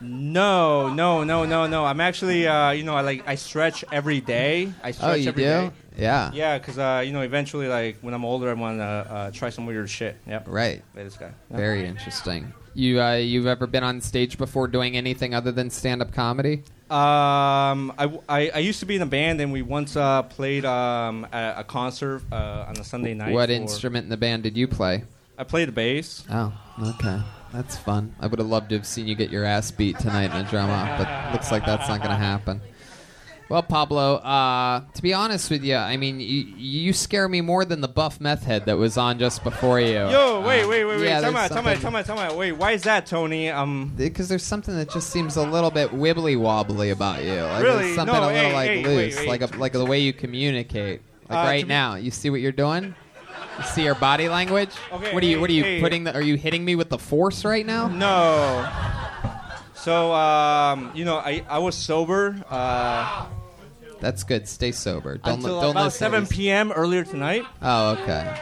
[0.00, 1.84] No, no, no, no, no.
[1.84, 4.72] I'm actually, uh, you know, I like I stretch every day.
[4.82, 5.48] I stretch Oh, you every do?
[5.48, 5.70] day.
[5.96, 6.30] Yeah.
[6.32, 9.50] Yeah, because uh, you know, eventually, like when I'm older, I want to uh, try
[9.50, 10.16] some weird shit.
[10.26, 10.46] Yep.
[10.48, 10.82] Right.
[10.94, 11.30] This guy.
[11.50, 12.52] Very interesting.
[12.74, 16.62] You uh, you've ever been on stage before doing anything other than stand up comedy?
[16.92, 20.66] Um, I, I, I used to be in a band, and we once uh, played
[20.66, 23.32] um, a, a concert uh, on a Sunday night.
[23.32, 25.04] what instrument in the band did you play?
[25.38, 26.22] I played the bass.
[26.30, 26.52] Oh,
[26.82, 27.20] okay.
[27.52, 28.14] That's fun.
[28.20, 30.50] I would have loved to have seen you get your ass beat tonight in a
[30.50, 32.60] drama, but looks like that's not going to happen.
[33.52, 37.66] Well, Pablo, uh, to be honest with you, I mean, you, you scare me more
[37.66, 39.92] than the buff meth head that was on just before you.
[39.92, 41.04] Yo, wait, wait, wait, wait.
[41.04, 42.38] yeah, time out, time out, something- time out, time out.
[42.38, 43.50] Wait, why is that, Tony?
[43.50, 47.42] Um, Because there's something that just seems a little bit wibbly wobbly about you.
[47.42, 47.82] Like Really?
[47.84, 49.40] There's something No, a little hey, like hey, loose, wait, wait.
[49.42, 51.02] like a, like the way you communicate.
[51.28, 52.94] Like Uh, right now, you see what you're doing.
[53.58, 54.70] You see your body language.
[54.90, 55.34] Okay, what are you?
[55.36, 56.04] hey, what are you putting?
[56.04, 57.88] The, are you hitting me with the force right now?
[57.88, 58.66] no.
[59.74, 63.26] So, um, you know, I, I was sober uh,
[64.02, 64.48] That's good.
[64.48, 65.16] Stay sober.
[65.16, 66.72] Don't until don't about listen 7 p.m.
[66.72, 67.44] earlier tonight.
[67.62, 68.36] Oh, okay.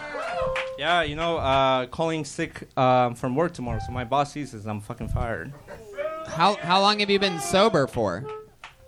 [0.78, 3.78] Yeah, you know, uh, calling sick um, from work tomorrow.
[3.84, 5.52] So my boss sees this, I'm fucking fired.
[6.26, 8.24] How how long have you been sober for?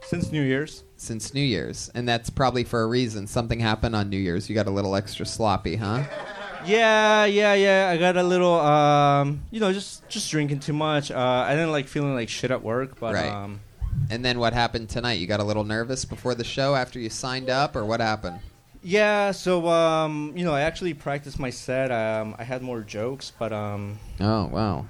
[0.00, 0.84] Since New Year's.
[0.96, 3.26] Since New Year's, and that's probably for a reason.
[3.26, 4.48] Something happened on New Year's.
[4.48, 6.04] You got a little extra sloppy, huh?
[6.64, 7.90] Yeah, yeah, yeah.
[7.92, 11.10] I got a little, um, you know, just just drinking too much.
[11.10, 13.28] Uh, I didn't like feeling like shit at work, but Right.
[13.30, 13.60] um,
[14.10, 15.14] And then what happened tonight?
[15.14, 18.38] You got a little nervous before the show after you signed up, or what happened?
[18.82, 19.30] yeah.
[19.30, 21.90] So um, you know, I actually practiced my set.
[21.92, 24.86] Um, I had more jokes, but um, Oh wow.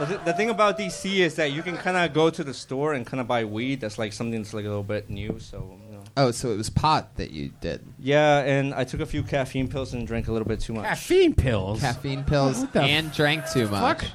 [0.00, 2.54] the, th- the thing about DC is that you can kind of go to the
[2.54, 3.80] store and kind of buy weed.
[3.80, 5.38] That's like something that's like a little bit new.
[5.38, 6.02] So you know.
[6.16, 7.84] Oh, so it was pot that you did.
[7.98, 10.84] Yeah, and I took a few caffeine pills and drank a little bit too much.
[10.84, 11.80] Caffeine pills.
[11.80, 14.06] Caffeine pills What the and drank too much.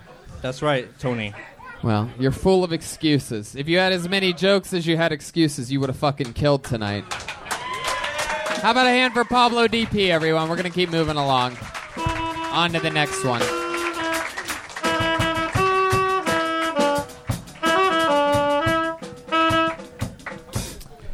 [0.41, 1.33] That's right, Tony.
[1.83, 3.57] Well, you're full of excuses.
[3.57, 6.63] If you had as many jokes as you had excuses, you would have fucking killed
[6.63, 7.03] tonight.
[7.11, 10.47] How about a hand for Pablo DP, everyone?
[10.47, 11.57] We're going to keep moving along.
[11.97, 13.41] On to the next one.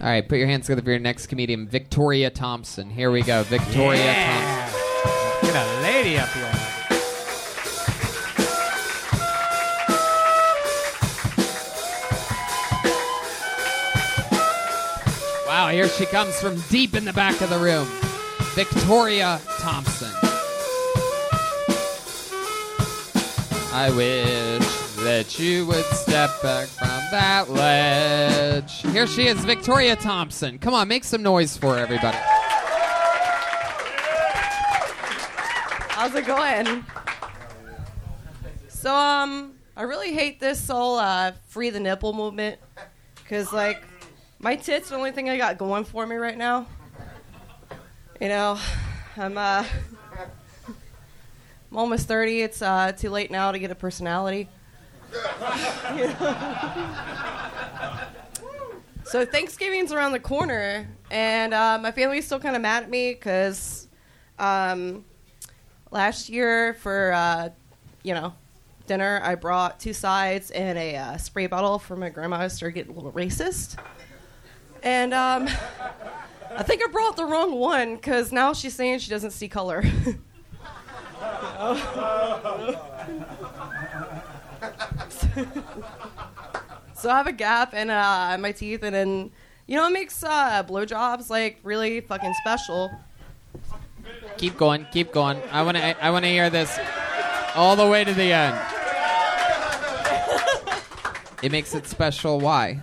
[0.02, 2.92] All right, put your hands together for your next comedian, Victoria Thompson.
[2.92, 5.52] Here we go, Victoria Thompson.
[5.52, 6.59] Get a lady up here.
[15.72, 17.88] Here she comes from deep in the back of the room.
[18.56, 20.10] Victoria Thompson.
[23.72, 24.66] I wish
[25.04, 28.82] that you would step back from that ledge.
[28.82, 30.58] Here she is, Victoria Thompson.
[30.58, 32.18] Come on, make some noise for everybody.
[35.90, 36.84] How's it going?
[38.70, 42.60] So, um, I really hate this whole uh, free the nipple movement
[43.16, 43.84] because, like,
[44.40, 46.66] my tits are the only thing I got going for me right now.
[48.20, 48.60] You know,
[49.18, 49.66] I'm uh,
[51.72, 52.42] I'm almost 30.
[52.42, 54.50] It's uh, too late now to get a personality.
[55.96, 56.36] You know?
[59.04, 63.14] so Thanksgiving's around the corner, and uh, my family's still kind of mad at me
[63.14, 63.88] because
[64.38, 65.06] um,
[65.92, 67.50] last year for uh,
[68.04, 68.34] you know
[68.88, 72.38] dinner I brought two sides and a uh, spray bottle for my grandma.
[72.38, 73.78] I started getting a little racist,
[74.84, 75.48] and um,
[76.52, 79.84] I think I brought the wrong one because now she's saying she doesn't see color.
[86.94, 89.32] so I have a gap in uh, my teeth, and then
[89.68, 92.92] you know it makes uh, blowjobs like really fucking special.
[94.38, 95.42] Keep going, keep going.
[95.52, 96.80] I want to I want to hear this
[97.56, 98.60] all the way to the end.
[101.42, 102.40] It makes it special.
[102.40, 102.82] Why?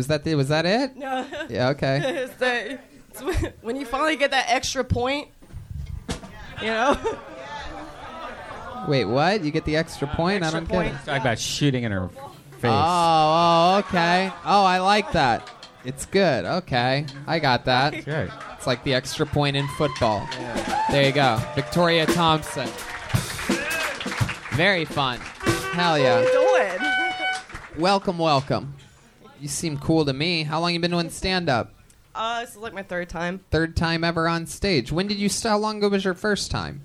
[0.00, 0.96] Was that the, was that it?
[0.96, 1.26] No.
[1.50, 2.00] Yeah, okay.
[2.24, 2.78] it's the,
[3.10, 5.28] it's when- when you finally get that extra point,
[6.58, 6.96] you know.
[8.88, 9.44] Wait, what?
[9.44, 10.42] You get the extra uh, point?
[10.42, 11.04] I don't get it.
[11.04, 12.70] Talk about shooting in her face.
[12.72, 14.32] Oh, oh, okay.
[14.46, 15.50] Oh, I like that.
[15.84, 16.46] It's good.
[16.46, 17.92] Okay, I got that.
[17.92, 20.26] It's like the extra point in football.
[20.90, 22.68] There you go, Victoria Thompson.
[24.52, 25.18] Very fun.
[25.74, 26.22] Hell yeah.
[26.22, 27.82] doing?
[27.82, 28.74] Welcome, welcome.
[29.40, 30.42] You seem cool to me.
[30.42, 31.72] How long you been doing stand up?
[32.14, 33.40] Uh, this is like my third time.
[33.50, 34.92] Third time ever on stage.
[34.92, 35.52] When did you start?
[35.52, 36.82] How long ago was your first time?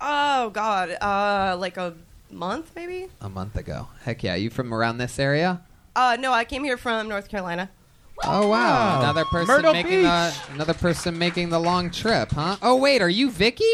[0.00, 1.94] Oh God, uh, like a
[2.30, 3.08] month maybe.
[3.20, 3.88] A month ago.
[4.04, 4.36] Heck yeah.
[4.36, 5.60] You from around this area?
[5.94, 7.70] Uh, no, I came here from North Carolina.
[8.24, 9.00] Oh wow!
[9.00, 12.56] Another person Myrtle making the another person making the long trip, huh?
[12.62, 13.64] Oh wait, are you Vicky?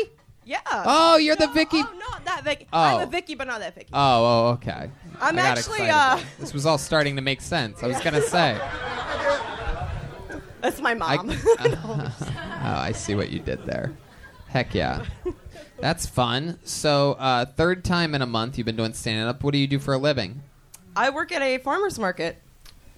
[0.48, 0.60] Yeah.
[0.66, 1.76] Oh, you're the Vicky.
[1.76, 2.66] Oh, not that Vicky.
[2.72, 2.80] Oh.
[2.80, 3.90] I'm a Vicky, but not that Vicky.
[3.92, 4.90] Oh, oh, okay.
[5.20, 6.18] I'm I got actually, uh.
[6.38, 7.82] This was all starting to make sense.
[7.82, 8.54] I was gonna say.
[10.62, 11.30] That's my I, mom.
[11.60, 12.14] oh,
[12.62, 13.92] I see what you did there.
[14.48, 15.04] Heck yeah.
[15.80, 16.58] That's fun.
[16.64, 19.44] So, uh, third time in a month you've been doing stand up.
[19.44, 20.40] What do you do for a living?
[20.96, 22.38] I work at a farmer's market.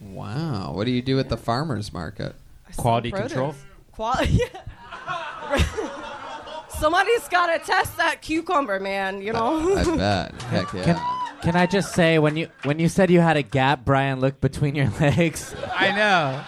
[0.01, 0.73] Wow.
[0.73, 2.37] What do you do at the farmer's market?
[2.77, 3.33] Quality Produce.
[3.33, 3.55] control.
[3.91, 4.39] Quality.
[6.81, 9.21] Somebody's got to test that cucumber, man.
[9.21, 9.77] You know.
[9.77, 10.43] I bet.
[10.43, 10.85] Heck yeah.
[10.85, 14.19] Can, can I just say when you when you said you had a gap, Brian
[14.21, 15.55] looked between your legs.
[15.75, 16.43] I know.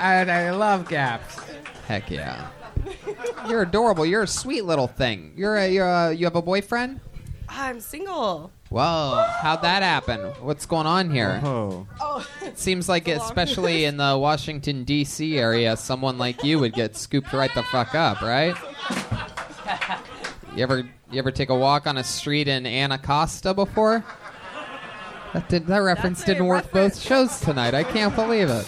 [0.00, 1.40] I, I love gaps.
[1.88, 2.48] Heck yeah.
[3.48, 4.06] You're adorable.
[4.06, 5.32] You're a sweet little thing.
[5.36, 7.00] You're a, you're a, you have a boyfriend?
[7.48, 8.50] I'm single.
[8.74, 10.18] Whoa, how'd that happen?
[10.42, 11.40] What's going on here?
[11.44, 11.86] Oh.
[12.00, 12.26] Oh.
[12.42, 15.38] It seems like, especially in the Washington D.C.
[15.38, 18.56] area, someone like you would get scooped right the fuck up, right?
[20.56, 20.78] You ever
[21.12, 24.04] you ever take a walk on a street in Anacostia before?
[25.34, 27.74] That did that reference didn't work both shows tonight.
[27.74, 28.66] I can't believe it.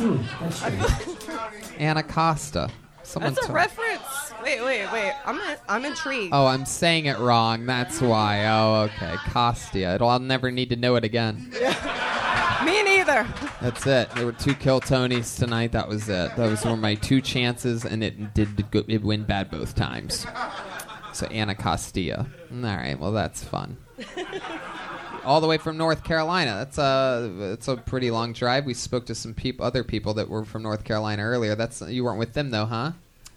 [1.78, 2.70] Anacostia.
[3.02, 4.31] Someone That's a told- reference.
[4.42, 5.12] Wait, wait, wait.
[5.24, 6.34] I'm I'm intrigued.
[6.34, 7.64] Oh, I'm saying it wrong.
[7.66, 8.46] That's why.
[8.46, 9.14] Oh, okay.
[9.30, 9.94] Costia.
[9.94, 11.52] It'll, I'll never need to know it again.
[12.64, 13.26] Me neither.
[13.60, 14.10] That's it.
[14.10, 15.72] There were two kill Tonys tonight.
[15.72, 16.36] That was it.
[16.36, 20.26] Those were my two chances, and it did go, it win bad both times.
[21.12, 22.26] So Anacostia.
[22.52, 22.98] All right.
[22.98, 23.76] Well, that's fun.
[25.24, 26.54] All the way from North Carolina.
[26.56, 28.64] That's a that's a pretty long drive.
[28.64, 31.54] We spoke to some peop- other people that were from North Carolina earlier.
[31.54, 32.92] That's you weren't with them though, huh?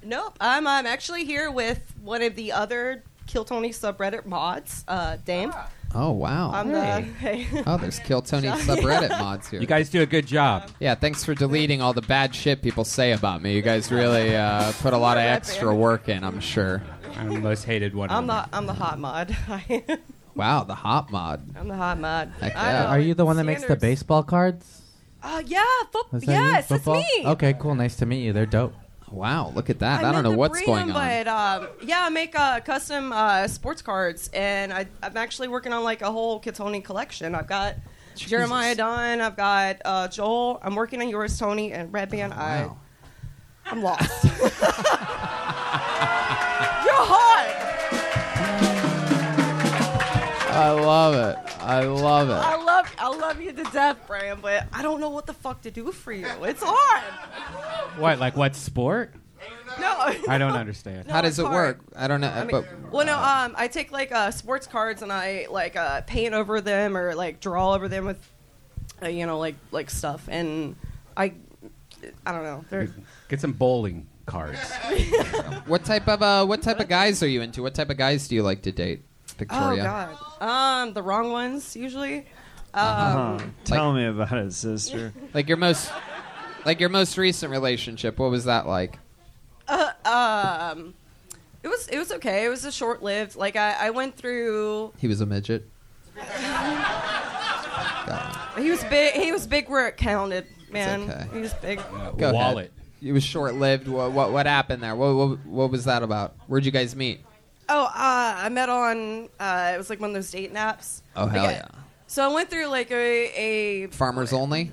[0.06, 0.38] Nope.
[0.40, 5.52] I'm I'm actually here with one of the other Kill Tony subreddit mods, uh, Dame.
[5.96, 6.52] Oh wow.
[6.52, 7.48] I'm the hey.
[7.66, 8.58] Oh, there's Kill Tony Yeah.
[8.60, 9.60] subreddit mods here.
[9.62, 10.70] You guys do a good job.
[10.80, 13.54] Yeah, thanks for deleting all the bad shit people say about me.
[13.56, 16.84] You guys really uh, put a lot of extra work in, I'm sure.
[17.18, 18.10] I'm the most hated one.
[18.12, 19.36] I'm the I'm the hot mod.
[20.36, 21.48] Wow, the hot mod.
[21.58, 22.32] I'm the hot mod.
[22.42, 22.84] Heck I yeah.
[22.84, 23.82] know, Are you the one that makes the standards.
[23.82, 24.82] baseball cards?
[25.24, 25.64] Uh, yeah,
[25.94, 26.38] foot- Was that you?
[26.38, 26.96] yes, Football?
[27.00, 27.26] it's me.
[27.32, 27.74] Okay, cool.
[27.74, 28.34] Nice to meet you.
[28.34, 28.74] They're dope.
[29.16, 30.00] Wow, look at that.
[30.00, 31.24] I, meant don't know what's going them, on.
[31.24, 35.72] But um, yeah, I make uh, custom uh, sports cards, and I, I'm actually working
[35.72, 37.34] on like a whole Kill Tony collection.
[37.34, 37.76] I've got
[38.16, 40.60] Jeremiah Dunn, I've got uh, Joel.
[40.62, 42.36] I'm working on yours, Tony, and Redban.
[42.36, 42.70] I,
[43.66, 44.24] I'm lost.
[44.26, 44.34] You're
[46.94, 47.65] hot.
[50.56, 51.38] I love it.
[51.62, 52.34] I love it.
[52.34, 55.62] I love I love you to death, Brian, but I don't know what the fuck
[55.64, 56.28] to do for you.
[56.44, 58.00] It's hard.
[58.00, 59.14] What, like what sport?
[59.80, 59.96] No.
[60.28, 61.10] I don't understand.
[61.10, 61.56] How does it hard.
[61.56, 61.80] work?
[61.96, 62.30] I don't know.
[62.30, 63.18] I mean, but well, no.
[63.18, 67.16] Um, I take like uh, sports cards and I like uh, paint over them or
[67.16, 68.20] like draw over them with,
[69.02, 70.76] uh, you know, like like stuff, and
[71.18, 71.34] I,
[72.26, 72.66] I don't know.
[72.70, 72.90] They're,
[73.28, 74.60] Get some bowling cards.
[75.66, 77.62] what type of uh, what type of guys are you into?
[77.62, 79.04] What type of guys do you like to date,
[79.38, 79.82] Victoria?
[79.82, 80.84] Oh God.
[80.88, 82.20] Um, the wrong ones usually.
[82.74, 83.40] Um, Uh-huh.
[83.64, 85.14] Tell me about it, sister.
[85.34, 85.92] Like your most,
[86.66, 88.18] like your most recent relationship.
[88.20, 89.00] What was that like?
[89.68, 90.94] Uh, um,
[91.64, 92.46] it was it was okay.
[92.46, 93.36] It was a short lived.
[93.36, 94.94] Like I, I went through.
[94.98, 95.68] He was a midget.
[98.58, 99.14] He was big.
[99.16, 101.02] He was big where it counted, man.
[101.10, 101.26] okay.
[101.34, 101.82] He was big.
[102.18, 102.72] Go ahead.
[103.02, 103.86] It was short lived.
[103.90, 104.96] What, what what happened there?
[104.96, 106.36] What, what what was that about?
[106.48, 107.25] Where'd you guys meet?
[107.68, 109.30] Oh, uh, I met on.
[109.40, 111.02] Uh, it was like one of those dating apps.
[111.16, 111.68] Oh Like, hell I- yeah!
[112.08, 113.88] So I went through like a a.
[113.88, 114.72] Farmers only.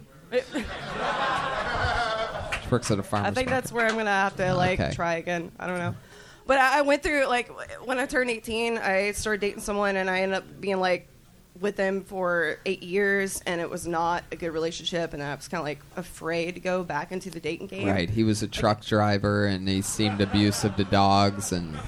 [2.63, 3.31] She works at a farmers.
[3.31, 3.63] I think market.
[3.63, 4.93] that's where I'm gonna have to like Okay.
[4.95, 5.53] try again.
[5.59, 5.95] I don't know,
[6.47, 7.51] but I, I went through like
[7.87, 11.09] when I turned 18, I started dating someone, and I ended up being like
[11.61, 15.49] with them for eight years, and it was not a good relationship, and I was
[15.49, 17.89] kind of like afraid to go back into the dating game.
[17.89, 18.09] Right.
[18.09, 21.79] He was a truck driver and he seemed abusive to dogs and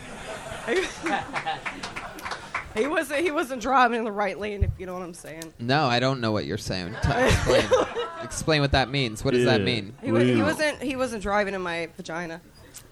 [2.75, 3.21] he wasn't.
[3.21, 5.53] He wasn't driving in the right lane, if you know what I'm saying.
[5.59, 6.95] No, I don't know what you're saying.
[7.03, 7.65] T- explain.
[8.23, 9.25] explain what that means.
[9.25, 9.95] What does that mean?
[10.03, 10.83] He, wa- he wasn't.
[10.83, 12.41] He wasn't driving in my vagina.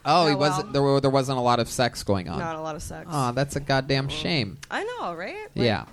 [0.04, 0.50] Oh, he Oh, well.
[0.50, 0.72] wasn't.
[0.72, 2.38] There, were, there wasn't a lot of sex going on.
[2.38, 3.08] Not a lot of sex.
[3.10, 4.18] Oh, that's a goddamn mm-hmm.
[4.18, 4.58] shame.
[4.70, 5.48] I know, right?
[5.54, 5.84] Like, yeah,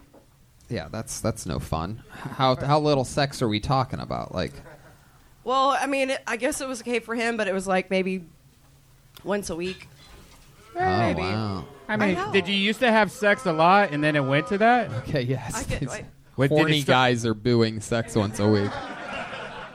[0.70, 0.88] yeah.
[0.92, 2.04] That's that's no fun.
[2.10, 4.34] How how little sex are we talking about?
[4.34, 4.54] Like,
[5.44, 7.90] Well, I mean, it, I guess it was okay for him, but it was like
[7.90, 8.24] maybe
[9.24, 9.88] once a week.
[10.80, 11.22] Oh eh, maybe.
[11.22, 11.66] wow.
[11.88, 12.32] I mean, know.
[12.32, 14.92] did you used to have sex a lot and then it went to that?
[15.00, 15.56] Okay, yes.
[15.56, 18.70] I get, like, What, did, Horny it start, guys are booing sex once a week.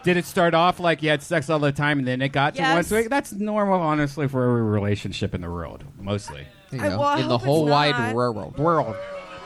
[0.04, 2.54] did it start off like you had sex all the time and then it got
[2.54, 2.74] to Yes.
[2.74, 3.10] once a week?
[3.10, 6.46] That's normal, honestly, for every relationship in the world, mostly.
[6.70, 8.14] You I- know, well, I in the hope whole wide not.
[8.14, 8.56] world.
[8.58, 8.94] World.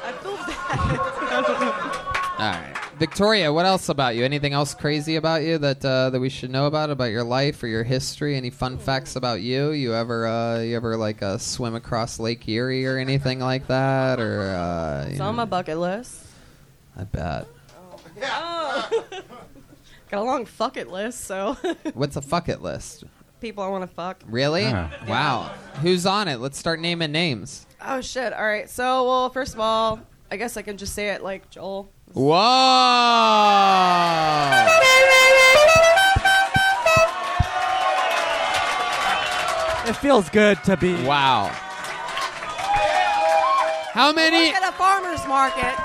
[0.05, 0.99] I feel bad.
[2.39, 3.53] All right, Victoria.
[3.53, 4.25] What else about you?
[4.25, 7.63] Anything else crazy about you that uh, that we should know about about your life
[7.63, 8.37] or your history?
[8.37, 9.71] Any fun facts about you?
[9.71, 14.19] You ever uh, you ever like uh, swim across Lake Erie or anything like that?
[14.19, 16.27] Or uh, you it's on know, my bucket list.
[16.97, 17.47] I bet.
[18.23, 19.05] Oh.
[20.11, 21.57] Got a long fuck it list, so
[21.95, 23.05] What's a fuck it list?
[23.41, 24.21] people I want to fuck.
[24.27, 24.65] Really?
[24.65, 24.91] Ah.
[25.07, 25.53] Wow.
[25.83, 26.39] Who's on it?
[26.41, 27.67] Let's start naming names.
[27.81, 28.33] Oh shit!
[28.33, 30.01] All right, so well, first of all,
[30.33, 31.89] I guess I can just say it like Joel.
[32.15, 32.39] Whoa!
[39.87, 40.95] It feels good to be.
[41.05, 41.51] Wow.
[43.93, 44.49] How many?
[44.49, 45.75] Work at a farmer's market.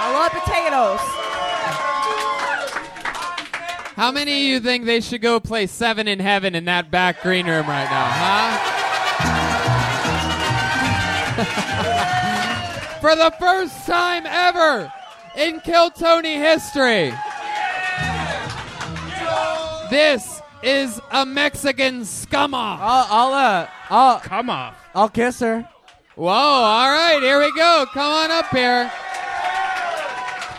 [0.00, 1.00] I love potatoes.
[3.96, 7.20] How many of you think they should go play Seven in Heaven in that back
[7.22, 8.06] green room right now,
[11.40, 11.74] huh?
[13.00, 14.92] For the first time ever
[15.36, 17.12] in Kill Tony history,
[19.88, 22.80] this is a Mexican scum off.
[22.82, 24.74] I'll, I'll, uh, I'll, Come off.
[24.94, 25.68] I'll kiss her.
[26.16, 27.86] Whoa, all right, here we go.
[27.92, 28.90] Come on up here.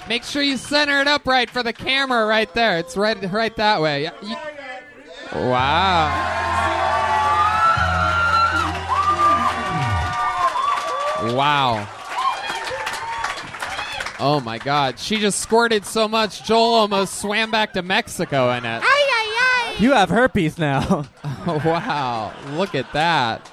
[0.07, 2.77] Make sure you center it up right for the camera right there.
[2.79, 4.03] It's right right that way.
[4.03, 6.35] Yeah, you- wow.
[11.35, 11.87] Wow.
[14.19, 14.99] Oh my god.
[14.99, 18.83] She just squirted so much Joel almost swam back to Mexico in it.
[19.79, 21.05] You have herpes now.
[21.23, 22.33] Oh, wow.
[22.57, 23.49] Look at that.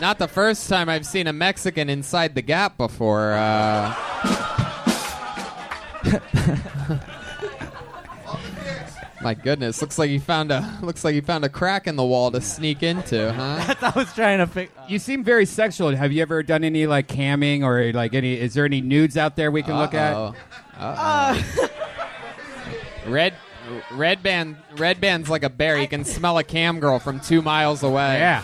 [0.00, 3.34] Not the first time I've seen a Mexican inside the gap before.
[3.34, 3.94] Uh,
[9.22, 12.04] my goodness, looks like you found a looks like you found a crack in the
[12.04, 13.62] wall to sneak into, huh?
[13.66, 14.72] That's I was trying to fix.
[14.88, 15.94] You seem very sexual.
[15.94, 18.38] Have you ever done any like camming or like any?
[18.38, 20.14] Is there any nudes out there we can look at?
[20.14, 20.34] Uh-oh.
[20.78, 21.68] Uh-oh.
[23.06, 23.34] Red
[23.90, 25.78] Redban red band's like a bear.
[25.78, 28.18] You can smell a cam girl from two miles away.
[28.18, 28.42] Yeah.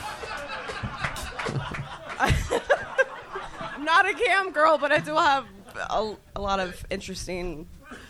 [2.19, 5.47] I'm not a cam girl, but I do have
[5.91, 7.67] a, a lot of interesting.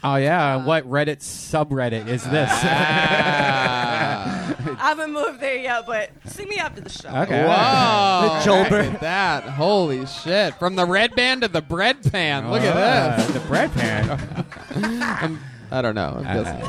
[0.08, 0.64] Oh yeah.
[0.64, 2.50] what Reddit subreddit is this?
[2.52, 4.54] Ah.
[4.78, 7.08] I haven't moved there yet, but see me after the show.
[7.08, 7.44] Okay.
[7.44, 8.40] Whoa!
[8.44, 9.44] The Look at that!
[9.44, 10.54] Holy shit!
[10.54, 12.50] From the Redban to the bread pan.
[12.50, 13.26] Look Uh, at this.
[13.32, 14.44] The bread pan.
[14.76, 15.40] I'm,
[15.72, 16.22] I don't know.
[16.24, 16.62] I'm guessing.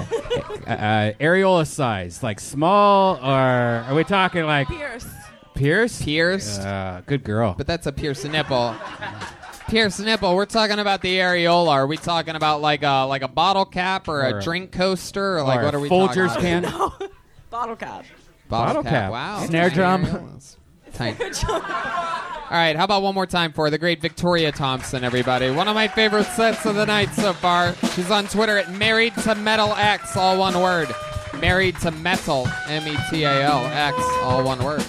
[0.67, 5.05] uh, uh, areola size, like small, or are we talking like Pierce.
[5.53, 6.01] Pierce?
[6.01, 6.61] Pierced.
[6.61, 7.55] Uh, good girl.
[7.57, 8.75] But that's a pierced nipple.
[9.67, 10.33] Pierce nipple.
[10.35, 11.69] We're talking about the areola.
[11.69, 14.71] Are we talking about like a like a bottle cap or, Or a a- drink
[14.71, 16.99] coaster or like or what a are we Folgers talking about?
[16.99, 17.09] can?
[17.49, 18.05] Bottle cap.
[18.49, 18.91] Bottle, Bottle cap.
[18.91, 19.11] cap.
[19.11, 19.45] Wow.
[19.45, 20.05] Snare Tiny drum.
[20.05, 20.55] areolas.
[20.93, 21.17] Tiny.
[21.49, 25.51] All right, how about one more time for the great Victoria Thompson, everybody?
[25.51, 27.75] One of my favorite sets of the night so far.
[27.93, 30.87] She's on Twitter at Married to Metal X, all one word.
[31.41, 34.85] Married to Metal, M E T A L X, all one word.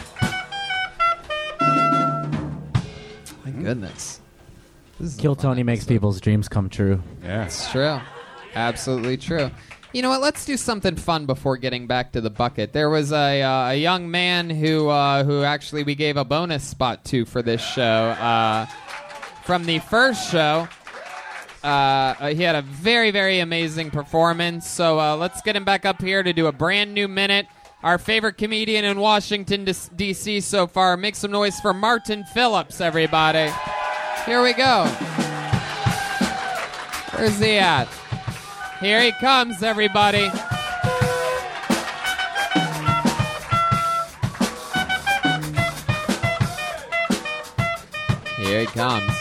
[3.45, 4.21] My goodness.
[4.99, 7.01] This is Kill fun Tony makes people's dreams come true.
[7.23, 7.45] Yeah.
[7.45, 8.01] It's true.
[8.55, 9.51] Absolutely true.
[9.93, 10.21] You know what?
[10.21, 12.73] Let's do something fun before getting back to the bucket.
[12.73, 16.65] There was a, uh, a young man who uh, who actually we gave a bonus
[16.65, 17.83] spot to for this show.
[17.83, 18.67] Uh,
[19.45, 20.69] from the first show,
[21.63, 24.69] uh, uh, he had a very very amazing performance.
[24.69, 27.47] So uh, let's get him back up here to do a brand new minute.
[27.83, 30.41] Our favorite comedian in Washington D.C.
[30.41, 30.97] so far.
[30.97, 33.51] Make some noise for Martin Phillips, everybody.
[34.27, 34.85] Here we go.
[37.17, 37.89] Where's he at?
[38.81, 40.31] Here he comes, everybody.
[48.37, 49.13] Here he comes.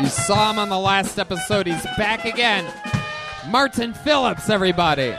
[0.00, 1.66] You saw him on the last episode.
[1.66, 2.72] He's back again.
[3.48, 5.14] Martin Phillips, everybody.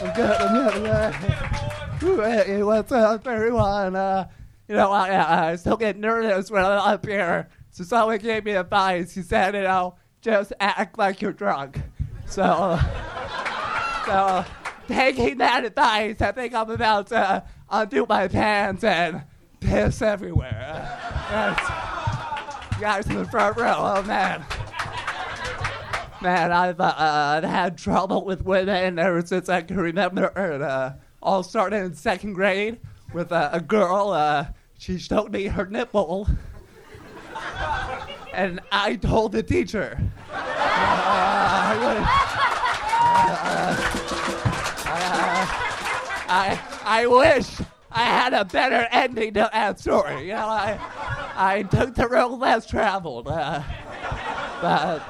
[0.00, 0.40] I'm good.
[0.40, 1.14] I'm good.
[1.14, 2.64] I'm good.
[2.64, 3.94] What's up, everyone?
[3.94, 4.28] Uh,
[4.72, 7.50] you know, I, I still get nervous when I'm up here.
[7.72, 9.14] So someone gave me advice.
[9.14, 11.78] He said, you know, just act like you're drunk.
[12.24, 12.80] So,
[14.06, 14.46] so
[14.88, 19.24] taking that advice, I think I'm about to undo my pants and
[19.60, 20.98] piss everywhere.
[21.28, 24.42] Uh, guys in the front row, oh man.
[26.22, 30.28] Man, I've uh, had trouble with women ever since I can remember.
[30.28, 30.92] And, uh,
[31.22, 32.80] all started in second grade
[33.12, 34.48] with uh, a girl.
[34.82, 36.28] Uh, she showed me her nipple,
[38.32, 39.98] and I told the teacher.
[40.30, 40.34] Uh,
[44.84, 45.46] I, uh,
[46.28, 47.60] I, I wish
[47.90, 50.26] I had a better ending to that story.
[50.26, 50.78] You know, I,
[51.36, 53.28] I took the road less traveled.
[53.28, 53.62] Uh,
[54.60, 55.02] but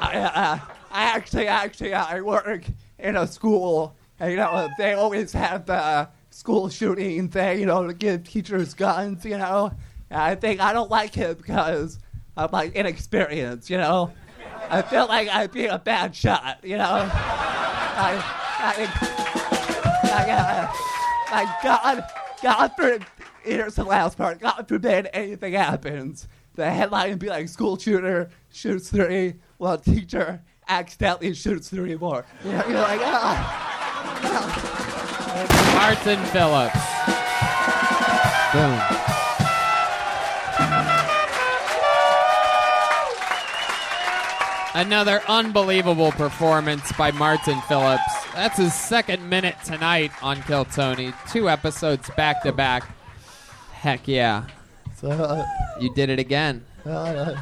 [0.00, 0.58] I, uh,
[0.90, 2.64] I actually, actually, I work
[2.98, 6.08] in a school, and you know, they always have the
[6.46, 9.72] school shooting thing, you know, to give teachers guns, you know.
[10.10, 11.98] And I think I don't like it because
[12.36, 14.12] I'm like inexperienced, you know.
[14.70, 17.10] I feel like I'd be a bad shot, you know.
[17.10, 18.22] I,
[18.60, 18.74] I,
[20.04, 20.72] I, uh,
[21.32, 22.04] like God,
[22.40, 22.98] God for,
[23.42, 24.38] here's the last part.
[24.38, 26.28] God forbid anything happens.
[26.54, 32.24] The headline would be like school shooter shoots three, while teacher accidentally shoots three more.
[32.44, 34.75] You know, you're like, ah.
[35.74, 36.78] Martin Phillips.
[38.52, 38.80] Boom.
[44.74, 48.02] Another unbelievable performance by Martin Phillips.
[48.34, 51.14] That's his second minute tonight on Kill Tony.
[51.30, 52.86] Two episodes back to back.
[53.72, 54.44] Heck yeah.
[54.96, 55.46] So, uh,
[55.80, 56.62] You did it again.
[56.84, 56.90] uh,
[57.24, 57.36] So-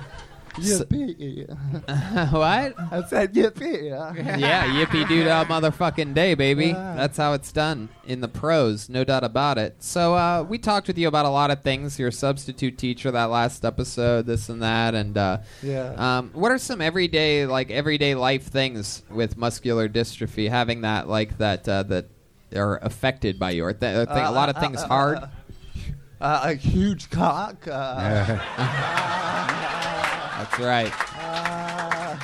[0.54, 1.48] yippee.
[2.32, 2.74] what?
[2.92, 3.88] I said yippee.
[4.38, 6.72] yeah, yippee doo dah motherfucking day, baby.
[6.72, 9.76] That's how it's done in the pros, no doubt about it.
[9.80, 11.98] So uh, we talked with you about a lot of things.
[11.98, 15.94] Your substitute teacher that last episode, this and that, and uh, Yeah.
[15.96, 20.48] Um, what are some everyday like everyday life things with muscular dystrophy?
[20.48, 22.06] Having that like that uh, that
[22.54, 25.18] are affected by you, or th- are a lot of things uh, hard.
[25.18, 25.26] Uh,
[26.20, 27.66] uh, a huge cock.
[30.52, 32.20] Uh, That's right.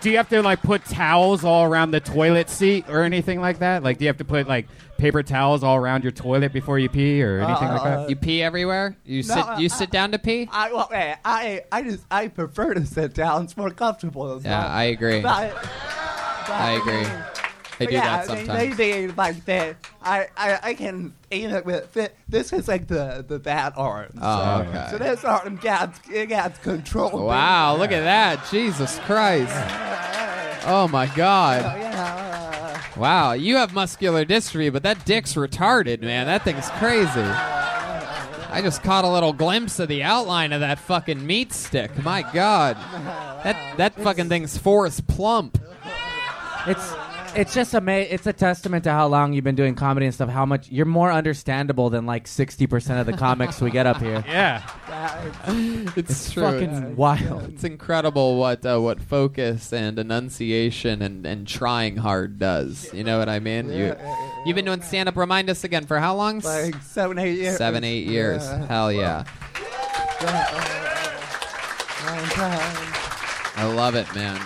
[0.00, 3.58] Do you have to like put towels all around the toilet seat or anything like
[3.58, 3.82] that?
[3.82, 4.68] Like, do you have to put like
[4.98, 8.10] paper towels all around your toilet before you pee or anything like that?
[8.10, 8.96] You pee everywhere.
[9.04, 9.48] You No, sit.
[9.48, 10.48] uh, You sit down to pee.
[10.52, 13.44] I, well, I, I just, I prefer to sit down.
[13.44, 14.40] It's more comfortable.
[14.44, 15.22] Yeah, I agree.
[15.22, 17.06] But, but, I agree.
[17.78, 18.78] But do yeah, that I mean, sometimes.
[18.78, 19.76] maybe like that.
[20.02, 21.90] I, I, I can aim it with.
[21.90, 24.12] thi- This is like the the bad arm.
[24.20, 24.88] Oh, so, okay.
[24.92, 27.26] So this arm gets it gets control.
[27.26, 28.46] Wow, look at that!
[28.50, 29.52] Jesus Christ!
[30.66, 31.62] Oh my God!
[31.64, 36.26] Oh, wow, you have muscular dystrophy, but that dick's retarded, man.
[36.26, 37.20] That thing's crazy.
[38.48, 42.02] I just caught a little glimpse of the outline of that fucking meat stick.
[42.02, 42.76] My God,
[43.44, 45.58] that that fucking thing's Forrest Plump.
[46.66, 46.92] It's
[47.36, 50.14] it's just a ama- It's a testament to how long you've been doing comedy and
[50.14, 50.28] stuff.
[50.28, 53.98] How much you're more understandable than like sixty percent of the comics we get up
[54.00, 54.24] here.
[54.36, 54.62] Yeah,
[55.96, 56.42] It's, It's true.
[56.42, 57.44] fucking It's- wild.
[57.54, 62.92] It's incredible what uh, what focus and enunciation and, and trying hard does.
[62.92, 63.70] You know what I mean?
[63.72, 63.96] You
[64.44, 65.16] you've been doing stand up.
[65.16, 66.40] Remind us again for how long?
[66.40, 67.56] Like seven, eight years.
[67.56, 68.42] Seven, eight years.
[68.44, 68.66] Yeah.
[68.66, 69.24] Hell yeah.
[73.58, 74.40] I love it, man.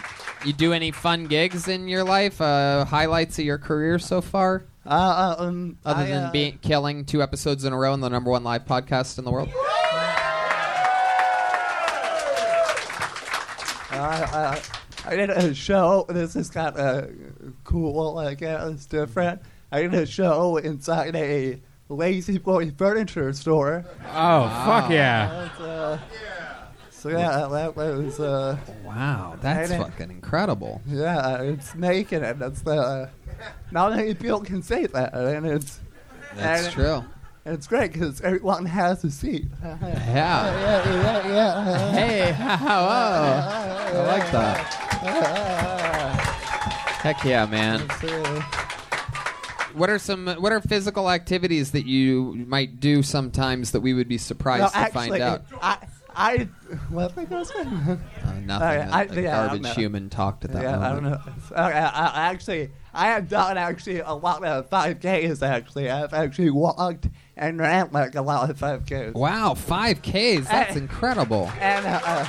[0.45, 2.41] You do any fun gigs in your life?
[2.41, 4.65] Uh, highlights of your career so far?
[4.87, 8.09] Uh, um, Other I, than uh, being killing two episodes in a row in the
[8.09, 9.51] number one live podcast in the world?
[13.93, 14.61] Uh, uh,
[15.05, 16.07] I did a show.
[16.09, 17.11] This is kind of
[17.65, 18.17] cool.
[18.19, 19.43] I guess different.
[19.71, 21.61] I did a show inside a
[21.91, 23.85] La-Z-Boy furniture store.
[24.09, 25.29] Oh, fuck yeah.
[25.29, 25.99] That's, uh,
[27.01, 28.21] so yeah, that was.
[28.21, 30.83] Uh, wow, that's fucking incredible.
[30.87, 32.39] Yeah, it's making it.
[32.39, 33.09] That's the.
[33.71, 35.81] not many people can say that, and it's.
[36.37, 37.05] That's and- true.
[37.47, 39.47] And it's great because everyone has a seat.
[39.63, 39.77] Yeah.
[39.81, 41.93] yeah, yeah, yeah.
[41.93, 42.69] Hey, whoa.
[42.69, 44.59] I like that.
[47.01, 47.81] Heck yeah, man.
[49.73, 54.09] What are some what are physical activities that you might do sometimes that we would
[54.09, 55.45] be surprised Well, to actually, find out?
[55.63, 55.79] I,
[56.21, 56.49] I,
[56.91, 57.61] what was I gonna say?
[57.61, 58.69] Uh, nothing.
[58.69, 61.21] Okay, I- a yeah, garbage human talked at that yeah, I don't know.
[61.53, 65.43] Okay, I, I actually, I have done actually a lot of 5Ks.
[65.43, 69.15] Actually, I've actually walked and ran like a lot of 5Ks.
[69.15, 70.47] Wow, five Ks.
[70.49, 70.79] That's Eh.
[70.79, 71.51] incredible.
[71.61, 72.27] And uh, uh,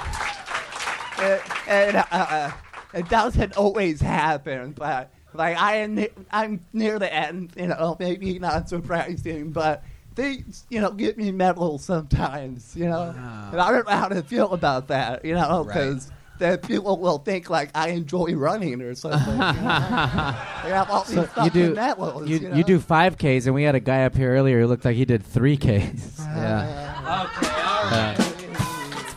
[1.19, 2.51] it, and, uh, uh,
[2.93, 7.53] it doesn't always happen, but like I am, ne- I'm near the end.
[7.57, 9.83] You know, maybe not surprising, but
[10.15, 12.75] things, you know, give me medals sometimes.
[12.75, 13.13] You know,
[13.51, 15.25] and I don't know how to feel about that.
[15.25, 16.11] You know, because.
[16.37, 19.31] Then people will think like I enjoy running or something.
[19.31, 19.43] You know?
[19.61, 22.55] Have all these So you fucking do medals, you, you, know?
[22.55, 24.95] you do five Ks, and we had a guy up here earlier who looked like
[24.95, 26.19] he did three Ks.
[26.31, 28.15] Yeah.
[28.17, 28.20] It's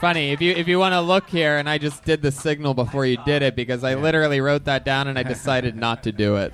[0.04, 2.74] funny if you if you want to look here, and I just did the signal
[2.74, 6.12] before you did it because I literally wrote that down and I decided not to
[6.12, 6.52] do it.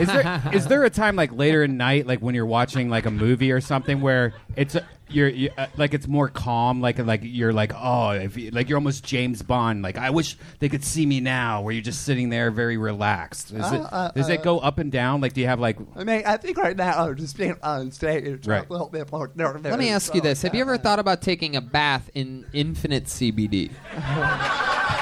[0.00, 3.04] Is there is there a time like later in night, like when you're watching like
[3.04, 4.76] a movie or something, where it's
[5.10, 8.68] you're, you uh, like it's more calm, like like you're like oh, if you, like
[8.68, 12.02] you're almost James Bond, like I wish they could see me now, where you're just
[12.04, 13.52] sitting there very relaxed.
[13.52, 15.20] Is Uh, it uh, does it uh, go up and down?
[15.20, 17.90] Like do you have like I mean, I think right now I'm just being on
[17.90, 18.46] stage.
[18.46, 18.62] Right.
[18.62, 19.64] I'm a little bit more nervous.
[19.64, 23.04] Let me ask you this: Have you ever thought about taking a bath in infinite
[23.04, 23.70] CBD?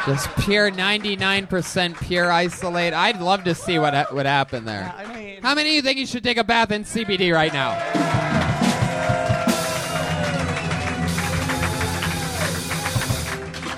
[0.06, 2.92] Just pure 99% pure isolate.
[2.92, 4.84] I'd love to see what ha- would happen there.
[5.42, 8.25] How many of you think you should take a bath in CBD right now?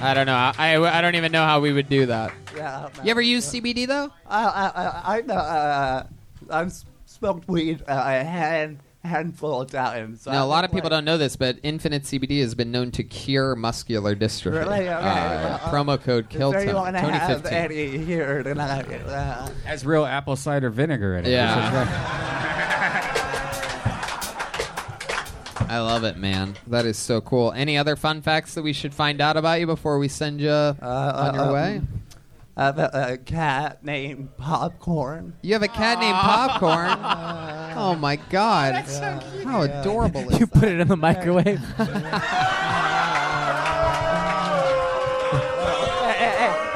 [0.01, 0.35] I don't know.
[0.35, 2.33] I, I, I don't even know how we would do that.
[2.57, 3.05] Yeah, I don't know.
[3.05, 4.11] You ever use CBD though?
[4.27, 5.35] I I I, I know.
[5.35, 6.07] Uh,
[6.51, 10.23] I've s- smoked weed uh, a hand handful of times.
[10.23, 12.55] so Now, a I lot of think, people don't know this, but Infinite CBD has
[12.55, 14.59] been known to cure muscular dystrophy.
[14.59, 14.81] Really?
[14.81, 14.89] Okay.
[14.89, 17.53] Uh, Uh, promo code If there you want to have 15.
[17.59, 21.31] any here tonight, uh, has real apple cider vinegar in it?
[21.31, 22.45] Yeah.
[25.69, 26.57] I love it, man.
[26.67, 27.53] That is so cool.
[27.53, 30.51] Any other fun facts that we should find out about you before we send you
[30.51, 31.83] on your um, way?
[32.57, 35.35] I have a, a cat named Popcorn.
[35.43, 36.89] You have a cat named Popcorn.
[37.79, 38.75] oh my God!
[39.45, 41.61] How adorable is you put it in the microwave.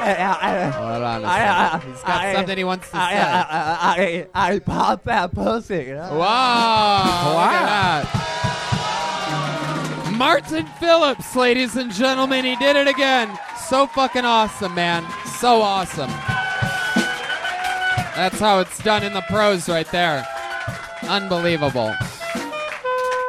[0.03, 1.91] Hold on a I, second.
[1.91, 3.19] He's got I- something he wants to I, say.
[3.19, 5.75] I, I, I, I pop that pussy.
[5.75, 6.17] You know?
[6.17, 7.33] Wow!
[7.33, 8.32] Look at that.
[10.17, 13.37] Martin Phillips, ladies and gentlemen, he did it again.
[13.67, 15.05] So fucking awesome, man.
[15.39, 16.09] So awesome.
[18.15, 20.25] That's how it's done in the pros right there.
[21.03, 21.93] Unbelievable.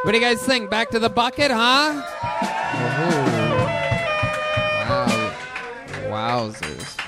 [0.02, 0.68] What do you guys think?
[0.68, 2.02] Back to the bucket, huh?
[6.10, 6.50] Wow.
[6.50, 7.00] Wowzers.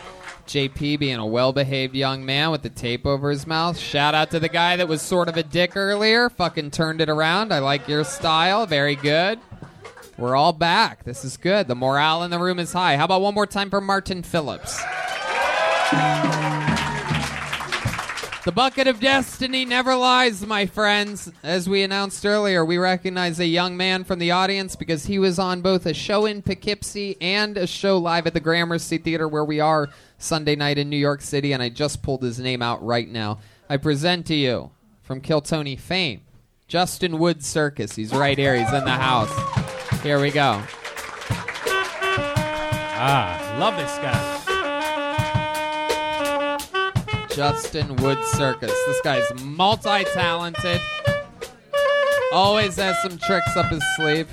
[0.47, 3.77] JP being a well behaved young man with the tape over his mouth.
[3.77, 6.31] Shout out to the guy that was sort of a dick earlier.
[6.31, 7.53] Fucking turned it around.
[7.53, 8.65] I like your style.
[8.65, 9.39] Very good.
[10.19, 11.05] We're all back.
[11.05, 11.69] This is good.
[11.69, 12.97] The morale in the room is high.
[12.97, 14.83] How about one more time for Martin Phillips?
[18.45, 21.33] The bucket of destiny never lies, my friends.
[21.43, 25.39] As we announced earlier, we recognize a young man from the audience because he was
[25.39, 29.45] on both a show in Poughkeepsie and a show live at the Gramercy Theater where
[29.45, 32.83] we are Sunday night in New York City, and I just pulled his name out
[32.85, 33.41] right now.
[33.69, 34.71] I present to you
[35.03, 36.21] from Kill Tony fame,
[36.69, 37.97] Justin Wood Circus.
[37.97, 38.57] He's right here.
[38.57, 39.66] He's in the house.
[40.07, 40.63] Here we go.
[42.95, 44.15] Ah, love this guy.
[47.29, 48.71] Justin Wood Circus.
[48.71, 50.81] This guy's multi talented.
[52.33, 54.31] Always has some tricks up his sleeve.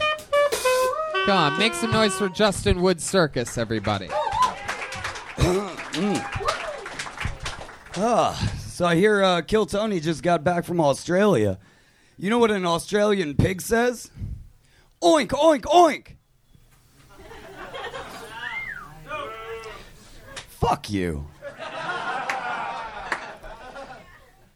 [1.25, 4.09] Come on, make some noise for Justin Wood Circus, everybody.
[7.95, 11.57] Ah, so I hear uh, Kill Tony just got back from Australia.
[12.17, 14.11] You know what an Australian pig says?
[15.03, 16.15] Oink, oink, oink.
[20.35, 21.27] Fuck you.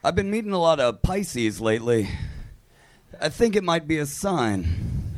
[0.04, 2.08] I've been meeting a lot of Pisces lately.
[3.20, 5.18] I think it might be a sign.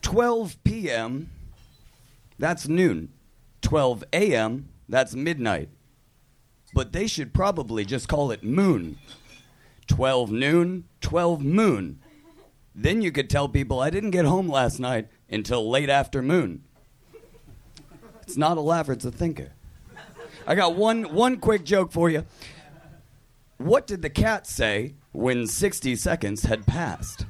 [0.00, 1.30] Twelve PM
[2.40, 3.12] that's noon.
[3.60, 5.68] 12 a.m., that's midnight.
[6.72, 8.96] But they should probably just call it moon.
[9.90, 11.98] 12 noon, 12 moon.
[12.76, 16.62] Then you could tell people I didn't get home last night until late after moon.
[18.22, 19.50] It's not a laugher, it's a thinker.
[20.46, 22.24] I got one, one quick joke for you.
[23.58, 27.26] What did the cat say when 60 seconds had passed?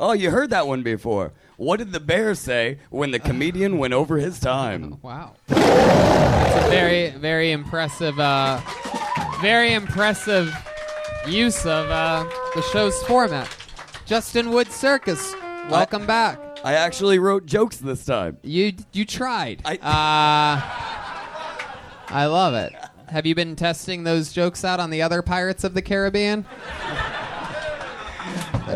[0.00, 1.32] Oh, you heard that one before.
[1.56, 4.98] What did the bear say when the comedian went over his time?
[5.02, 5.34] Wow.
[5.48, 8.60] It's a very, very impressive, uh,
[9.40, 10.54] very impressive
[11.26, 13.48] use of uh, the show's format.
[14.04, 15.34] Justin Wood Circus,
[15.70, 16.38] welcome back.
[16.62, 18.36] I actually wrote jokes this time.
[18.42, 19.62] You you tried.
[19.64, 20.60] I, uh,
[22.14, 22.74] I love it.
[23.08, 26.44] Have you been testing those jokes out on the other Pirates of the Caribbean?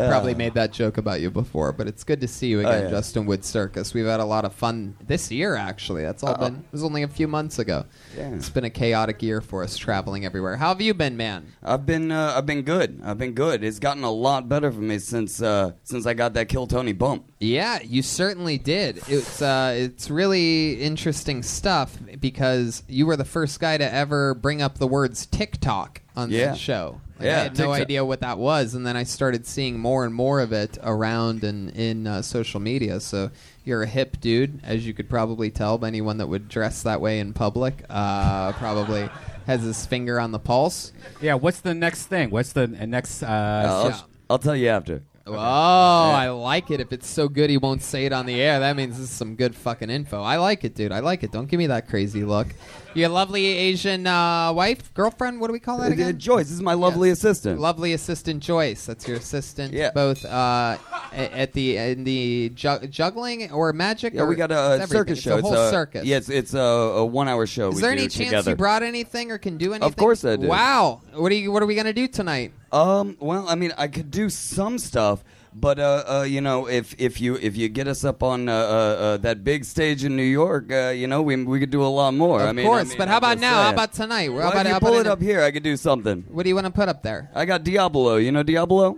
[0.01, 0.37] I probably Uh.
[0.37, 2.89] made that joke about you before, but it's good to see you again, yeah.
[2.89, 3.93] Justin Wood Circus.
[3.93, 6.03] We've had a lot of fun this year, actually.
[6.03, 6.45] That's all Uh-oh.
[6.49, 6.55] been.
[6.57, 7.85] It was only a few months ago.
[8.17, 8.29] Yeah.
[8.35, 10.57] It's been a chaotic year for us, traveling everywhere.
[10.57, 11.45] How have you been, man?
[11.63, 13.01] I've been uh, I've been good.
[13.03, 13.63] I've been good.
[13.63, 16.93] It's gotten a lot better for me since uh, since I got that Kill Tony
[16.93, 17.31] bump.
[17.39, 19.01] Yeah, you certainly did.
[19.07, 24.61] It's uh, it's really interesting stuff because you were the first guy to ever bring
[24.61, 26.51] up the words TikTok on Yeah.
[26.51, 27.01] the show.
[27.17, 27.81] Like, Yeah, I had no TikTok.
[27.81, 31.43] idea what that was, and then I started seeing more and more of it around
[31.43, 32.99] and in uh, social media.
[32.99, 33.31] So
[33.63, 36.99] you're a hip dude, as you could probably tell by anyone that would dress that
[36.99, 37.85] way in public.
[37.89, 39.09] Uh, probably
[39.47, 40.91] has his finger on the pulse.
[41.21, 42.31] Yeah, what's the next thing?
[42.31, 43.23] What's the uh, next?
[43.23, 43.99] Uh, I'll, yeah.
[44.29, 45.01] I'll tell you after.
[45.27, 46.79] Oh, I like it.
[46.79, 49.15] If it's so good he won't say it on the air, that means this is
[49.15, 50.21] some good fucking info.
[50.21, 50.91] I like it, dude.
[50.91, 51.31] I like it.
[51.31, 52.47] Don't give me that crazy look.
[52.95, 56.17] Your lovely Asian uh, wife, girlfriend, what do we call that Uh, again?
[56.17, 57.59] Joyce, this is my lovely assistant.
[57.59, 58.85] Lovely assistant Joyce.
[58.85, 59.73] That's your assistant.
[59.73, 59.91] Yeah.
[59.91, 60.77] Both uh,
[61.11, 64.13] a- at the in the ju- juggling or magic.
[64.13, 64.87] Yeah, or we got it's a, everything.
[64.87, 65.37] circus It's show.
[65.37, 66.05] a whole it's a, circus.
[66.05, 67.69] Yeah, it's, it's a, a one-hour show.
[67.69, 68.51] Is we there do any chance together.
[68.51, 69.87] you brought anything or can do anything?
[69.87, 70.47] Of course I did.
[70.47, 71.01] Wow.
[71.13, 71.51] What are you?
[71.51, 72.53] What are we gonna do tonight?
[72.71, 73.17] Um.
[73.19, 75.21] Well, I mean, I could do some stuff,
[75.55, 78.53] but uh, uh you know, if if you if you get us up on uh,
[78.53, 81.81] uh, uh that big stage in New York, uh, you know, we we could do
[81.81, 82.41] a lot more.
[82.41, 83.63] Of I mean, course, I mean, but how about now?
[83.63, 84.29] How about tonight?
[84.29, 86.25] How Well, about- if you how pull about it up here, I could do something.
[86.29, 87.31] What do you want to put up there?
[87.33, 88.17] I got diabolo.
[88.17, 88.97] You know diabolo?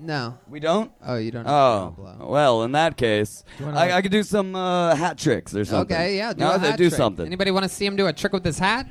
[0.00, 0.90] No, we don't.
[1.04, 1.46] Oh, you don't.
[1.46, 5.94] Oh, well, in that case, I, I could do some uh, hat tricks or something.
[5.94, 6.92] Okay, yeah, do No, do trick.
[6.94, 7.26] something.
[7.26, 8.86] Anybody want to see him do a trick with his hat?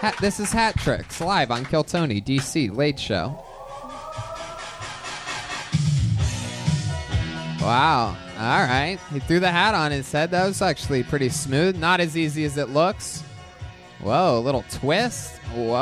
[0.00, 0.16] hat?
[0.20, 3.44] This is Hat Tricks live on Kill Tony DC Late Show.
[7.60, 8.16] Wow.
[8.38, 8.98] All right.
[9.12, 10.30] He threw the hat on his head.
[10.30, 11.76] That was actually pretty smooth.
[11.76, 13.22] Not as easy as it looks.
[14.00, 15.36] Whoa, a little twist.
[15.54, 15.74] Whoa.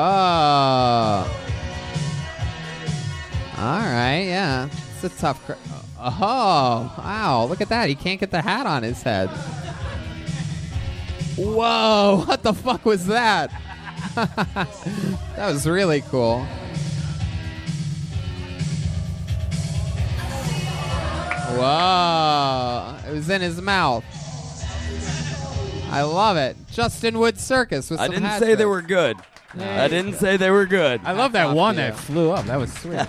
[3.59, 4.69] All right, yeah.
[4.95, 5.45] It's a tough.
[5.47, 5.53] Cr-
[6.01, 7.47] oh, wow.
[7.49, 7.89] Look at that.
[7.89, 9.29] He can't get the hat on his head.
[11.37, 13.53] Whoa, what the fuck was that?
[14.17, 16.45] that was really cool.
[21.59, 24.05] Whoa, it was in his mouth.
[25.91, 26.57] I love it.
[26.71, 29.17] Justin Wood Circus with I some didn't hat say they were good.
[29.57, 29.85] Yeah.
[29.85, 31.01] I didn't say they were good.
[31.05, 32.45] I love that one that flew up.
[32.47, 32.97] That was sweet.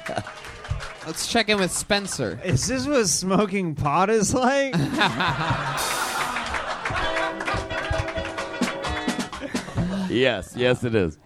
[1.06, 2.40] Let's check in with Spencer.
[2.44, 4.74] Is this what smoking pot is like?
[10.10, 11.18] yes, yes, it is.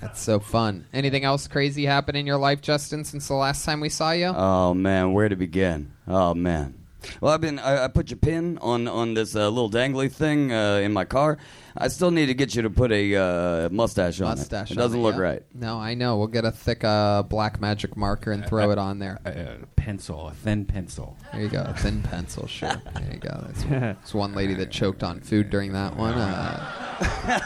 [0.00, 0.86] That's so fun.
[0.92, 4.26] Anything else crazy happen in your life, Justin, since the last time we saw you?
[4.26, 5.92] Oh man, where to begin?
[6.06, 6.74] Oh man.
[7.20, 7.58] Well, I've been.
[7.58, 11.04] I, I put your pin on on this uh, little dangly thing uh, in my
[11.04, 11.38] car.
[11.76, 14.70] I still need to get you to put a uh, mustache on Mustache.
[14.70, 14.74] it.
[14.74, 15.20] It doesn't on look yeah.
[15.22, 15.42] right.
[15.54, 16.16] No, I know.
[16.16, 19.20] We'll get a thick uh, black magic marker and throw it on there.
[19.24, 21.16] A pencil, a thin pencil.
[21.32, 22.46] There you go, a thin pencil.
[22.46, 22.80] Sure.
[22.94, 23.44] There you go.
[23.46, 26.14] That's, that's one lady that choked on food during that one.
[26.14, 27.40] Uh,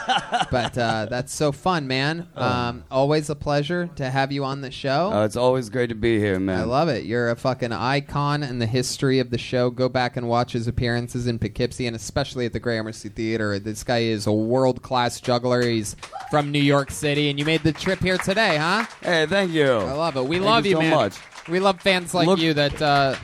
[0.51, 2.27] but uh, that's so fun, man.
[2.35, 5.11] Um, always a pleasure to have you on the show.
[5.11, 6.59] Uh, it's always great to be here, man.
[6.59, 7.05] I love it.
[7.05, 9.69] You're a fucking icon in the history of the show.
[9.69, 13.59] Go back and watch his appearances in Poughkeepsie and especially at the Gramercy Theater.
[13.59, 15.61] This guy is a world class juggler.
[15.61, 15.95] He's
[16.29, 18.85] from New York City, and you made the trip here today, huh?
[19.01, 19.65] Hey, thank you.
[19.71, 20.25] I love it.
[20.25, 20.95] We Thank love you you, so man.
[20.95, 21.17] much.
[21.49, 23.15] We love fans like Look- you that uh,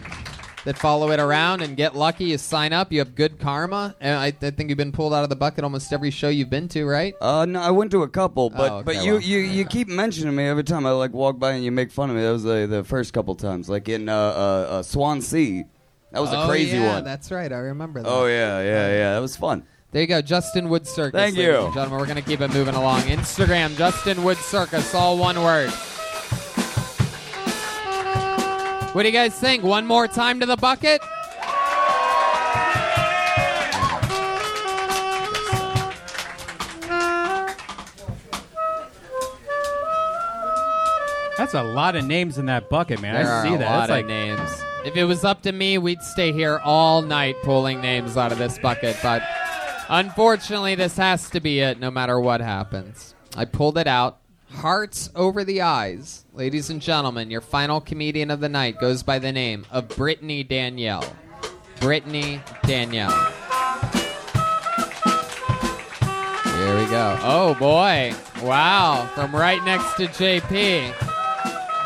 [0.68, 2.26] that follow it around and get lucky.
[2.26, 3.96] You sign up, you have good karma.
[4.02, 6.50] And I, I think you've been pulled out of the bucket almost every show you've
[6.50, 7.16] been to, right?
[7.22, 9.22] Uh, no, I went to a couple, but Oh, okay, but you, well.
[9.22, 12.10] you you keep mentioning me every time I like walk by and you make fun
[12.10, 12.22] of me.
[12.22, 15.64] That was the the first couple times, like in uh, uh, uh Swansea.
[16.12, 17.06] That was a Oh, crazy yeah, one.
[17.06, 17.52] That's right.
[17.54, 18.10] I remember that.
[18.10, 19.14] Oh yeah, yeah, yeah.
[19.14, 19.64] That was fun.
[19.94, 21.18] There you go, Justin Wood Circus.
[21.18, 21.66] Thank ladies you.
[21.66, 21.98] and gentlemen.
[22.02, 23.04] We're gonna keep it moving along.
[23.04, 25.72] Instagram, Justin Wood Circus, all one word.
[28.98, 29.64] What do you guys think?
[29.64, 31.00] One more time to the bucket.
[41.38, 43.14] That's a lot of names in that bucket, man.
[43.14, 43.70] There I are see a that.
[43.70, 44.64] lot That's of like names.
[44.84, 48.40] If it was up to me, we'd stay here all night pulling names out of
[48.40, 48.98] this bucket.
[49.04, 49.22] But
[49.90, 53.14] unfortunately, this has to be it no matter what happens.
[53.36, 54.18] I pulled it out.
[54.52, 56.26] Hearts over the eyes.
[56.34, 60.44] Ladies and gentlemen, your final comedian of the night goes by the name of Brittany
[60.44, 61.06] Danielle.
[61.80, 63.12] Brittany Danielle.
[66.56, 67.20] Here we go.
[67.22, 68.16] Oh boy.
[68.42, 69.08] Wow.
[69.14, 70.92] From right next to JP.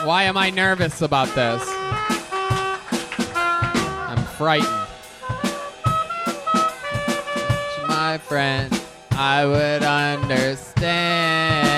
[0.05, 1.61] Why am I nervous about this?
[3.33, 4.69] I'm frightened.
[7.87, 8.81] My friend,
[9.11, 11.70] I would understand.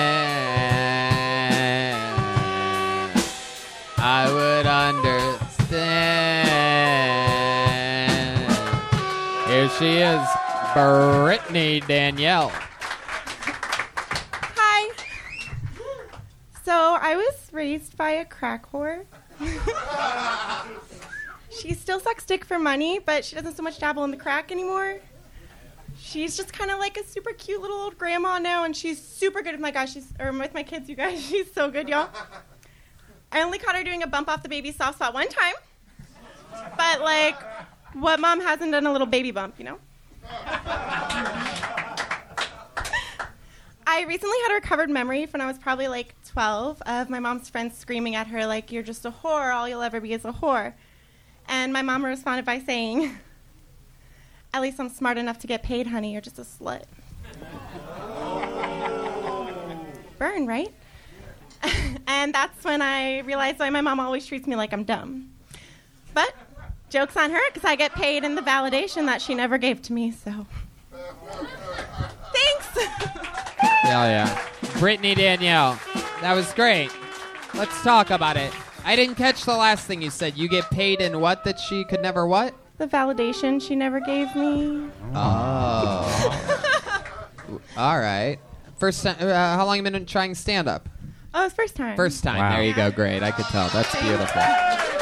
[9.78, 10.28] She is,
[10.72, 12.52] Brittany Danielle.
[14.56, 14.92] Hi.
[16.64, 19.04] So I was raised by a crack whore.
[21.50, 24.52] she still sucks dick for money, but she doesn't so much dabble in the crack
[24.52, 24.98] anymore.
[25.98, 29.42] She's just kind of like a super cute little old grandma now, and she's super
[29.42, 29.92] good with my guys.
[29.92, 31.20] She's or with my kids, you guys.
[31.28, 32.10] She's so good, y'all.
[33.32, 35.54] I only caught her doing a bump off the baby's soft spot one time,
[36.76, 37.36] but like,
[37.94, 39.78] what mom hasn't done a little baby bump, you know?
[43.86, 47.20] I recently had a recovered memory from when I was probably like 12 of my
[47.20, 49.54] mom's friends screaming at her, like, You're just a whore.
[49.54, 50.74] All you'll ever be is a whore.
[51.48, 53.16] And my mom responded by saying,
[54.52, 56.12] At least I'm smart enough to get paid, honey.
[56.12, 56.84] You're just a slut.
[60.18, 60.72] Burn, right?
[62.06, 65.30] and that's when I realized why my mom always treats me like I'm dumb.
[66.14, 66.34] But
[66.94, 69.92] joke's on her because I get paid in the validation that she never gave to
[69.92, 70.46] me, so.
[72.32, 72.78] Thanks!
[73.58, 74.40] Hell yeah.
[74.78, 75.78] Brittany Danielle.
[76.20, 76.90] That was great.
[77.52, 78.52] Let's talk about it.
[78.84, 80.36] I didn't catch the last thing you said.
[80.36, 82.54] You get paid in what that she could never what?
[82.76, 84.88] the validation she never gave me.
[85.14, 87.10] Oh.
[87.76, 88.38] All right.
[88.78, 89.16] First time.
[89.20, 90.88] Uh, how long you been trying stand up?
[91.32, 91.96] Oh, it's first time.
[91.96, 92.52] First time.
[92.52, 92.90] There you go.
[92.90, 93.22] Great.
[93.22, 93.68] I could tell.
[93.68, 94.93] That's beautiful.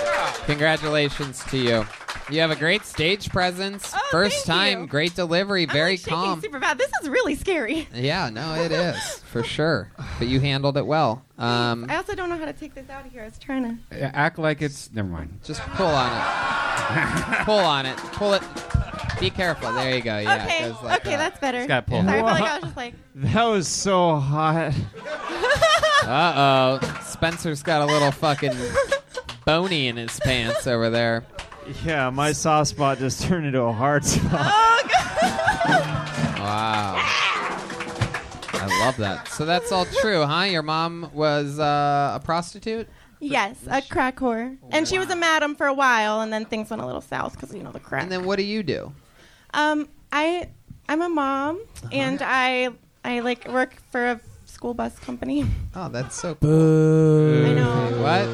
[0.47, 1.87] Congratulations to you.
[2.31, 3.95] You have a great stage presence.
[4.11, 4.87] First time.
[4.87, 5.67] Great delivery.
[5.67, 6.41] Very Shaking calm.
[6.41, 6.79] super bad.
[6.79, 7.89] This is really scary.
[7.95, 9.91] Yeah, no, it is for sure.
[10.19, 11.25] But you handled it well.
[11.39, 13.23] Um, I also don't know how to take this out of here.
[13.23, 14.17] I was trying to.
[14.17, 14.93] Act like it's.
[14.93, 15.41] Never mind.
[15.45, 17.39] Just pull on it.
[17.45, 17.97] pull on it.
[17.97, 18.43] Pull it.
[19.21, 19.73] Be careful.
[19.73, 20.19] There you go.
[20.19, 20.45] Yeah.
[20.45, 21.19] okay, like okay, that.
[21.19, 21.59] that's better.
[21.59, 22.03] Just gotta pull.
[22.03, 22.95] Sorry, I felt like I was just like.
[23.17, 24.75] That was so hot.
[26.05, 27.01] Uh oh.
[27.05, 28.57] Spencer's got a little fucking
[29.45, 31.25] bony in his pants over there.
[31.85, 34.53] Yeah, my soft spot just turned into a hard spot.
[36.43, 36.95] Wow.
[38.55, 39.29] I love that.
[39.29, 40.43] So that's all true, huh?
[40.45, 42.89] Your mom was uh, a prostitute?
[43.21, 46.69] Yes, a crack whore, and she was a madam for a while, and then things
[46.71, 48.03] went a little south because you know the crack.
[48.03, 48.93] And then what do you do?
[49.55, 50.49] Um, I
[50.89, 51.89] I'm a mom, Uh-huh.
[51.93, 52.71] and I
[53.05, 55.47] I like work for a school bus company.
[55.77, 57.47] Oh, that's so cool.
[57.47, 58.03] I know.
[58.03, 58.27] What?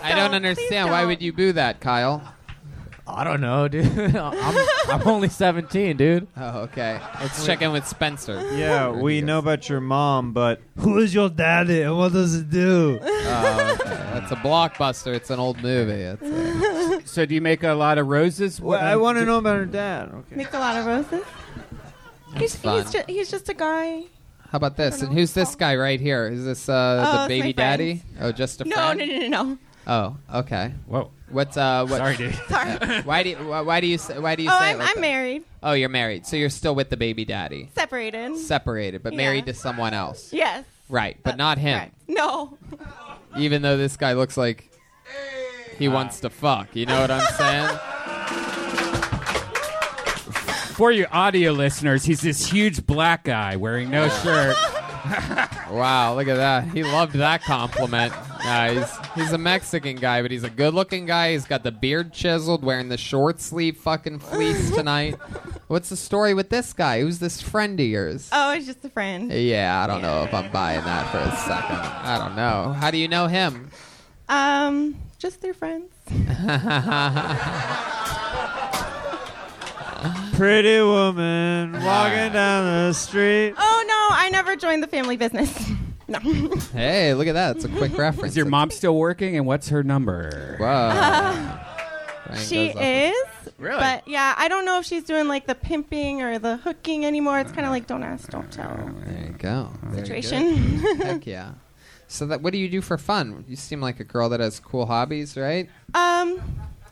[0.00, 0.04] No!
[0.04, 0.90] Please I don't Please understand.
[0.90, 1.08] Why don't.
[1.08, 2.34] would you boo that, Kyle?
[3.10, 3.86] I don't know, dude.
[4.16, 6.26] I'm, I'm only 17, dude.
[6.36, 7.00] Oh, okay.
[7.20, 8.34] Let's check in with Spencer.
[8.54, 12.50] Yeah, we know about your mom, but Who is your daddy and what does it
[12.50, 12.98] do?
[13.02, 13.88] Oh, okay.
[14.12, 15.14] That's a blockbuster.
[15.14, 15.92] It's an old movie.
[15.92, 18.60] It's a- So do you make a lot of roses?
[18.60, 20.10] well, I want to know about her dad.
[20.12, 20.36] Okay.
[20.36, 21.24] Make a lot of roses.
[22.36, 24.02] He's, he's, ju- he's just a guy.
[24.50, 25.00] How about this?
[25.00, 26.26] And who's this guy right here?
[26.26, 27.56] Is this uh, Oh, the baby friend.
[27.56, 28.02] daddy?
[28.20, 28.98] Oh, just a No, friend?
[28.98, 29.58] no, no, no, no.
[29.88, 30.72] Oh, okay.
[30.86, 31.10] Whoa.
[31.30, 31.86] What's uh?
[31.86, 32.34] What, Sorry, dude.
[32.48, 32.70] Sorry.
[32.70, 34.72] Uh, why do you, why, why do you say, why do you oh, say it
[34.72, 35.00] I'm, like I'm that?
[35.00, 38.36] married, Oh, you're married, so you're still with the baby daddy, separated.
[38.36, 39.16] separated, but Yeah.
[39.18, 40.32] married to someone else.
[40.32, 40.64] Yes.
[40.88, 41.90] Right, but not him.
[42.06, 42.56] No.
[43.36, 44.70] Even though this guy looks like
[45.78, 46.74] he wants to fuck.
[46.74, 47.78] You know what I'm saying?
[50.78, 54.56] For your audio listeners, he's this huge black guy wearing no shirt.
[55.70, 56.68] Wow, look at that.
[56.68, 58.12] He loved that compliment.
[58.44, 58.96] Nice.
[59.14, 61.32] He's a Mexican guy, but he's a good-looking guy.
[61.32, 65.16] He's got the beard chiseled, wearing the short sleeve fucking fleece tonight.
[65.68, 67.00] What's the story with this guy?
[67.00, 68.28] Who's this friend of yours?
[68.32, 69.30] Oh, it's just a friend.
[69.32, 71.76] Yeah, I don't know if I'm buying that for a second.
[71.76, 72.72] I don't know.
[72.72, 73.70] How do you know him?
[74.28, 75.92] Um, just their friends.
[80.38, 83.54] Pretty woman walking down the street.
[83.58, 85.68] Oh no, I never joined the family business.
[86.08, 86.20] no.
[86.72, 87.56] hey, look at that.
[87.56, 88.30] It's a quick reference.
[88.30, 90.56] Is your mom still working, and what's her number?
[90.60, 91.60] Wow.
[92.36, 93.16] she is.
[93.58, 93.80] Really?
[93.80, 97.40] But yeah, I don't know if she's doing like the pimping or the hooking anymore.
[97.40, 98.76] It's kind of like don't ask, don't tell.
[99.06, 99.72] There you go.
[99.82, 100.80] Very Situation.
[100.80, 100.96] good.
[100.98, 101.54] Heck yeah.
[102.06, 103.44] So that what do you do for fun?
[103.48, 105.68] You seem like a girl that has cool hobbies, right?
[105.94, 106.40] Um,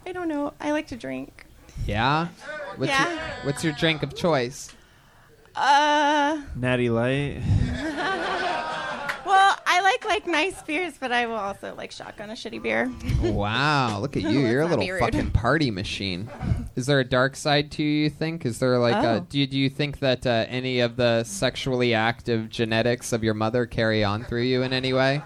[0.05, 0.53] I don't know.
[0.61, 1.46] I like to drink.
[1.85, 2.29] Yeah.
[2.77, 3.11] What's Yeah.
[3.11, 4.73] Your, what's your drink of choice?
[5.55, 7.41] Uh, Natty Light.
[9.27, 12.93] well, I like like nice beers, but I will also like shotgun a shitty beer.
[13.23, 14.41] Wow, look at you.
[14.41, 15.01] Let's You're a not little rude.
[15.01, 16.29] fucking party machine.
[16.77, 18.45] Is there a dark side to you, you think?
[18.45, 19.27] Is there like a, Oh.
[19.29, 23.33] do you, do you think that uh, any of the sexually active genetics of your
[23.35, 25.23] mother carry on through you in any way?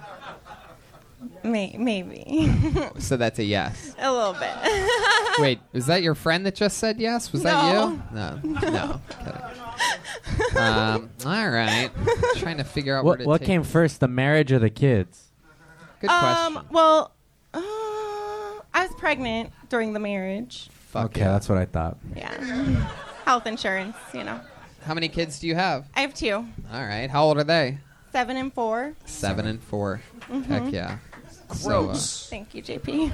[1.43, 2.53] May- maybe
[2.99, 3.95] So that's a yes.
[3.99, 4.51] a little bit.
[5.39, 7.33] Wait, was that your friend that just said yes?
[7.33, 8.03] Was that you?
[8.13, 8.39] No.
[8.45, 9.01] No.
[9.25, 10.57] Kidding.
[10.57, 11.91] Um, all right.
[12.37, 14.71] Trying to figure out where What, to what take came first, the marriage or the
[14.71, 15.29] kids?
[16.01, 17.13] Good um, well,
[17.55, 20.69] uh, I was pregnant during the marriage.
[20.95, 21.99] okay, that's what I thought.
[22.17, 22.33] Yeah,
[23.25, 23.97] health insurance.
[24.15, 24.41] You know,
[24.85, 25.89] How many kids do you have?
[25.95, 26.35] I have two,
[26.73, 27.09] All right.
[27.11, 27.79] How old are they?
[28.13, 28.95] seven and four.
[29.05, 30.45] Seven and 4 Mhm.
[30.47, 30.99] Heck yeah.
[31.55, 33.13] So, uh, Thank you, JP.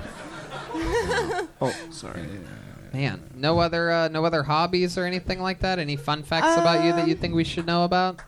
[1.61, 2.27] oh, sorry.
[2.93, 5.79] Man, no other uh, no other hobbies or anything like that.
[5.79, 8.21] Any fun facts about you that you think we should know about?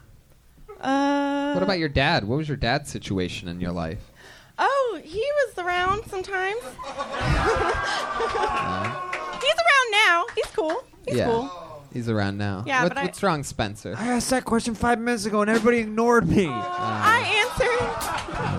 [0.81, 2.25] Uh, What about your dad?
[2.25, 4.11] What was your dad's situation in your life?
[4.59, 6.61] Oh, he was around sometimes.
[9.41, 10.25] He's around now.
[10.35, 10.83] He's cool.
[11.07, 11.51] He's yeah, cool.
[11.93, 12.65] he's around now.
[12.67, 13.95] Yeah, What- but I- what's wrong, Spencer?
[13.97, 16.49] I asked that question five minutes ago and everybody ignored me.
[16.49, 18.58] I answered.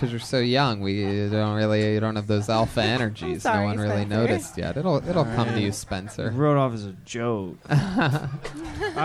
[0.00, 3.42] Because you're so young, we don't really you don't have those alpha energies.
[3.42, 4.16] sorry, no one really Spencer.
[4.16, 4.78] noticed yet.
[4.78, 6.30] It'll it'll come to you, Spencer.
[6.30, 7.58] Wrote off as a joke.
[7.68, 8.30] I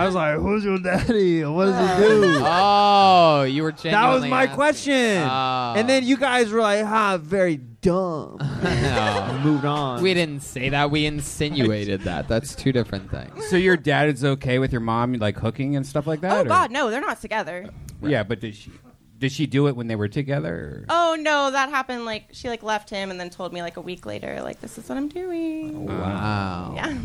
[0.06, 1.44] was like, "Who's your daddy?
[1.44, 2.22] What does he oh.
[2.22, 3.90] do?" Oh, you were changing.
[3.90, 4.54] that was genuinely my asking.
[4.54, 5.28] question.
[5.28, 5.74] Oh.
[5.76, 9.28] And then you guys were like, "Ha, very dumb." No.
[9.28, 9.40] Oh.
[9.44, 10.00] Moved on.
[10.00, 10.90] We didn't say that.
[10.90, 12.26] We insinuated that.
[12.26, 13.46] That's two different things.
[13.50, 16.32] So your dad is okay with your mom like hooking and stuff like that?
[16.32, 17.68] Oh or- God, no, they're not together.
[18.00, 18.70] Yeah, but did she
[19.18, 20.54] did she do it when they were together?
[20.54, 22.04] or- Oh no, that happened.
[22.04, 24.78] Like she like left him and then told me like a week later, like this
[24.78, 25.88] is what I'm doing.
[25.90, 26.72] Oh, wow.
[26.76, 26.98] Yeah.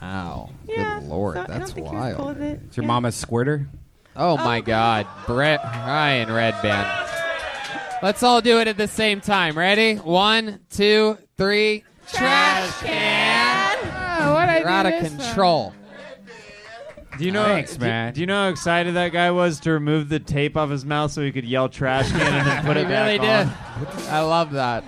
[0.00, 0.50] Wow.
[0.66, 2.38] Yeah, Good lord, so I don't that's think he was cool wild.
[2.38, 2.60] with it.
[2.70, 3.68] Is your mom a squirter?
[4.16, 4.62] Oh, my oh.
[4.62, 7.08] God, Brett Ryan Redban.
[8.02, 9.58] Let's all do it at the same time.
[9.58, 9.96] Ready?
[9.96, 11.84] One, two, three.
[12.12, 13.76] Trash can.
[14.20, 15.74] Oh, what You're out of control.
[17.18, 17.44] Do you know?
[17.44, 18.12] Thanks, do- man.
[18.14, 21.10] Do, you know how excited that guy was to remove the tape off his mouth
[21.10, 23.46] so he could yell "trash can" and then put he it back really on?
[23.48, 24.08] did.
[24.08, 24.84] I love that.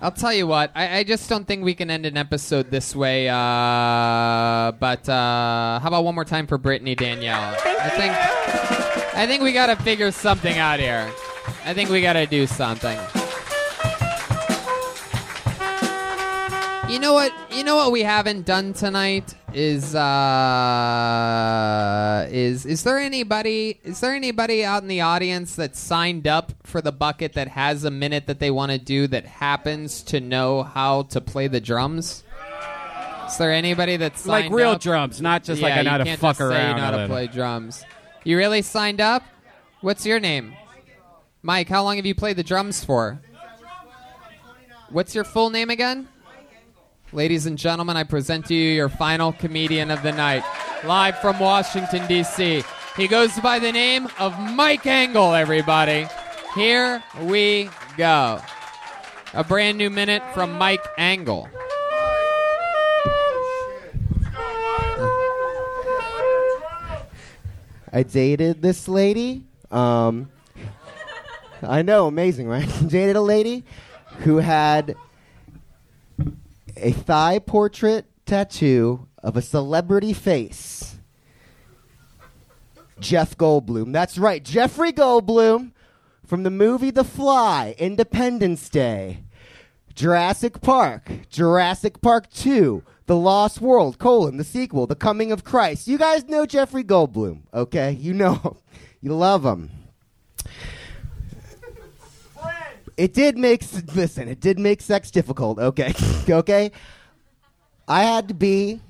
[0.00, 0.70] I'll tell you what.
[0.74, 3.28] I, I just don't think we can end an episode this way.
[3.28, 7.56] Uh, but uh, how about one more time for Brittany Danielle?
[7.64, 8.12] I think
[9.16, 11.10] I think we got to figure something out here.
[11.64, 12.98] I think we got to do something.
[16.88, 17.32] You know what?
[17.50, 19.98] You know what we haven't done tonight is uh
[22.30, 26.80] is is there anybody is there anybody out in the audience that signed up for
[26.80, 30.62] the bucket that has a minute that they want to do that happens to know
[30.62, 32.24] how to play the drums?
[33.26, 34.80] Is there anybody that's Like signed real up?
[34.80, 36.50] drums, not just like Yeah, I know you how to can't fuck just say you
[36.52, 37.84] around know how to play drums.
[38.24, 39.22] You really signed up?
[39.80, 40.54] What's your name?
[41.42, 43.20] Mike, how long have you played the drums for?
[44.90, 46.08] What's your full name again?
[47.14, 50.42] Ladies and gentlemen, I present to you your final comedian of the night,
[50.82, 52.64] live from Washington, D.C.
[52.96, 56.06] He goes by the name of Mike Angle, everybody.
[56.54, 57.68] Here we
[57.98, 58.40] go.
[59.34, 61.50] A brand new minute from Mike Angle.
[67.92, 69.42] I dated this lady.
[69.70, 70.30] Um,
[71.62, 72.66] I know, amazing, right?
[72.88, 73.64] dated a lady
[74.20, 74.96] who had
[76.76, 80.96] a thigh portrait tattoo of a celebrity face.
[83.00, 83.92] Jeff Goldblum.
[83.92, 85.72] That's right, Jeffrey Goldblum
[86.24, 89.24] from the movie The Fly, Independence Day,
[89.94, 95.88] Jurassic Park, Jurassic Park 2, The Lost World, colon, the sequel, The Coming of Christ.
[95.88, 97.92] You guys know Jeffrey Goldblum, okay?
[97.92, 98.56] You know him.
[99.00, 99.70] You love him.
[103.02, 103.64] It did make
[103.96, 104.28] listen.
[104.28, 105.58] It did make sex difficult.
[105.58, 105.92] Okay,
[106.30, 106.70] okay.
[107.88, 108.80] I had to be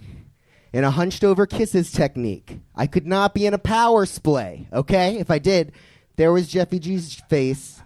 [0.70, 2.60] in a hunched over kisses technique.
[2.76, 4.68] I could not be in a power splay.
[4.70, 5.72] Okay, if I did,
[6.16, 7.80] there was Jeffy G's face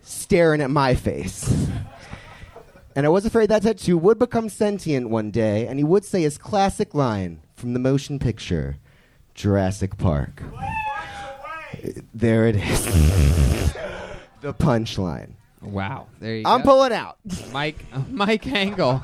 [0.00, 1.66] staring at my face.
[2.94, 6.22] And I was afraid that tattoo would become sentient one day, and he would say
[6.22, 8.76] his classic line from the motion picture
[9.34, 10.40] Jurassic Park.
[12.14, 13.76] There it is.
[14.40, 15.32] the punchline.
[15.62, 16.64] Wow, there you I'm go.
[16.66, 17.16] pulling out.
[17.52, 19.02] Mike Mike Angle.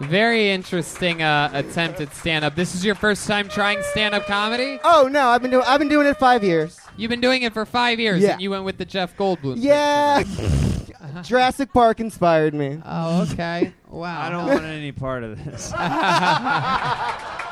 [0.00, 2.54] Very interesting uh, attempt at stand up.
[2.54, 4.78] This is your first time trying stand up comedy?
[4.84, 6.78] Oh no, I've been doing I've been doing it five years.
[6.96, 8.32] You've been doing it for five years, Yeah.
[8.32, 9.56] and you went with the Jeff Goldblum.
[9.58, 10.22] Yeah.
[11.22, 12.80] Jurassic Park inspired me.
[12.84, 13.72] Oh, okay.
[13.88, 14.20] Wow.
[14.20, 15.72] I don't want any part of this.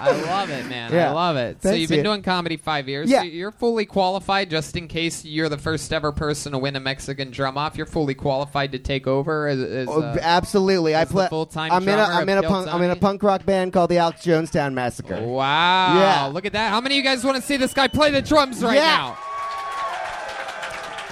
[0.00, 0.92] I love it, man.
[0.94, 1.62] I love it.
[1.62, 3.10] so Thanks, you've been doing comedy five years.
[3.10, 3.20] Yeah.
[3.20, 6.80] So you're fully qualified, just in case you're the first ever person to win a
[6.80, 7.76] Mexican drum off.
[7.76, 10.94] You're fully qualified to take over as, as Oh, uh, absolutely.
[10.94, 12.68] I as the play full-time I'm in a drummer I'm of in a Kill punk
[12.68, 13.00] I'm in a Tony?
[13.00, 15.20] punk rock band called the Alex Jonestown Massacre.
[15.20, 15.98] Wow.
[15.98, 16.26] Yeah.
[16.26, 16.70] Look at that.
[16.70, 18.96] How many of you guys want to see this guy play the drums right Yeah.
[18.96, 19.18] now?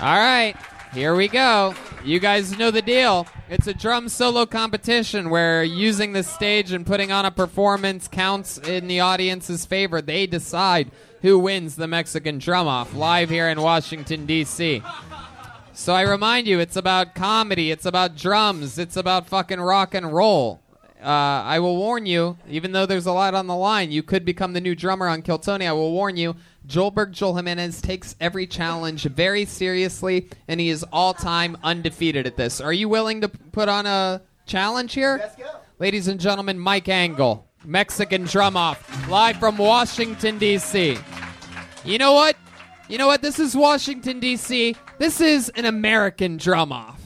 [0.01, 0.55] All right.
[0.95, 1.75] Here we go.
[2.09, 3.27] You guys know the deal.
[3.51, 8.57] It's a drum solo competition where using the stage and putting on a performance counts
[8.57, 10.01] in the audience's favor.
[10.01, 10.91] They decide
[11.21, 14.83] who wins the Mexican drum off live here in Washington, D.C.
[15.75, 20.11] So I remind you, it's about comedy, it's about drums, it's about fucking rock and
[20.11, 20.63] roll.
[21.03, 24.25] Uh, I will warn you, even though there's a lot on the line, you could
[24.25, 25.67] become the new drummer on Kill Tony.
[25.67, 26.37] I will warn you,
[26.69, 32.37] Joelberg Joel Jimenez takes every challenge very seriously, and he is all time undefeated at
[32.37, 32.61] this.
[32.61, 35.17] Are you willing to p- put on a challenge here?
[35.19, 35.49] Let's go.
[35.79, 40.99] Ladies and gentlemen, Mike Angle, Mexican drum off, live from Washington, D.C.
[41.85, 42.37] You know what?
[42.89, 43.23] You know what?
[43.23, 44.77] This is Washington, D.C.
[44.99, 46.98] This is an American drum off.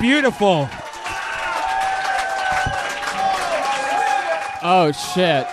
[0.00, 0.68] Beautiful.
[4.62, 5.46] Oh shit.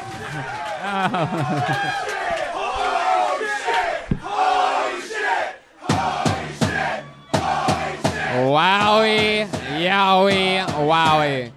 [8.38, 9.48] Wowie,
[9.82, 11.52] yowie, wowie.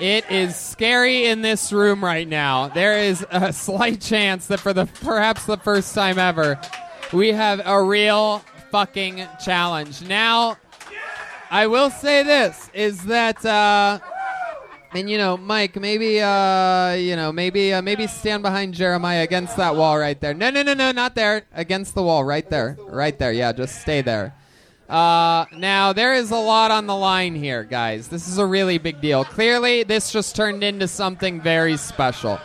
[0.00, 2.68] It is scary in this room right now.
[2.68, 6.60] There is a slight chance that for the perhaps the first time ever,
[7.12, 10.02] we have a real fucking challenge.
[10.02, 10.56] Now,
[11.50, 14.00] I will say this is that uh
[14.94, 19.56] and you know, Mike, maybe uh, you know, maybe uh, maybe stand behind Jeremiah against
[19.56, 20.32] that wall right there.
[20.32, 21.42] No, no, no, no, not there.
[21.52, 23.32] Against the wall, right there, right there.
[23.32, 24.34] Yeah, just stay there.
[24.88, 28.06] Uh, now there is a lot on the line here, guys.
[28.06, 29.24] This is a really big deal.
[29.24, 32.38] Clearly, this just turned into something very special.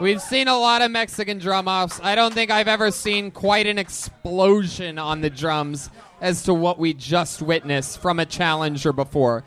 [0.00, 2.00] We've seen a lot of Mexican drum offs.
[2.02, 5.90] I don't think I've ever seen quite an explosion on the drums
[6.20, 9.44] as to what we just witnessed from a challenger before.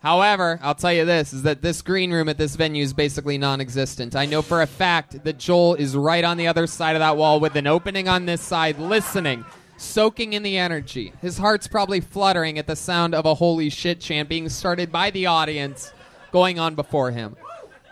[0.00, 3.38] However, I'll tell you this is that this green room at this venue is basically
[3.38, 4.14] non existent.
[4.14, 7.16] I know for a fact that Joel is right on the other side of that
[7.16, 9.44] wall with an opening on this side, listening,
[9.78, 11.12] soaking in the energy.
[11.22, 15.10] His heart's probably fluttering at the sound of a holy shit chant being started by
[15.10, 15.92] the audience
[16.30, 17.36] going on before him.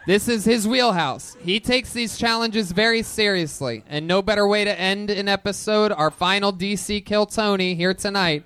[0.06, 1.34] This is his wheelhouse.
[1.40, 6.10] He takes these challenges very seriously, and no better way to end an episode, our
[6.10, 8.44] final DC Kill Tony here tonight,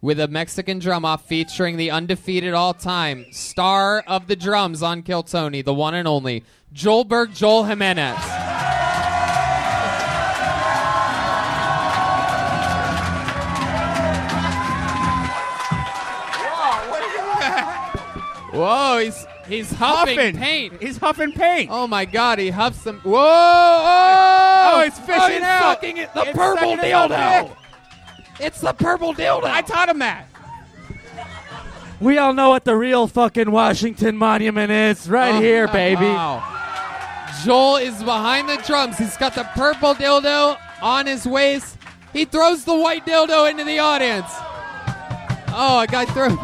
[0.00, 5.02] with a Mexican drum off featuring the undefeated all time star of the drums on
[5.02, 8.16] Kill Tony, the one and only Joelberg Joel Jimenez.
[18.54, 20.36] Whoa, he's he's huffing, Huffing.
[20.36, 20.82] paint.
[20.82, 21.70] He's huffing paint.
[21.72, 23.00] Oh my god, he huffs some.
[23.00, 23.14] Whoa!
[23.18, 23.20] Oh,
[23.86, 25.60] Oh, oh it's oh, fishing he's out.
[25.74, 26.12] sucking it.
[26.14, 27.42] The It's purple sucking it dildo.
[27.48, 27.52] Nick.
[28.40, 29.44] It's the purple dildo.
[29.44, 30.26] I taught him that.
[32.00, 36.04] We all know what the real fucking Washington Monument is, right Oh, here, baby.
[36.04, 36.42] wow.
[37.44, 38.98] Joel is behind the drums.
[38.98, 41.76] He's got the purple dildo on his waist.
[42.12, 44.26] He throws the white dildo into the audience.
[45.56, 46.36] Oh, a guy threw.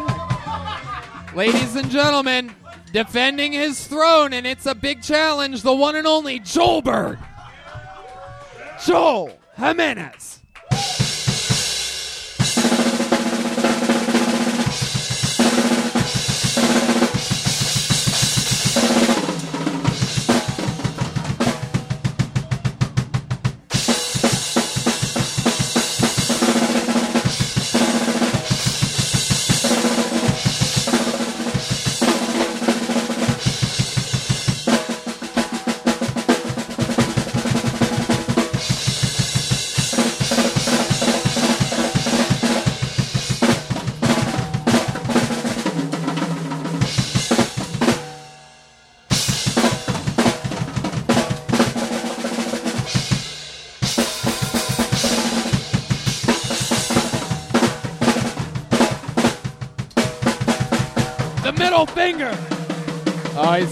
[1.37, 2.53] Ladies and gentlemen,
[2.93, 7.19] defending his throne, and it's a big challenge, the one and only Joelberg.
[8.85, 10.40] Joel Jimenez.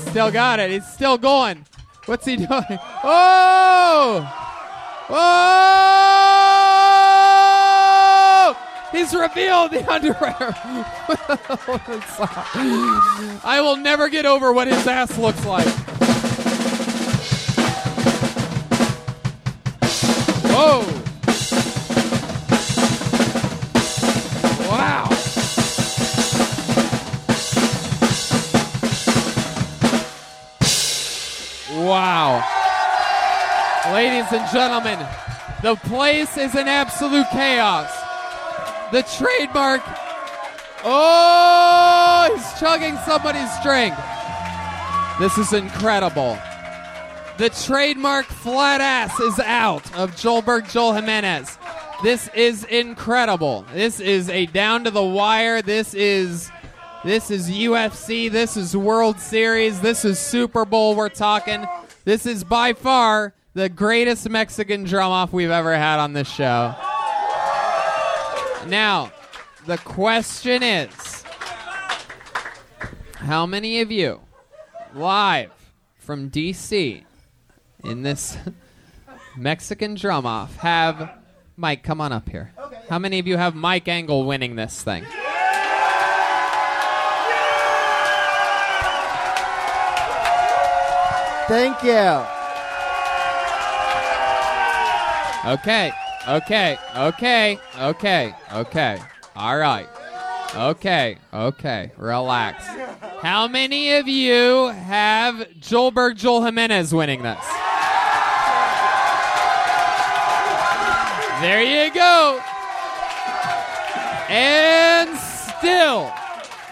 [0.09, 0.71] Still got it.
[0.71, 1.65] He's still going.
[2.05, 2.79] What's he doing?
[3.03, 4.35] Oh!
[5.09, 5.75] Oh!
[8.91, 10.35] He's revealed the underwear.
[13.43, 15.67] I will never get over what his ass looks like.
[20.51, 20.98] Whoa!
[33.93, 34.99] Ladies and gentlemen,
[35.63, 37.91] the place is in absolute chaos.
[38.91, 39.81] The trademark.
[40.83, 43.95] Oh, he's chugging somebody's drink.
[45.19, 46.37] This is incredible.
[47.39, 51.57] The trademark flat ass is out of Joelberg Joel Jimenez.
[52.03, 53.65] This is incredible.
[53.73, 55.63] This is a down to the wire.
[55.63, 56.51] This is
[57.03, 58.29] this is UFC.
[58.29, 59.81] This is World Series.
[59.81, 60.95] This is Super Bowl.
[60.95, 61.65] We're talking.
[62.05, 66.75] This is by far the greatest Mexican drum off we've ever had on this show.
[68.67, 69.11] Now,
[69.65, 71.23] the question is
[73.15, 74.21] how many of you
[74.93, 75.51] live
[75.97, 77.03] from DC
[77.83, 78.37] in this
[79.37, 81.17] Mexican drum off have
[81.57, 82.53] Mike come on up here?
[82.89, 85.05] How many of you have Mike Angle winning this thing?
[91.47, 92.38] Thank you.
[95.45, 95.91] Okay,
[96.27, 98.99] okay, okay, okay, okay.
[99.35, 99.87] All right.
[100.55, 101.91] Okay, okay.
[101.95, 102.65] Relax.
[103.21, 107.45] How many of you have Joelberg Joel Jimenez winning this?
[111.41, 112.41] There you go.
[114.27, 116.11] And still,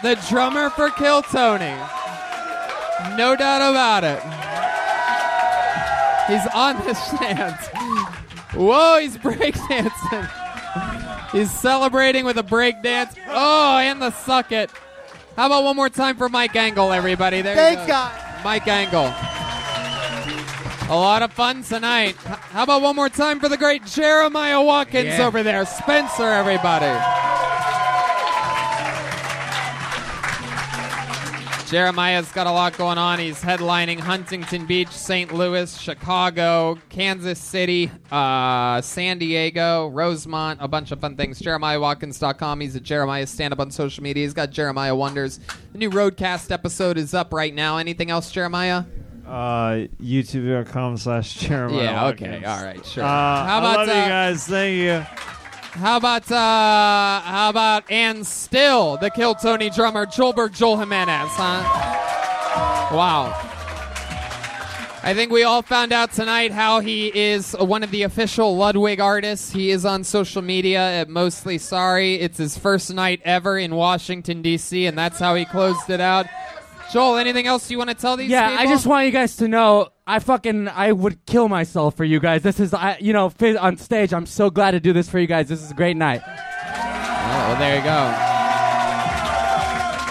[0.01, 1.73] the drummer for Kill Tony.
[3.15, 4.21] No doubt about it.
[6.27, 7.69] He's on the stance.
[8.57, 10.29] Whoa, he's breakdancing.
[11.31, 13.13] He's celebrating with a breakdance.
[13.27, 14.71] Oh, and the suck it.
[15.35, 17.41] How about one more time for Mike Angle, everybody?
[17.41, 17.93] There Thanks, you go.
[17.93, 18.43] guys.
[18.45, 19.13] Mike Angle.
[20.89, 22.15] A lot of fun tonight.
[22.15, 25.27] How about one more time for the great Jeremiah Watkins Yeah.
[25.27, 25.65] over there?
[25.65, 26.85] Spencer, everybody.
[31.67, 33.19] Jeremiah's got a lot going on.
[33.19, 35.33] He's headlining Huntington Beach, St.
[35.33, 41.41] Louis, Chicago, Kansas City, uh, San Diego, Rosemont, a bunch of fun things.
[41.41, 42.61] JeremiahWatkins.com.
[42.61, 44.23] He's at Jeremiah stand up on social media.
[44.23, 45.41] He's got Jeremiah Wonders.
[45.73, 47.77] The new Roadcast episode is up right now.
[47.77, 48.85] Anything else, Jeremiah?
[49.27, 51.83] Uh, YouTube.com slash Jeremiah.
[51.83, 52.45] Yeah, okay, Watkins.
[52.45, 53.03] all right, sure.
[53.03, 54.47] Uh, How about, I love uh, you guys.
[54.47, 55.26] Thank you.
[55.77, 62.95] How about uh how about and still the Kill Tony drummer Joelberg Joel Jimenez, huh?
[62.95, 63.25] Wow.
[65.03, 68.99] I think we all found out tonight how he is one of the official Ludwig
[68.99, 69.51] artists.
[69.51, 72.15] He is on social media at Mostly Sorry.
[72.15, 74.87] It's his first night ever in Washington D.C.
[74.87, 76.25] and that's how he closed it out.
[76.91, 78.63] Joel, anything else you want to tell these Yeah, people?
[78.63, 82.19] I just want you guys to know I fucking I would kill myself for you
[82.19, 82.43] guys.
[82.43, 84.13] This is I you know on stage.
[84.13, 85.49] I'm so glad to do this for you guys.
[85.49, 86.21] This is a great night.
[86.25, 88.36] Oh, well, there you go.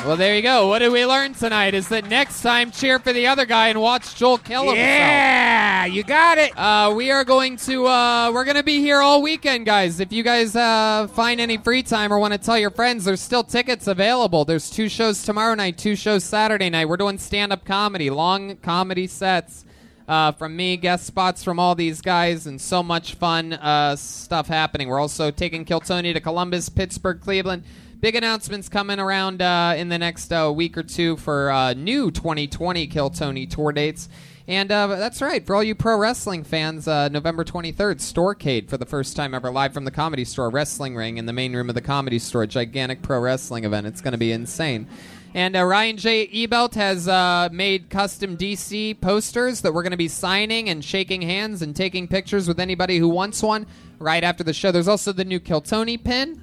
[0.06, 0.68] Well, there you go.
[0.68, 1.74] What did we learn tonight?
[1.74, 4.78] Is that next time cheer for the other guy and watch Joel kill himself.
[4.78, 6.56] Yeah, you got it.
[6.56, 9.98] Uh, we are going to uh, we're gonna be here all weekend, guys.
[9.98, 13.20] If you guys uh, find any free time or want to tell your friends, there's
[13.20, 14.44] still tickets available.
[14.44, 16.88] There's two shows tomorrow night, two shows Saturday night.
[16.88, 19.64] We're doing stand-up comedy, long comedy sets.
[20.06, 24.46] Uh, from me, guest spots from all these guys, and so much fun uh, stuff
[24.46, 24.86] happening.
[24.86, 27.64] We're also taking Kill Tony to Columbus, Pittsburgh, Cleveland.
[27.98, 32.10] Big announcements coming around uh, in the next uh, week or two for uh, new
[32.10, 34.10] 2020 Kill Tony tour dates.
[34.46, 35.44] And uh, that's right.
[35.44, 39.50] For all you pro wrestling fans, uh, November 23rd, Storecade for the first time ever,
[39.50, 42.46] live from the Comedy Store, wrestling ring in the main room of the Comedy Store.
[42.46, 43.86] Gigantic pro wrestling event.
[43.86, 44.86] It's going to be insane.
[45.34, 46.28] And uh, Ryan J.
[46.28, 51.22] Ebelt has uh, made custom DC posters that we're going to be signing and shaking
[51.22, 53.66] hands and taking pictures with anybody who wants one
[53.98, 54.70] right after the show.
[54.70, 56.40] There's also the new Kill Tony pin.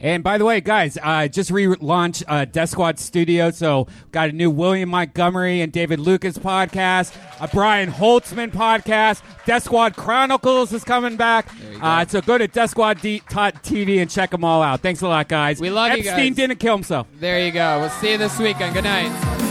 [0.00, 4.30] And by the way, guys, I uh, just relaunched uh, Death Squad Studio, so got
[4.30, 9.22] a new William Montgomery and David Lucas podcast, a Brian Holtzman podcast.
[9.44, 11.48] Death Squad Chronicles is coming back.
[11.82, 14.80] Uh, so go to Death Squad D- TV and check them all out.
[14.80, 15.60] Thanks a lot, guys.
[15.60, 16.36] We love you Epstein guys.
[16.36, 17.06] didn't kill himself.
[17.18, 17.80] There you go.
[17.80, 18.74] We'll see you this weekend.
[18.74, 19.49] Good night.